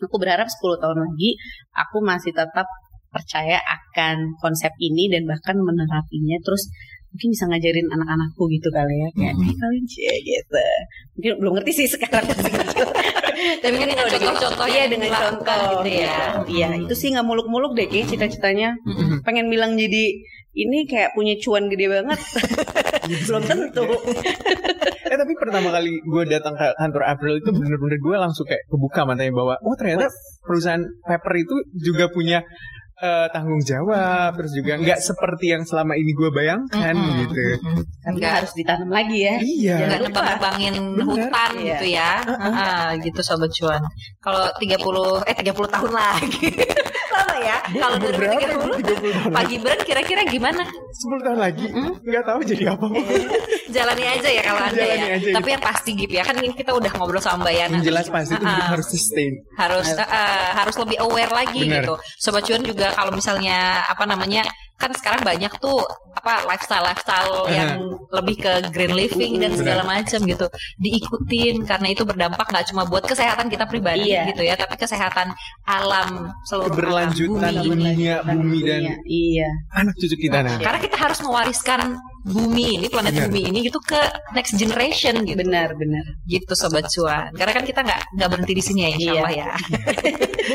aku 0.00 0.16
berharap 0.16 0.48
10 0.48 0.80
tahun 0.80 0.98
lagi 1.04 1.36
aku 1.74 2.00
masih 2.00 2.32
tetap 2.32 2.64
percaya 3.08 3.60
akan 3.64 4.36
konsep 4.40 4.72
ini 4.80 5.08
dan 5.08 5.24
bahkan 5.24 5.56
menerapinya 5.56 6.36
terus 6.44 6.68
mungkin 7.08 7.28
bisa 7.32 7.44
ngajarin 7.48 7.88
anak-anakku 7.88 8.42
gitu 8.48 8.68
kali 8.68 8.94
ya 8.94 9.08
kayak 9.16 9.34
"Eh, 9.34 9.54
kalian 9.56 9.84
cie 9.88 10.14
gitu. 10.20 10.60
Mungkin 11.16 11.32
belum 11.40 11.52
ngerti 11.58 11.72
sih 11.74 11.86
sekarang 11.88 12.24
Tapi 13.62 13.74
kan 13.74 13.86
ini 13.86 13.94
udah 13.96 14.20
contoh 14.34 14.66
iya 14.66 14.84
dengan 14.90 15.10
contoh. 15.14 15.62
gitu 15.80 15.88
ya. 16.04 16.18
iya 16.44 16.68
itu 16.74 16.94
sih 16.94 17.14
nggak 17.14 17.24
muluk-muluk 17.24 17.72
deh 17.72 17.86
kayak 17.86 18.10
cita-citanya. 18.10 18.74
Mm-mm. 18.84 19.22
pengen 19.22 19.46
bilang 19.48 19.72
jadi 19.74 20.04
ini 20.58 20.90
kayak 20.90 21.14
punya 21.14 21.38
cuan 21.38 21.70
gede 21.70 21.86
banget. 21.86 22.18
Belum 23.30 23.42
tentu. 23.46 23.84
Eh 25.08 25.16
tapi 25.16 25.32
pertama 25.38 25.70
kali 25.70 26.02
gue 26.02 26.22
datang 26.26 26.52
ke 26.52 26.66
kantor 26.74 27.02
April 27.06 27.38
itu 27.38 27.50
bener-bener 27.54 27.96
gue 27.96 28.16
langsung 28.18 28.44
kayak 28.44 28.66
kebuka 28.66 29.06
matanya 29.06 29.32
bahwa 29.32 29.54
oh 29.62 29.74
ternyata 29.78 30.10
perusahaan 30.42 30.82
paper 31.06 31.34
itu 31.38 31.56
juga 31.78 32.10
punya 32.10 32.42
eh, 32.98 33.26
tanggung 33.28 33.60
jawab 33.60 34.34
terus 34.34 34.52
juga 34.52 34.74
nggak 34.74 34.98
seperti 34.98 35.46
yang 35.48 35.62
selama 35.62 35.94
ini 35.94 36.10
gue 36.10 36.28
bayangkan 36.28 36.92
Mm-mm. 36.92 37.18
gitu. 37.22 37.40
Mm-mm. 37.56 37.82
karena 38.00 38.16
Nggak- 38.16 38.34
harus 38.36 38.52
ditanam 38.52 38.88
lagi 38.88 39.18
ya 39.20 39.34
Iya. 39.38 39.74
Jangan 39.76 39.86
nggak 39.86 40.00
lupa. 40.00 40.08
nebang-nebangin 40.10 40.74
Bener. 40.74 41.06
hutan 41.06 41.50
Iya. 41.52 41.62
gitu 41.68 41.86
ya. 41.88 42.10
Ah, 42.38 42.88
gitu 42.96 43.20
sobat 43.20 43.50
cuan. 43.52 43.82
Kalau 44.18 44.42
30 44.56 45.22
eh 45.24 45.34
30 45.36 45.54
tahun 45.68 45.92
lagi. 45.92 46.48
lama 47.18 47.36
ya. 47.36 47.56
Kalau 47.68 47.96
Berapa 47.98 48.38
2030 48.40 48.80
itu 48.80 48.92
30 48.94 49.12
tahun 49.12 49.32
Pak 49.32 49.44
Gibran 49.46 49.78
kira-kira 49.82 50.22
gimana? 50.24 50.62
10 50.64 51.20
tahun 51.20 51.38
lagi 51.38 51.66
nggak 52.00 52.24
tahu 52.24 52.40
jadi 52.42 52.64
apa 52.72 52.86
Jalani 53.74 54.04
aja 54.08 54.28
ya 54.28 54.42
kalau 54.42 54.60
anda 54.62 54.80
Jalani 54.80 55.04
ya. 55.04 55.16
aja, 55.18 55.28
Tapi 55.36 55.48
yang 55.50 55.62
pasti 55.62 55.90
gitu 55.92 56.12
ya 56.12 56.22
kan 56.22 56.34
ini 56.34 56.50
kita 56.52 56.72
udah 56.72 56.90
ngobrol 56.94 57.20
sama 57.20 57.44
Mbak 57.44 57.54
Yana. 57.54 57.70
yang 57.70 57.84
jelas 57.84 58.06
pasti 58.08 58.32
itu 58.32 58.44
Ah. 58.44 58.72
harus 58.72 58.86
sustain 58.88 59.32
harus 59.54 59.88
eh, 59.92 60.04
harus 60.54 60.76
lebih 60.78 60.96
aware 60.98 61.28
lagi 61.30 61.60
Bener. 61.60 61.84
gitu. 61.84 61.94
Sobat 62.16 62.42
cuan 62.42 62.62
juga 62.62 62.90
kalau 62.90 63.12
misalnya 63.12 63.58
apa 63.84 64.04
namanya 64.04 64.42
kan 64.78 64.94
sekarang 64.94 65.26
banyak 65.26 65.50
tuh 65.58 65.82
apa 66.14 66.46
lifestyle 66.46 66.86
lifestyle 66.86 67.50
yang 67.50 67.82
lebih 68.10 68.38
ke 68.38 68.52
green 68.70 68.94
living 68.94 69.42
dan 69.42 69.50
segala 69.52 69.82
macam 69.82 70.22
gitu 70.22 70.46
diikutin 70.78 71.66
karena 71.66 71.90
itu 71.90 72.02
berdampak 72.02 72.46
nggak 72.46 72.66
cuma 72.70 72.86
buat 72.86 73.02
kesehatan 73.02 73.50
kita 73.50 73.66
pribadi 73.66 74.14
Iya. 74.14 74.30
gitu 74.30 74.42
ya 74.42 74.54
tapi 74.54 74.78
kesehatan 74.78 75.34
alam 75.64 76.30
seluruh 76.46 76.70
keberlanjutan 76.70 77.52
alam 77.52 77.66
bumi. 77.66 77.82
dunia 77.90 78.14
bumi 78.22 78.58
dan 78.62 78.80
Iya, 78.82 78.94
iya. 79.04 79.48
anak 79.74 79.94
cucu 79.94 80.16
kita 80.16 80.38
nanti 80.40 80.62
karena 80.62 80.78
kita 80.78 80.96
harus 80.96 81.18
mewariskan 81.20 81.80
bumi 82.26 82.82
ini 82.82 82.86
planet 82.90 83.14
Bener. 83.14 83.24
bumi 83.30 83.40
ini 83.50 83.58
gitu 83.68 83.78
ke 83.82 83.98
next 84.34 84.58
generation 84.58 85.22
gitu. 85.22 85.38
Benar, 85.38 85.74
benar. 85.78 86.04
gitu 86.26 86.52
sobat 86.58 86.86
cuan. 86.90 87.30
Karena 87.34 87.52
kan 87.54 87.64
kita 87.64 87.80
nggak 87.84 88.00
nggak 88.18 88.28
berhenti 88.28 88.52
di 88.54 88.64
sini 88.64 88.80
ya 88.82 88.90
insya 88.94 89.06
Iya. 89.08 89.12
Allah 89.18 89.32
ya 89.34 89.46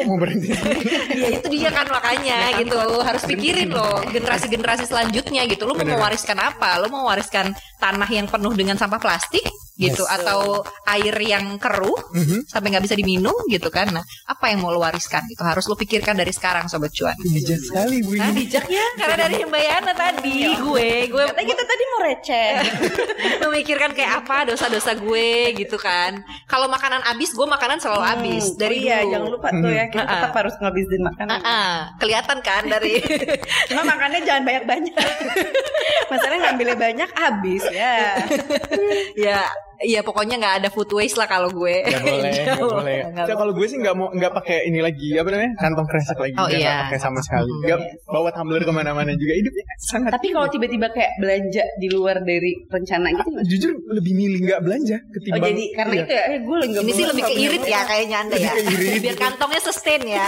mau 0.09 0.18
berhenti 0.18 0.47
ya 1.22 1.28
itu 1.38 1.47
dia 1.53 1.70
kan 1.72 1.86
makanya 1.89 2.38
gitu. 2.59 2.80
Harus 3.01 3.24
pikirin 3.26 3.70
loh 3.72 4.01
generasi-generasi 4.09 4.84
selanjutnya 4.89 5.45
gitu. 5.47 5.64
Lo 5.70 5.74
mau 5.78 5.86
mewariskan 5.86 6.38
apa? 6.39 6.82
Lo 6.82 6.89
mau 6.91 7.07
mewariskan 7.07 7.53
tanah 7.80 8.09
yang 8.09 8.26
penuh 8.28 8.53
dengan 8.53 8.76
sampah 8.78 8.99
plastik 8.99 9.43
gitu 9.76 10.05
Yes. 10.05 10.15
atau 10.15 10.61
air 10.86 11.15
yang 11.17 11.57
keruh 11.57 11.97
Mhm. 12.13 12.45
sampai 12.45 12.69
nggak 12.69 12.86
bisa 12.86 12.93
diminum 12.93 13.34
gitu 13.47 13.67
kan 13.67 13.89
nah 13.89 14.01
apa 14.24 14.47
yang 14.47 14.61
mau 14.61 14.69
lo 14.69 14.78
wariskan 14.78 15.26
gitu 15.26 15.41
harus 15.41 15.65
lo 15.65 15.74
pikirkan 15.74 16.13
dari 16.13 16.30
sekarang 16.30 16.67
sobat 16.67 16.91
cuan 16.91 17.17
bijak 17.19 17.57
sekali 17.59 17.99
bu 17.99 18.13
Hah, 18.13 18.30
ini 18.30 18.45
bijaknya 18.45 18.84
karena 18.95 19.15
dari 19.24 19.41
Mbak 19.41 19.63
Yana 19.63 19.93
tadi 19.93 20.38
gue 20.53 20.89
gue 21.09 21.24
Katanya 21.24 21.47
kita 21.49 21.63
tadi 21.63 21.84
mau 21.88 22.01
receh. 22.03 22.51
memikirkan 23.43 23.91
kayak 23.91 24.11
apa 24.21 24.38
dosa-dosa 24.45 24.93
gue 24.93 25.30
gitu 25.55 25.76
kan 25.76 26.21
kalau 26.45 26.67
makanan 26.67 27.01
habis 27.01 27.32
gue 27.32 27.47
makanan 27.47 27.78
selalu 27.78 28.03
habis 28.03 28.45
Hmm, 28.45 28.59
dari 28.59 28.78
oh 28.78 28.84
iya, 28.84 28.97
dulu 28.99 29.09
jangan 29.09 29.30
lupa 29.32 29.47
tuh 29.51 29.71
ya, 29.71 29.84
kita 29.88 30.03
tetap 30.05 30.32
harus 30.36 30.53
ngabisin 30.55 31.01
makanan. 31.01 31.34
Ah, 31.34 31.41
ah. 31.43 31.76
kelihatan 31.97 32.38
kan 32.39 32.63
dari 32.67 32.93
Cuma 33.69 33.82
makannya 33.84 34.21
jangan 34.21 34.43
banyak-banyak. 34.43 34.95
Masalahnya 36.11 36.39
ngambilnya 36.45 36.78
banyak 36.78 37.09
habis 37.15 37.63
ya. 37.69 37.95
ya 39.15 39.41
ya 39.82 40.01
pokoknya 40.01 40.36
nggak 40.38 40.55
ada 40.59 40.69
food 40.69 40.91
waste 40.91 41.15
lah 41.15 41.26
kalau 41.26 41.49
gue 41.49 41.76
Gak 41.84 42.01
boleh, 42.01 42.32
gak 42.45 42.59
boleh. 42.59 42.99
So, 43.26 43.34
kalau 43.34 43.51
gue 43.51 43.65
sih 43.65 43.78
nggak 43.78 43.95
mau 43.95 44.07
nggak 44.09 44.34
pakai 44.34 44.67
ini 44.67 44.80
lagi 44.80 45.15
apa 45.15 45.30
namanya 45.30 45.51
kantong 45.57 45.88
kresek 45.88 46.17
lagi. 46.17 46.36
Oh, 46.36 46.47
iya. 46.47 46.86
pakai 46.86 46.99
sama 46.99 47.19
sekali. 47.19 47.47
Hmm. 47.47 47.61
Nggak 47.63 47.80
bawa 48.05 48.30
tumbler 48.30 48.61
ke 48.61 48.71
mana-mana 48.71 49.11
juga. 49.13 49.34
Hidupnya 49.34 49.63
sangat. 49.82 50.11
Tapi 50.13 50.28
kalau 50.30 50.47
tiba-tiba 50.47 50.88
kayak 50.89 51.11
belanja 51.17 51.63
di 51.78 51.88
luar 51.89 52.21
dari 52.21 52.51
rencana 52.67 53.07
gitu 53.09 53.30
jujur 53.43 53.71
lebih 53.91 54.13
milih 54.13 54.39
nggak 54.43 54.61
belanja 54.61 54.97
Oh 54.97 55.11
ketimbang. 55.11 55.45
jadi 55.49 55.63
karena 55.74 55.93
Iya. 55.93 56.03
itu 56.03 56.13
ya, 56.13 56.24
eh, 56.24 56.39
gue 56.39 56.57
lagi 56.57 56.69
nggak 56.69 56.84
ini 56.84 56.91
sih 56.91 57.05
lebih 57.05 57.21
ke 57.21 57.28
nggak 57.28 57.43
irit 57.43 57.61
punya 57.61 57.71
ya 57.71 57.82
kayaknya 57.84 58.17
anda 58.19 58.36
ya 58.36 58.51
biar 58.99 59.15
kantongnya 59.15 59.61
sustain 59.61 60.01
ya 60.03 60.26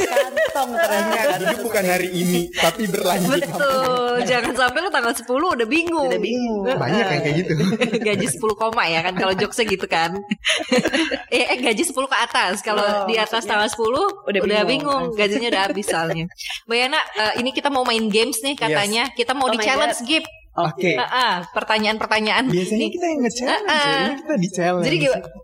kantong 0.00 0.70
ternyata. 0.74 1.34
Hidup 1.40 1.58
bukan 1.62 1.84
hari 1.86 2.08
ini, 2.10 2.40
tapi 2.52 2.82
berlanjut. 2.86 3.30
betul 3.40 4.14
jangan 4.26 4.52
sampai 4.54 4.78
lo 4.80 4.90
tanggal 4.90 5.12
10 5.12 5.24
udah 5.28 5.68
bingung 5.68 6.08
Udah 6.10 6.20
bingung. 6.20 6.62
Banyak 6.66 7.06
yang 7.06 7.22
kayak 7.22 7.36
gitu. 7.38 7.52
gaji 8.20 8.28
10 8.30 8.52
koma 8.54 8.84
ya 8.84 9.00
kan 9.00 9.14
kalau 9.14 9.32
jokesnya 9.32 9.66
gitu 9.66 9.86
kan 9.86 10.10
eh, 11.32 11.44
eh 11.46 11.58
gaji 11.58 11.82
10 11.82 11.94
ke 11.94 12.16
atas 12.18 12.54
kalau 12.60 12.82
Oh, 12.82 13.04
di 13.04 13.16
atas 13.16 13.42
tanggal 13.42 13.66
10 13.66 13.80
udah, 13.80 14.04
udah 14.26 14.40
bingung. 14.62 14.66
bingung. 14.66 15.04
gajinya 15.12 15.48
udah 15.48 15.62
habis 15.64 15.86
soalnya 15.86 16.24
Mbak 16.64 16.76
Yana 16.78 17.00
eh, 17.14 17.32
ini 17.38 17.50
kita 17.50 17.68
mau 17.68 17.82
main 17.82 18.06
games 18.06 18.40
nih 18.40 18.54
katanya 18.54 19.08
kita 19.10 19.32
mau 19.32 19.46
Oh 19.46 19.52
di 19.52 19.58
challenge 19.58 19.98
God. 19.98 20.06
Gip 20.06 20.24
Oke. 20.50 20.92
Ah, 20.92 21.06
ah, 21.06 21.34
pertanyaan-pertanyaan 21.54 22.50
Biasanya 22.50 22.90
kita 22.90 23.06
yang 23.06 23.20
nge-challenge, 23.22 23.70
ya. 23.70 23.94
ini 24.02 24.14
kita 24.18 24.34
di-challenge. 24.36 24.84
jadi? 24.84 24.96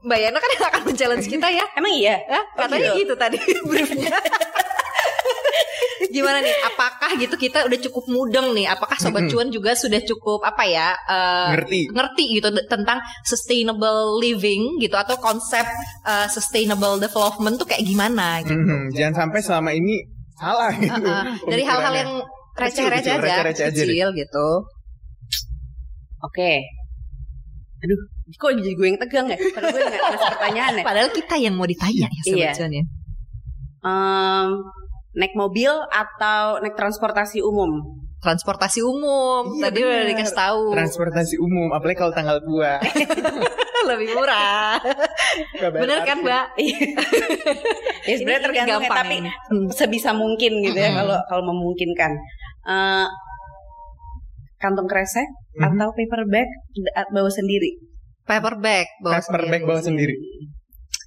Mbak 0.03 0.19
Yana 0.19 0.37
kan 0.37 0.51
yang 0.51 0.65
akan 0.67 0.81
men-challenge 0.83 1.27
kita 1.27 1.49
ya 1.49 1.65
Emang 1.73 1.93
iya? 1.95 2.17
Hah? 2.27 2.43
katanya 2.59 2.91
gitu. 2.91 2.99
gitu 3.01 3.15
tadi 3.15 3.39
briefnya 3.71 4.11
gimana 6.09 6.39
nih 6.39 6.53
apakah 6.65 7.11
gitu 7.15 7.35
kita 7.35 7.63
udah 7.63 7.79
cukup 7.81 8.05
mudeng 8.07 8.53
nih 8.53 8.67
apakah 8.67 8.97
sobat 8.97 9.25
Mm-mm. 9.25 9.33
cuan 9.33 9.49
juga 9.49 9.73
sudah 9.73 10.01
cukup 10.01 10.43
apa 10.43 10.63
ya 10.63 10.89
eh, 10.93 11.49
Ngerti. 11.53 11.81
ngerti 11.89 12.25
gitu 12.35 12.49
d- 12.51 12.67
tentang 12.67 12.99
sustainable 13.23 13.77
living 14.17 14.77
gitu 14.77 14.93
atau 14.93 15.17
konsep 15.17 15.65
eh, 16.03 16.29
sustainable 16.29 16.97
development 16.97 17.57
tuh 17.57 17.67
kayak 17.67 17.83
gimana 17.83 18.41
gitu. 18.41 18.55
Mhm, 18.55 18.93
Jangan 18.93 19.15
sampai 19.23 19.41
selama 19.41 19.71
ini 19.71 20.05
salah 20.35 20.73
gitu. 20.73 20.93
Uh-uh. 20.93 21.25
Dari 21.45 21.63
hal-hal 21.63 21.95
yang 21.95 22.11
receh-receh 22.55 23.11
aja, 23.11 23.21
receh-receh 23.21 23.65
aja 23.65 23.75
deh. 23.75 23.87
kecil 23.87 24.09
gitu. 24.13 24.49
Oke. 26.23 26.53
Aduh, 27.79 27.99
kok 28.35 28.51
jadi 28.55 28.73
gue 28.73 28.87
yang 28.87 28.99
tegang 28.99 29.27
ya? 29.27 29.37
Padahal 29.37 29.71
gue 29.71 29.83
nggak 29.83 30.01
ngasih 30.03 30.31
pertanyaan 30.31 30.73
ya. 30.75 30.85
Padahal 30.85 31.11
kita 31.11 31.35
yang 31.37 31.55
mau 31.55 31.65
ditanya 31.65 32.09
ya 32.09 32.21
sobat 32.23 32.37
Iya. 32.39 32.51
cuan 32.55 32.73
ya. 32.73 32.85
Em, 33.87 34.49
naik 35.17 35.33
mobil 35.33 35.73
atau 35.89 36.61
naik 36.61 36.77
transportasi 36.77 37.41
umum? 37.41 37.81
Transportasi 38.17 38.81
umum 38.81 39.45
Iya, 39.55 39.63
tadi 39.69 39.79
udah 39.81 39.93
benar. 40.03 40.11
dikasih 40.11 40.35
tahu 40.35 40.63
Transportasi 40.73 41.35
umum, 41.37 41.69
apalagi 41.71 41.99
kalau 41.99 42.13
tanggal 42.13 42.39
tua. 42.41 42.81
lebih 43.91 44.09
murah. 44.13 44.83
Bener 45.55 46.03
kan. 46.03 46.19
Mbak? 46.21 46.47
ya 48.09 48.15
sebenarnya 48.15 48.43
tergantung 48.43 48.83
ya, 48.83 48.91
tapi 48.91 49.17
sebisa 49.71 50.11
mungkin 50.11 50.59
gitu 50.61 50.75
ya 50.75 50.91
Mm-mm. 50.91 50.99
kalau 50.99 51.17
kalau 51.29 51.43
memungkinkan. 51.47 52.13
Eh, 52.67 53.07
kantong 54.57 54.89
kresek 54.89 55.29
Mhm. 55.55 55.63
atau 55.73 55.89
paper 55.91 56.23
bag 56.27 56.49
bawa 57.09 57.31
sendiri? 57.31 57.79
Paper 58.25 58.59
bag 58.59 58.87
bawa 58.99 59.21
Paper 59.21 59.43
bag 59.47 59.63
bawa 59.63 59.81
sendiri. 59.81 60.17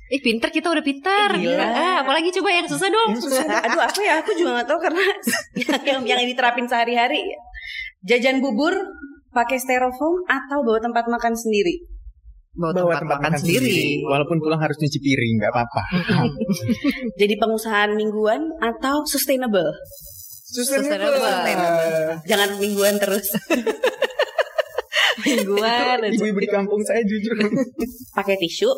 Ih 0.09 0.21
pinter 0.25 0.49
kita 0.49 0.73
udah 0.73 0.81
pinter 0.81 1.37
Eh, 1.37 1.45
gila. 1.45 1.65
Ah, 1.69 1.95
Apalagi 2.01 2.33
coba 2.33 2.49
yang 2.49 2.65
susah 2.65 2.89
dong 2.89 3.13
Yang 3.13 3.29
susah. 3.29 3.45
Aduh 3.45 3.81
aku 3.85 4.01
ya 4.01 4.17
aku 4.17 4.33
juga 4.33 4.49
nggak 4.57 4.67
tahu 4.67 4.79
karena 4.81 5.03
yang 5.93 6.01
yang, 6.01 6.21
diterapin 6.25 6.65
sehari-hari 6.65 7.21
jajan 8.01 8.41
bubur 8.41 8.73
pakai 9.29 9.61
styrofoam 9.61 10.25
atau 10.25 10.65
bawa 10.65 10.81
tempat 10.81 11.05
makan 11.05 11.37
sendiri. 11.37 11.85
Bawa, 12.59 12.73
Bawa 12.73 12.97
tempat, 12.97 13.21
makan, 13.21 13.31
sendiri, 13.39 14.03
Walaupun 14.03 14.41
pulang 14.41 14.59
harus 14.59 14.75
nyuci 14.81 14.99
piring, 14.99 15.37
nggak 15.37 15.53
apa-apa. 15.53 15.81
Jadi 17.21 17.33
pengusahaan 17.39 17.93
mingguan 17.93 18.41
atau 18.59 19.05
sustainable? 19.05 19.69
Sustainable. 20.49 21.23
Jangan 22.25 22.49
mingguan 22.57 22.97
terus. 22.97 23.31
Mingguan. 25.29 26.09
Ibu-ibu 26.09 26.39
di 26.41 26.49
kampung 26.49 26.81
saya 26.83 27.05
jujur. 27.05 27.37
pakai 28.17 28.35
tisu 28.41 28.71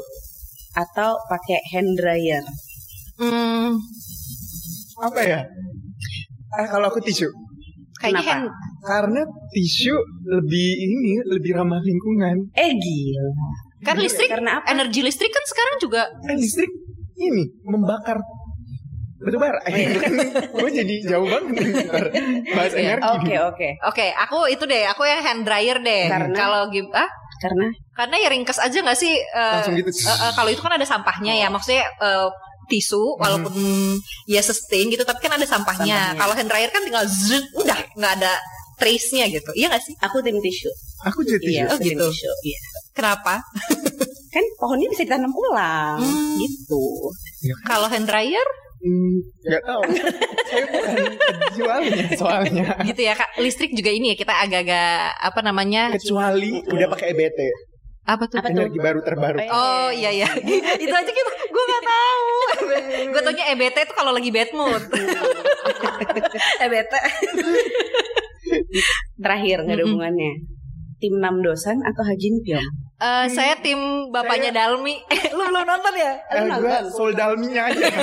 atau 0.74 1.20
pakai 1.26 1.60
hand 1.68 1.92
dryer. 1.94 2.44
Hmm, 3.16 3.76
apa 4.98 5.22
ya? 5.22 5.40
Ah, 6.52 6.68
kalau 6.68 6.88
aku 6.88 7.00
tisu. 7.00 7.28
kayaknya 7.96 8.18
Kenapa? 8.20 8.34
hand, 8.34 8.48
Karena 8.82 9.22
tisu 9.50 9.94
lebih 10.26 10.70
ini 10.76 11.14
lebih 11.24 11.52
ramah 11.54 11.80
lingkungan. 11.80 12.50
Eh 12.52 12.72
gila. 12.74 13.28
kan 13.82 13.98
listrik 13.98 14.26
Karena 14.28 14.58
apa? 14.58 14.70
energi 14.70 15.02
listrik 15.02 15.30
kan 15.30 15.42
sekarang 15.44 15.76
juga 15.78 16.06
Kan 16.22 16.34
listrik 16.36 16.70
ini 17.16 17.46
membakar 17.64 18.22
batu 19.18 19.38
bara. 19.38 19.62
Gue 20.54 20.70
jadi 20.72 20.96
jauh 21.08 21.26
banget 21.26 21.62
bahas 22.48 22.74
Iya. 22.74 22.98
energi. 22.98 23.06
Oke 23.08 23.36
oke. 23.40 23.70
Oke, 23.86 24.06
aku 24.12 24.50
itu 24.50 24.66
deh, 24.66 24.82
aku 24.86 25.06
yang 25.06 25.22
hand 25.22 25.46
dryer 25.46 25.78
deh. 25.78 26.10
Karena? 26.10 26.34
Kalau 26.34 26.62
gim- 26.70 26.90
ah, 26.92 27.06
Karena 27.42 27.68
karena 27.92 28.16
ya 28.18 28.30
ringkes 28.30 28.58
aja 28.58 28.78
nggak 28.78 28.96
sih? 28.96 29.18
Langsung 29.34 29.74
gitu. 29.74 29.90
eh, 29.90 30.14
eh, 30.14 30.32
kalau 30.32 30.50
itu 30.50 30.62
kan 30.62 30.72
ada 30.72 30.86
sampahnya 30.86 31.34
ya, 31.34 31.50
maksudnya 31.50 31.84
eh, 31.90 32.30
tisu 32.70 33.18
walaupun 33.18 33.52
ya 34.26 34.40
sustain 34.40 34.88
gitu, 34.88 35.02
tapi 35.02 35.20
kan 35.20 35.34
ada 35.34 35.44
sampahnya. 35.44 36.14
Sampahnya. 36.14 36.20
Kalau 36.22 36.34
hand 36.38 36.48
dryer 36.48 36.70
kan 36.70 36.82
tinggal 36.82 37.04
zut, 37.04 37.44
udah 37.58 37.76
nggak 37.98 38.14
ada 38.22 38.34
trace-nya 38.78 39.26
gitu. 39.28 39.52
Iya 39.54 39.68
nggak 39.68 39.84
sih? 39.84 39.94
aku 40.00 40.22
tim 40.22 40.38
tisu. 40.38 40.70
Aku 41.04 41.20
jadi 41.22 41.42
tisu. 41.42 41.52
Iya, 41.52 41.64
Oh, 41.68 41.78
gitu. 41.78 42.06
tisu. 42.08 42.32
Iya. 42.46 42.60
Kenapa? 42.94 43.42
Kan 44.32 44.44
pohonnya 44.56 44.88
bisa 44.88 45.04
ditanam 45.04 45.34
ulang 45.34 46.00
Hmm. 46.00 46.38
gitu. 46.40 47.12
Kalau 47.66 47.90
hand 47.90 48.08
dryer 48.08 48.48
Hmm, 48.82 49.16
Gak 49.46 49.62
tahu. 49.62 49.82
Saya 50.50 50.64
bukan 50.68 50.96
penjualnya 51.40 52.06
soalnya. 52.18 52.66
gitu 52.82 53.02
ya, 53.02 53.14
Kak. 53.14 53.38
Listrik 53.38 53.72
juga 53.72 53.88
ini 53.88 54.12
ya 54.12 54.18
kita 54.18 54.34
agak-agak 54.36 54.92
apa 55.16 55.40
namanya? 55.42 55.94
Kecuali 55.94 56.60
udah 56.66 56.88
pakai 56.90 57.14
EBT, 57.14 57.40
Apa 58.04 58.26
tuh? 58.26 58.42
Apa 58.42 58.50
tuh? 58.50 58.58
energi 58.58 58.80
baru 58.80 59.00
terbarukan. 59.00 59.46
Oh 59.48 59.90
iya 59.90 60.10
iya 60.10 60.26
itu 60.84 60.90
aja 60.92 61.12
kita 61.12 61.32
gue 61.46 61.64
nggak 61.64 61.84
tahu 61.86 62.26
gue 63.08 63.22
taunya 63.22 63.46
EBT 63.54 63.78
itu 63.78 63.94
kalau 63.94 64.12
lagi 64.12 64.34
bad 64.34 64.50
mood 64.52 64.82
EBT 66.66 66.94
Terakhir 69.16 69.58
nggak 69.64 69.78
ada 69.78 69.86
hubungannya. 69.86 70.32
Tim 70.98 71.14
6 71.18 71.46
dosan 71.46 71.78
atau 71.82 72.02
Hajin 72.04 72.42
Pyong? 72.42 72.68
Eh, 73.02 73.26
saya 73.28 73.58
tim 73.58 73.80
bapaknya 74.08 74.54
Dalmi 74.54 74.94
eh, 75.04 75.22
lu 75.34 75.42
belum 75.42 75.66
nonton 75.66 75.94
ya 75.96 76.14
Eh, 76.30 76.46
gue 76.46 76.76
sold 76.88 77.18
dalminya 77.18 77.66
aja. 77.66 77.82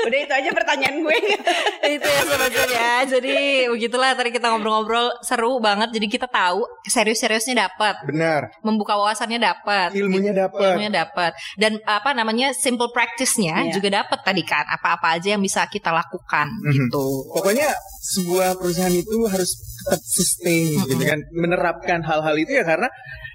Udah 0.00 0.18
itu 0.18 0.32
aja 0.32 0.50
pertanyaan 0.50 0.96
gue. 0.98 1.16
itu 1.94 2.08
ya 2.08 2.20
sobat 2.24 2.50
cuan 2.50 2.68
ya. 2.68 2.94
Jadi 3.06 3.36
begitulah 3.68 4.10
tadi 4.12 4.30
kita 4.32 4.48
ngobrol-ngobrol 4.48 5.12
seru 5.20 5.60
banget. 5.60 5.92
Jadi 5.92 6.06
kita 6.08 6.26
tahu 6.26 6.64
serius-seriusnya 6.82 7.68
dapat, 7.68 8.00
Benar. 8.04 8.48
membuka 8.62 8.96
wawasannya 8.96 9.38
dapat, 9.38 9.92
Ilmunya 9.92 10.32
dapat. 10.32 10.74
ilmunya 10.74 10.90
dapat 10.90 11.30
dan 11.54 11.78
apa 11.84 12.10
namanya 12.12 12.50
simple 12.50 12.88
practice-nya 12.90 13.68
Iya. 13.68 13.72
juga 13.76 14.02
dapat 14.02 14.18
tadi 14.24 14.42
kan. 14.42 14.64
Apa-apa 14.66 15.20
aja 15.20 15.36
yang 15.36 15.42
bisa 15.44 15.62
kita 15.68 15.92
lakukan 15.92 16.48
Mhm. 16.48 16.72
gitu. 16.72 17.06
Pokoknya 17.30 17.68
sebuah 18.02 18.56
perusahaan 18.56 18.90
itu 18.90 19.16
harus 19.28 19.52
tetap 19.90 20.02
sustain 20.06 20.78
gitu 20.86 21.02
kan, 21.02 21.18
menerapkan 21.34 22.00
hal-hal 22.06 22.36
itu 22.38 22.54
ya 22.54 22.62
karena 22.62 22.86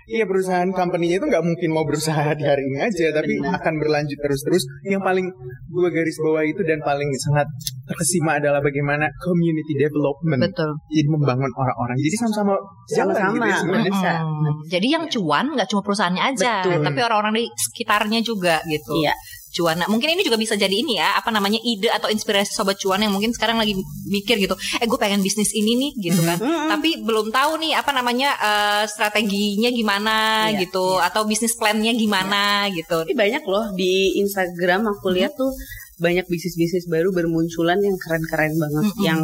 Iya 0.06 0.30
perusahaan 0.30 0.70
company-nya 0.70 1.18
itu 1.18 1.26
nggak 1.26 1.41
mungkin 1.41 1.70
mau 1.74 1.82
berusaha 1.82 2.38
di 2.38 2.45
hari 2.45 2.62
ini 2.62 2.78
aja, 2.78 3.10
tapi 3.10 3.41
akan 3.41 3.74
berlanjut 3.82 4.22
terus-terus. 4.22 4.62
Yang 4.86 5.01
paling 5.01 5.26
gue 5.66 5.89
garis 5.89 6.18
bawah 6.22 6.45
itu 6.45 6.62
dan 6.62 6.78
paling 6.86 7.10
sangat 7.26 7.49
terkesima 7.89 8.38
adalah 8.38 8.62
bagaimana 8.62 9.10
community 9.18 9.74
development. 9.74 10.45
Betul. 10.45 10.78
Jadi 10.93 11.10
membangun 11.10 11.49
orang-orang. 11.58 11.97
Jadi 11.97 12.18
sama-sama 12.22 12.53
jalan 12.93 13.16
Sama-sama. 13.18 13.45
gitu 13.49 13.49
ya. 13.49 13.82
Bisa. 13.82 14.12
Mm-mm. 14.22 14.53
Jadi 14.70 14.88
yang 14.93 15.06
cuan 15.10 15.45
nggak 15.58 15.68
cuma 15.74 15.82
perusahaannya 15.82 16.24
aja, 16.38 16.53
Betul. 16.62 16.86
tapi 16.86 16.99
orang-orang 17.01 17.34
di 17.41 17.45
sekitarnya 17.58 18.20
juga 18.22 18.62
gitu. 18.70 19.01
Iya. 19.01 19.14
Cuan. 19.56 19.80
Nah, 19.80 19.88
mungkin 19.88 20.12
ini 20.12 20.28
juga 20.28 20.36
bisa 20.36 20.60
jadi 20.60 20.76
ini 20.76 20.99
ya, 20.99 21.16
apa 21.16 21.32
namanya 21.32 21.56
ide 21.64 21.88
atau 21.88 22.12
inspirasi 22.12 22.51
sobat 22.51 22.76
cuan 22.76 22.99
yang 22.99 23.16
mungkin 23.16 23.32
sekarang 23.32 23.56
lagi 23.56 23.72
mikir 24.03 24.36
gitu. 24.36 24.51
Eh, 24.84 24.84
gue 24.84 24.99
pengen 24.99 25.24
bisnis 25.24 25.56
ini 25.56 25.80
nih 25.80 25.91
gitu 26.12 26.20
kan. 26.28 26.36
Mm-mm. 26.43 26.68
Tapi 26.76 26.99
belum 26.99 27.32
tahu 27.32 27.64
nih 27.64 27.80
apa 27.80 27.95
namanya 27.95 28.36
eh, 28.36 28.84
strateginya 28.91 29.72
gimana 29.72 30.16
Iya, 30.51 30.68
gitu 30.68 30.99
atau 30.99 31.24
bisnis 31.24 31.56
plannya 31.56 31.95
gimana 31.95 32.68
gitu. 32.68 33.08
Tapi 33.08 33.16
banyak 33.16 33.43
loh 33.47 33.72
di 33.80 34.20
Instagram 34.20 34.91
aku 34.91 35.16
lihat 35.16 35.39
tuh 35.39 35.56
banyak 35.95 36.28
bisnis-bisnis 36.28 36.91
baru 36.91 37.16
bermunculan 37.16 37.80
yang 37.80 37.95
keren-keren 37.95 38.60
banget, 38.60 38.86
Mm-mm. 38.91 39.08
yang 39.08 39.22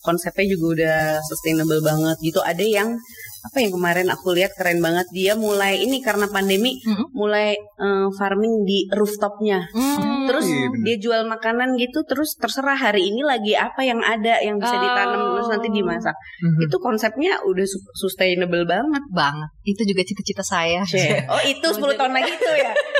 konsepnya 0.00 0.56
juga 0.56 0.66
udah 0.72 0.98
sustainable 1.28 1.84
banget 1.84 2.16
gitu. 2.24 2.40
Ada 2.40 2.64
yang 2.64 2.96
apa 3.44 3.56
yang 3.58 3.70
kemarin 3.70 4.08
aku 4.08 4.32
lihat 4.32 4.52
keren 4.52 4.80
banget 4.80 5.04
dia 5.10 5.32
mulai 5.34 5.76
ini 5.76 6.00
karena 6.00 6.24
pandemi 6.26 6.80
Mm-mm. 6.80 7.12
mulai 7.12 7.52
eh, 7.54 8.06
farming 8.10 8.64
di 8.64 8.88
rooftopnya. 8.88 9.68
Hmm. 9.68 10.24
Terus 10.24 10.44
Iya, 10.44 10.66
bener. 10.66 10.82
dia 10.82 10.96
jual 10.98 11.22
makanan 11.24 11.76
gitu 11.76 12.00
terus 12.02 12.34
terserah 12.34 12.72
hari 12.74 13.04
ini 13.04 13.20
lagi 13.20 13.52
apa 13.52 13.80
yang 13.80 14.00
ada 14.00 14.40
yang 14.40 14.56
bisa 14.56 14.72
Oh. 14.72 14.80
ditanam 14.80 15.20
terus 15.30 15.48
nanti 15.50 15.68
dimasak. 15.68 16.16
Mhm. 16.40 16.60
Itu 16.64 16.76
konsepnya 16.78 17.36
udah 17.42 17.64
su- 17.64 17.92
sustainable 17.94 18.64
banget. 18.64 19.04
banget. 19.10 19.50
Itu 19.62 19.84
juga 19.84 20.00
cita-cita 20.02 20.40
saya. 20.40 20.80
Oh, 21.28 21.42
itu 21.42 21.66
10 21.66 21.94
tahun 21.94 22.12
lagi 22.12 22.32
tuh 22.34 22.56
ya. 22.56 22.72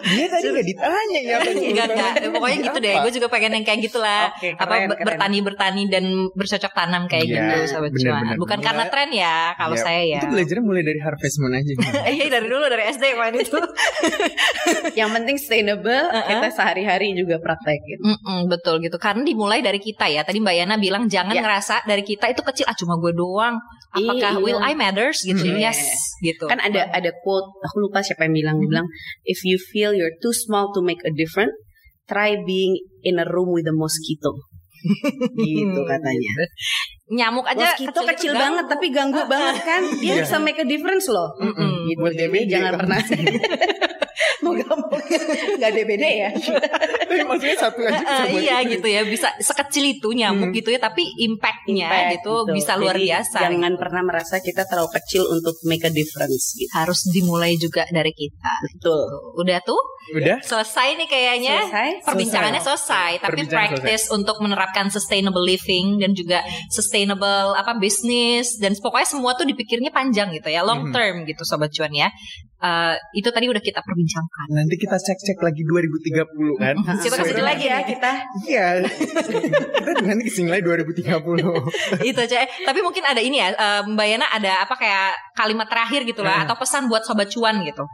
Dia 0.00 0.26
tadi 0.26 0.46
nggak 0.48 0.66
ditanya 0.66 1.20
ya. 1.20 1.36
enggak. 1.40 1.86
tanya. 1.88 2.28
Pokoknya 2.30 2.58
gitu 2.64 2.78
deh. 2.78 2.94
Gue 3.00 3.12
juga 3.12 3.26
pengen 3.28 3.50
yang 3.54 3.64
kayak 3.64 3.80
gitulah. 3.82 4.30
Oke, 4.30 4.48
apa 4.52 4.64
keren, 4.68 4.86
ber- 4.86 4.96
keren. 4.96 5.06
bertani-bertani 5.08 5.82
dan 5.86 6.04
bercocok 6.32 6.72
tanam 6.72 7.02
kayak 7.06 7.24
Iya, 7.24 7.34
gitu 7.34 7.54
sahabat 7.68 7.90
bener, 7.90 8.02
cuan. 8.04 8.22
bener, 8.22 8.36
Bukan 8.36 8.56
bener. 8.56 8.66
karena 8.66 8.84
tren 8.86 9.10
ya 9.10 9.36
kalau 9.54 9.74
Iya. 9.74 9.82
saya 9.82 10.02
ya. 10.04 10.18
Itu 10.18 10.28
belajarnya 10.28 10.64
mulai 10.64 10.82
dari 10.82 11.00
Harvest 11.00 11.36
Moon 11.38 11.52
aja. 11.52 11.72
Iya 12.14 12.26
dari 12.30 12.46
dulu 12.46 12.64
dari 12.66 12.84
SD 12.88 13.04
main 13.14 13.34
itu. 13.34 13.58
yang 15.00 15.10
penting 15.10 15.36
sustainable, 15.36 16.02
kita 16.10 16.46
sehari-hari 16.50 17.12
juga 17.12 17.38
praktekin. 17.38 17.98
Mm-mm, 18.00 18.38
betul 18.48 18.78
gitu. 18.78 18.96
Karena 18.96 19.22
dimulai 19.22 19.60
dari 19.60 19.78
kita 19.78 20.06
ya. 20.06 20.22
Tadi 20.22 20.38
Mbak 20.38 20.54
Yana 20.56 20.74
bilang 20.76 21.06
jangan 21.06 21.34
ngerasa 21.34 21.84
dari 21.84 22.02
kita 22.02 22.28
itu 22.28 22.42
kecil. 22.42 22.64
Ah 22.64 22.74
cuma 22.74 22.96
gue 22.96 23.12
doang. 23.12 23.56
Apakah 23.88 24.36
Iya. 24.36 24.44
will 24.44 24.60
I 24.60 24.72
matters 24.72 25.24
gitu? 25.24 25.40
Hmm. 25.40 25.56
Yes 25.56 25.80
gitu. 26.20 26.44
Kan 26.44 26.60
ada 26.60 26.88
ada 26.88 27.10
quote, 27.24 27.48
aku 27.60 27.76
lupa 27.80 28.04
siapa 28.04 28.28
yang 28.28 28.36
bilang, 28.36 28.56
dia 28.58 28.68
bilang, 28.68 28.88
if 29.24 29.40
you 29.42 29.56
feel 29.56 29.96
you're 29.96 30.12
too 30.20 30.32
small 30.32 30.68
to 30.72 30.84
make 30.84 31.00
a 31.02 31.12
difference, 31.12 31.56
try 32.04 32.36
being 32.38 32.76
in 33.00 33.16
a 33.16 33.24
room 33.24 33.48
with 33.50 33.64
a 33.64 33.72
mosquito. 33.72 34.36
gitu 35.40 35.80
katanya. 35.82 36.32
Nyamuk 37.08 37.48
aja 37.48 37.72
Mosquito 37.72 38.00
kecil, 38.04 38.30
itu 38.30 38.38
banget 38.38 38.64
tapi 38.68 38.86
ganggu 38.92 39.24
banget 39.32 39.56
kan. 39.64 39.82
Dia 39.98 40.20
Iya. 40.20 40.22
bisa 40.28 40.36
make 40.38 40.60
a 40.60 40.66
difference 40.68 41.08
loh. 41.08 41.32
Mm-mm. 41.40 41.88
Gitu. 41.88 41.98
Buat 41.98 42.14
Jadi 42.14 42.38
jangan 42.46 42.72
kan. 44.40 44.48
pernah 44.48 44.68
Moga-moga 44.68 45.16
nggak 45.56 45.70
DBD 45.72 46.04
ya. 46.04 46.30
Tapi 47.08 47.22
maksudnya 47.22 47.56
satu 47.58 47.80
aja 47.80 47.98
bisa 47.98 48.24
buat 48.26 48.40
iya 48.40 48.56
itu. 48.60 48.70
gitu 48.74 48.86
ya 48.88 49.00
bisa 49.02 49.28
sekecil 49.38 49.84
itu 49.88 50.08
nyamuk 50.10 50.36
Hmm. 50.38 50.54
gitu 50.54 50.68
ya 50.68 50.78
tapi 50.78 51.02
impactnya 51.18 51.88
Impact 51.88 52.10
gitu, 52.16 52.32
bisa 52.48 52.72
luar 52.74 52.94
Jadi 52.94 53.06
biasa 53.06 53.38
Jangan 53.42 53.72
pernah 53.74 54.02
merasa 54.02 54.34
kita 54.38 54.62
terlalu 54.64 54.90
kecil 54.94 55.22
untuk 55.26 55.54
make 55.62 55.82
a 55.82 55.90
difference 55.90 56.54
gitu. 56.54 56.70
harus 56.70 57.00
dimulai 57.08 57.54
juga 57.54 57.84
dari 57.88 58.10
kita 58.10 58.52
Betul. 58.64 59.08
udah 59.36 59.58
tuh 59.60 59.80
Udah? 60.10 60.40
selesai 60.40 60.96
nih 60.96 61.04
kayaknya 61.06 61.56
Selesai? 61.60 61.88
perbincangannya 62.02 62.62
selesai 62.62 63.10
tapi 63.18 63.28
Perbincangan 63.36 63.70
practice 63.76 64.04
untuk 64.08 64.36
menerapkan 64.38 64.86
sustainable 64.88 65.42
living 65.42 65.98
dan 65.98 66.12
juga 66.12 66.40
sustainable 66.68 67.28
apa 67.52 67.76
bisnis 67.76 68.56
dan 68.56 68.72
pokoknya 68.74 69.08
semua 69.10 69.34
tuh 69.34 69.44
dipikirnya 69.44 69.90
panjang 69.90 70.30
gitu 70.30 70.48
ya 70.48 70.62
long 70.62 70.86
Mhm. 70.86 70.92
term 70.92 71.16
gitu 71.24 71.42
sobat 71.42 71.68
cuan 71.68 71.90
ya 71.90 72.08
Eh, 72.58 72.94
itu 73.14 73.30
tadi 73.30 73.46
udah 73.46 73.62
kita 73.62 73.78
perbincangkan 73.78 74.50
Nanti 74.50 74.74
kita 74.76 74.98
cek-cek 74.98 75.38
lagi 75.38 75.62
2030 75.62 76.58
kan. 76.58 76.74
Mhm. 76.74 76.98
Kita 76.98 77.14
ke 77.14 77.22
sini 77.22 77.38
Sesuai- 77.38 77.46
lagi 77.46 77.64
ya 77.64 77.78
kita. 77.82 78.10
Iya. 78.44 78.66
kita 79.78 80.02
nanti 80.02 80.22
ke 80.26 80.32
sini 80.32 80.48
lagi 80.48 80.62
2030. 80.62 81.38
itu 82.10 82.18
aja 82.18 82.36
Eh, 82.38 82.48
tapi 82.62 82.82
mungkin 82.82 83.02
ada 83.02 83.18
ini 83.18 83.38
ya 83.38 83.48
eh, 83.48 83.82
Mbak 83.84 84.06
Yana 84.08 84.26
ada 84.28 84.66
apa 84.66 84.74
kayak 84.74 85.14
kalimat 85.32 85.66
terakhir 85.66 86.02
gitu 86.02 86.20
lah 86.20 86.42
Hmm. 86.42 86.44
atau 86.44 86.56
pesan 86.56 86.86
buat 86.86 87.02
sobat 87.02 87.26
cuan 87.28 87.62
gitu 87.62 87.86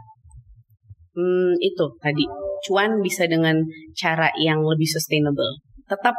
Hmm, 1.13 1.55
itu 1.57 1.85
tadi 1.97 2.25
cuan 2.61 2.99
bisa 2.99 3.23
dengan 3.23 3.55
cara 3.93 4.27
yang 4.37 4.59
lebih 4.59 4.83
sustainable. 4.85 5.63
Tetap 5.85 6.11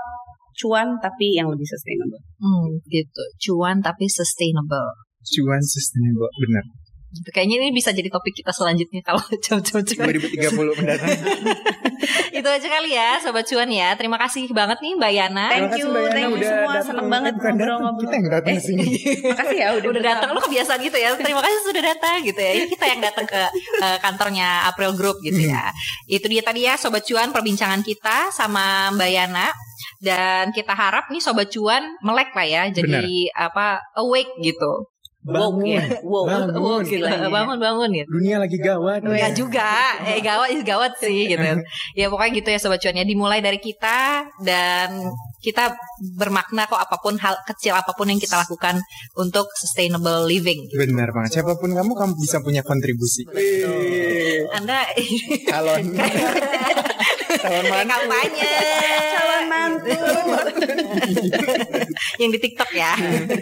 cuan 0.56 0.96
tapi 0.96 1.36
yang 1.36 1.52
lebih 1.52 1.66
sustainable. 1.66 2.16
Hmm, 2.38 2.80
gitu. 2.86 3.22
Cuan 3.42 3.82
tapi 3.82 4.08
sustainable. 4.08 4.88
Cuan 5.26 5.60
sustainable. 5.60 6.32
Benar. 6.40 6.64
Gitu. 7.16 7.28
Kayaknya 7.32 7.56
ini 7.64 7.70
bisa 7.72 7.90
jadi 7.90 8.08
topik 8.08 8.36
kita 8.36 8.52
selanjutnya 8.52 9.00
kalau 9.00 9.22
jam-jam 9.44 9.80
cuan. 9.80 10.06
2030 10.12 10.78
mendatang. 10.78 11.08
Itu 12.38 12.44
aja 12.46 12.68
kali 12.68 12.90
ya, 12.92 13.16
sobat 13.18 13.48
cuan 13.48 13.68
ya. 13.72 13.96
Terima 13.96 14.20
kasih 14.20 14.44
banget 14.52 14.78
nih 14.84 14.92
Mbak 15.00 15.12
Yana. 15.16 15.46
Thank 15.48 15.56
Terima 15.56 15.68
kasih 15.72 15.80
you, 15.80 15.88
Mbak 15.88 16.02
Yana 16.02 16.12
thank 16.12 16.26
you 16.28 16.36
udah 16.36 16.50
semua. 16.52 16.74
Seneng 16.84 17.08
banget 17.08 17.32
Eh, 17.32 17.40
ngobrol-ngobrol. 17.40 18.02
Kita 18.04 18.14
yang 18.14 18.28
datang 18.28 18.52
Eh, 18.52 18.56
ke 18.56 18.62
sini. 18.62 18.84
Makasih 19.32 19.56
ya 19.56 19.68
udah, 19.74 19.88
udah 19.90 20.02
datang 20.04 20.28
lu 20.30 20.40
kebiasaan 20.44 20.80
gitu 20.84 20.98
ya. 21.00 21.08
Terima 21.16 21.40
kasih 21.40 21.58
sudah 21.64 21.82
datang 21.82 22.14
gitu 22.22 22.40
ya. 22.40 22.52
Ini 22.60 22.66
kita 22.68 22.84
yang 22.84 23.00
datang 23.00 23.24
ke 23.24 23.40
eh, 23.80 23.98
kantornya 24.04 24.48
April 24.68 24.92
Group 24.94 25.16
gitu 25.24 25.40
ya. 25.40 25.72
Itu 26.04 26.26
dia 26.28 26.42
tadi 26.44 26.68
ya 26.68 26.76
sobat 26.76 27.02
cuan 27.08 27.32
perbincangan 27.32 27.80
kita 27.80 28.28
sama 28.30 28.92
Mbak 28.92 29.10
Yana 29.10 29.48
dan 29.98 30.52
kita 30.52 30.76
harap 30.76 31.08
nih 31.08 31.22
sobat 31.24 31.48
cuan 31.48 31.82
melek 32.04 32.30
lah 32.36 32.46
ya. 32.46 32.62
Jadi 32.68 33.32
apa 33.32 33.80
awake 33.96 34.36
gitu. 34.44 34.86
Woke 35.26 35.66
ya. 35.66 35.82
Woke. 36.06 36.30
Bangun. 36.30 36.54
Woke 36.62 36.86
Gitu. 36.86 37.02
Bangun 37.06 37.58
bangun 37.58 37.88
gitu. 37.90 38.08
Dunia 38.08 38.36
lagi 38.38 38.58
gawat. 38.62 39.02
Enggak 39.02 39.32
juga, 39.34 39.70
eh 40.06 40.22
gawat 40.22 40.48
gawat 40.62 40.92
sih 41.02 41.26
gitu. 41.26 41.42
Ya 41.98 42.06
pokoknya 42.12 42.32
gitu 42.38 42.48
ya 42.54 42.58
sobat 42.62 42.78
cuan 42.78 42.96
ya. 42.96 43.04
Dimulai 43.04 43.42
dari 43.42 43.58
kita 43.58 44.30
dan 44.44 45.10
kita 45.46 45.78
bermakna 46.18 46.66
kok 46.66 46.82
apa 46.82 46.98
pun 46.98 47.14
hal 47.22 47.38
kecil 47.46 47.78
apa 47.78 47.94
pun 47.94 48.10
yang 48.10 48.18
kita 48.18 48.34
lakukan 48.34 48.82
untuk 49.14 49.46
sustainable 49.54 50.26
living. 50.26 50.66
Benar 50.74 51.14
banget. 51.14 51.38
Siapa 51.38 51.54
pun 51.54 51.70
kamu, 51.70 51.94
kamu 51.94 52.12
bisa 52.18 52.42
punya 52.42 52.66
kontribusi. 52.66 53.22
Wih, 53.30 54.42
Anda 54.50 54.82
Calon. 55.50 55.94
Calon 57.36 57.64
mantu. 57.70 57.86
kampanye 57.94 58.54
Calon 59.14 59.44
mantu. 59.46 59.94
yang 62.20 62.30
di 62.32 62.38
TikTok 62.40 62.70
ya. 62.74 62.92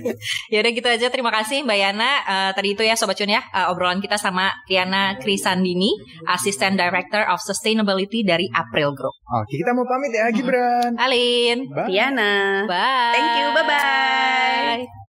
ya 0.53 0.59
udah 0.61 0.73
gitu 0.77 0.89
aja. 0.89 1.07
Terima 1.09 1.33
kasih 1.33 1.65
Mbak 1.65 1.79
Yana. 1.79 2.11
Eh, 2.25 2.51
tadi 2.53 2.69
itu 2.77 2.83
ya 2.85 2.95
sobat 2.99 3.17
cuan 3.17 3.33
ya 3.33 3.43
eh, 3.43 3.67
obrolan 3.71 4.05
kita 4.05 4.21
sama 4.21 4.51
Riana 4.69 5.17
Krisandini, 5.19 5.95
Assistant 6.29 6.77
Director 6.77 7.25
of 7.31 7.41
Sustainability 7.41 8.27
dari 8.27 8.51
April 8.53 8.93
Group. 8.93 9.15
Oke, 9.25 9.57
kita 9.57 9.73
mau 9.73 9.87
pamit 9.87 10.13
ya, 10.13 10.29
Gibran. 10.35 10.99
Alin, 10.99 11.71
Bye. 11.71 11.91
Tiana. 11.95 12.67
bye. 12.67 13.13
Thank 13.15 13.39
you, 13.39 13.55
bye-bye. 13.55 15.04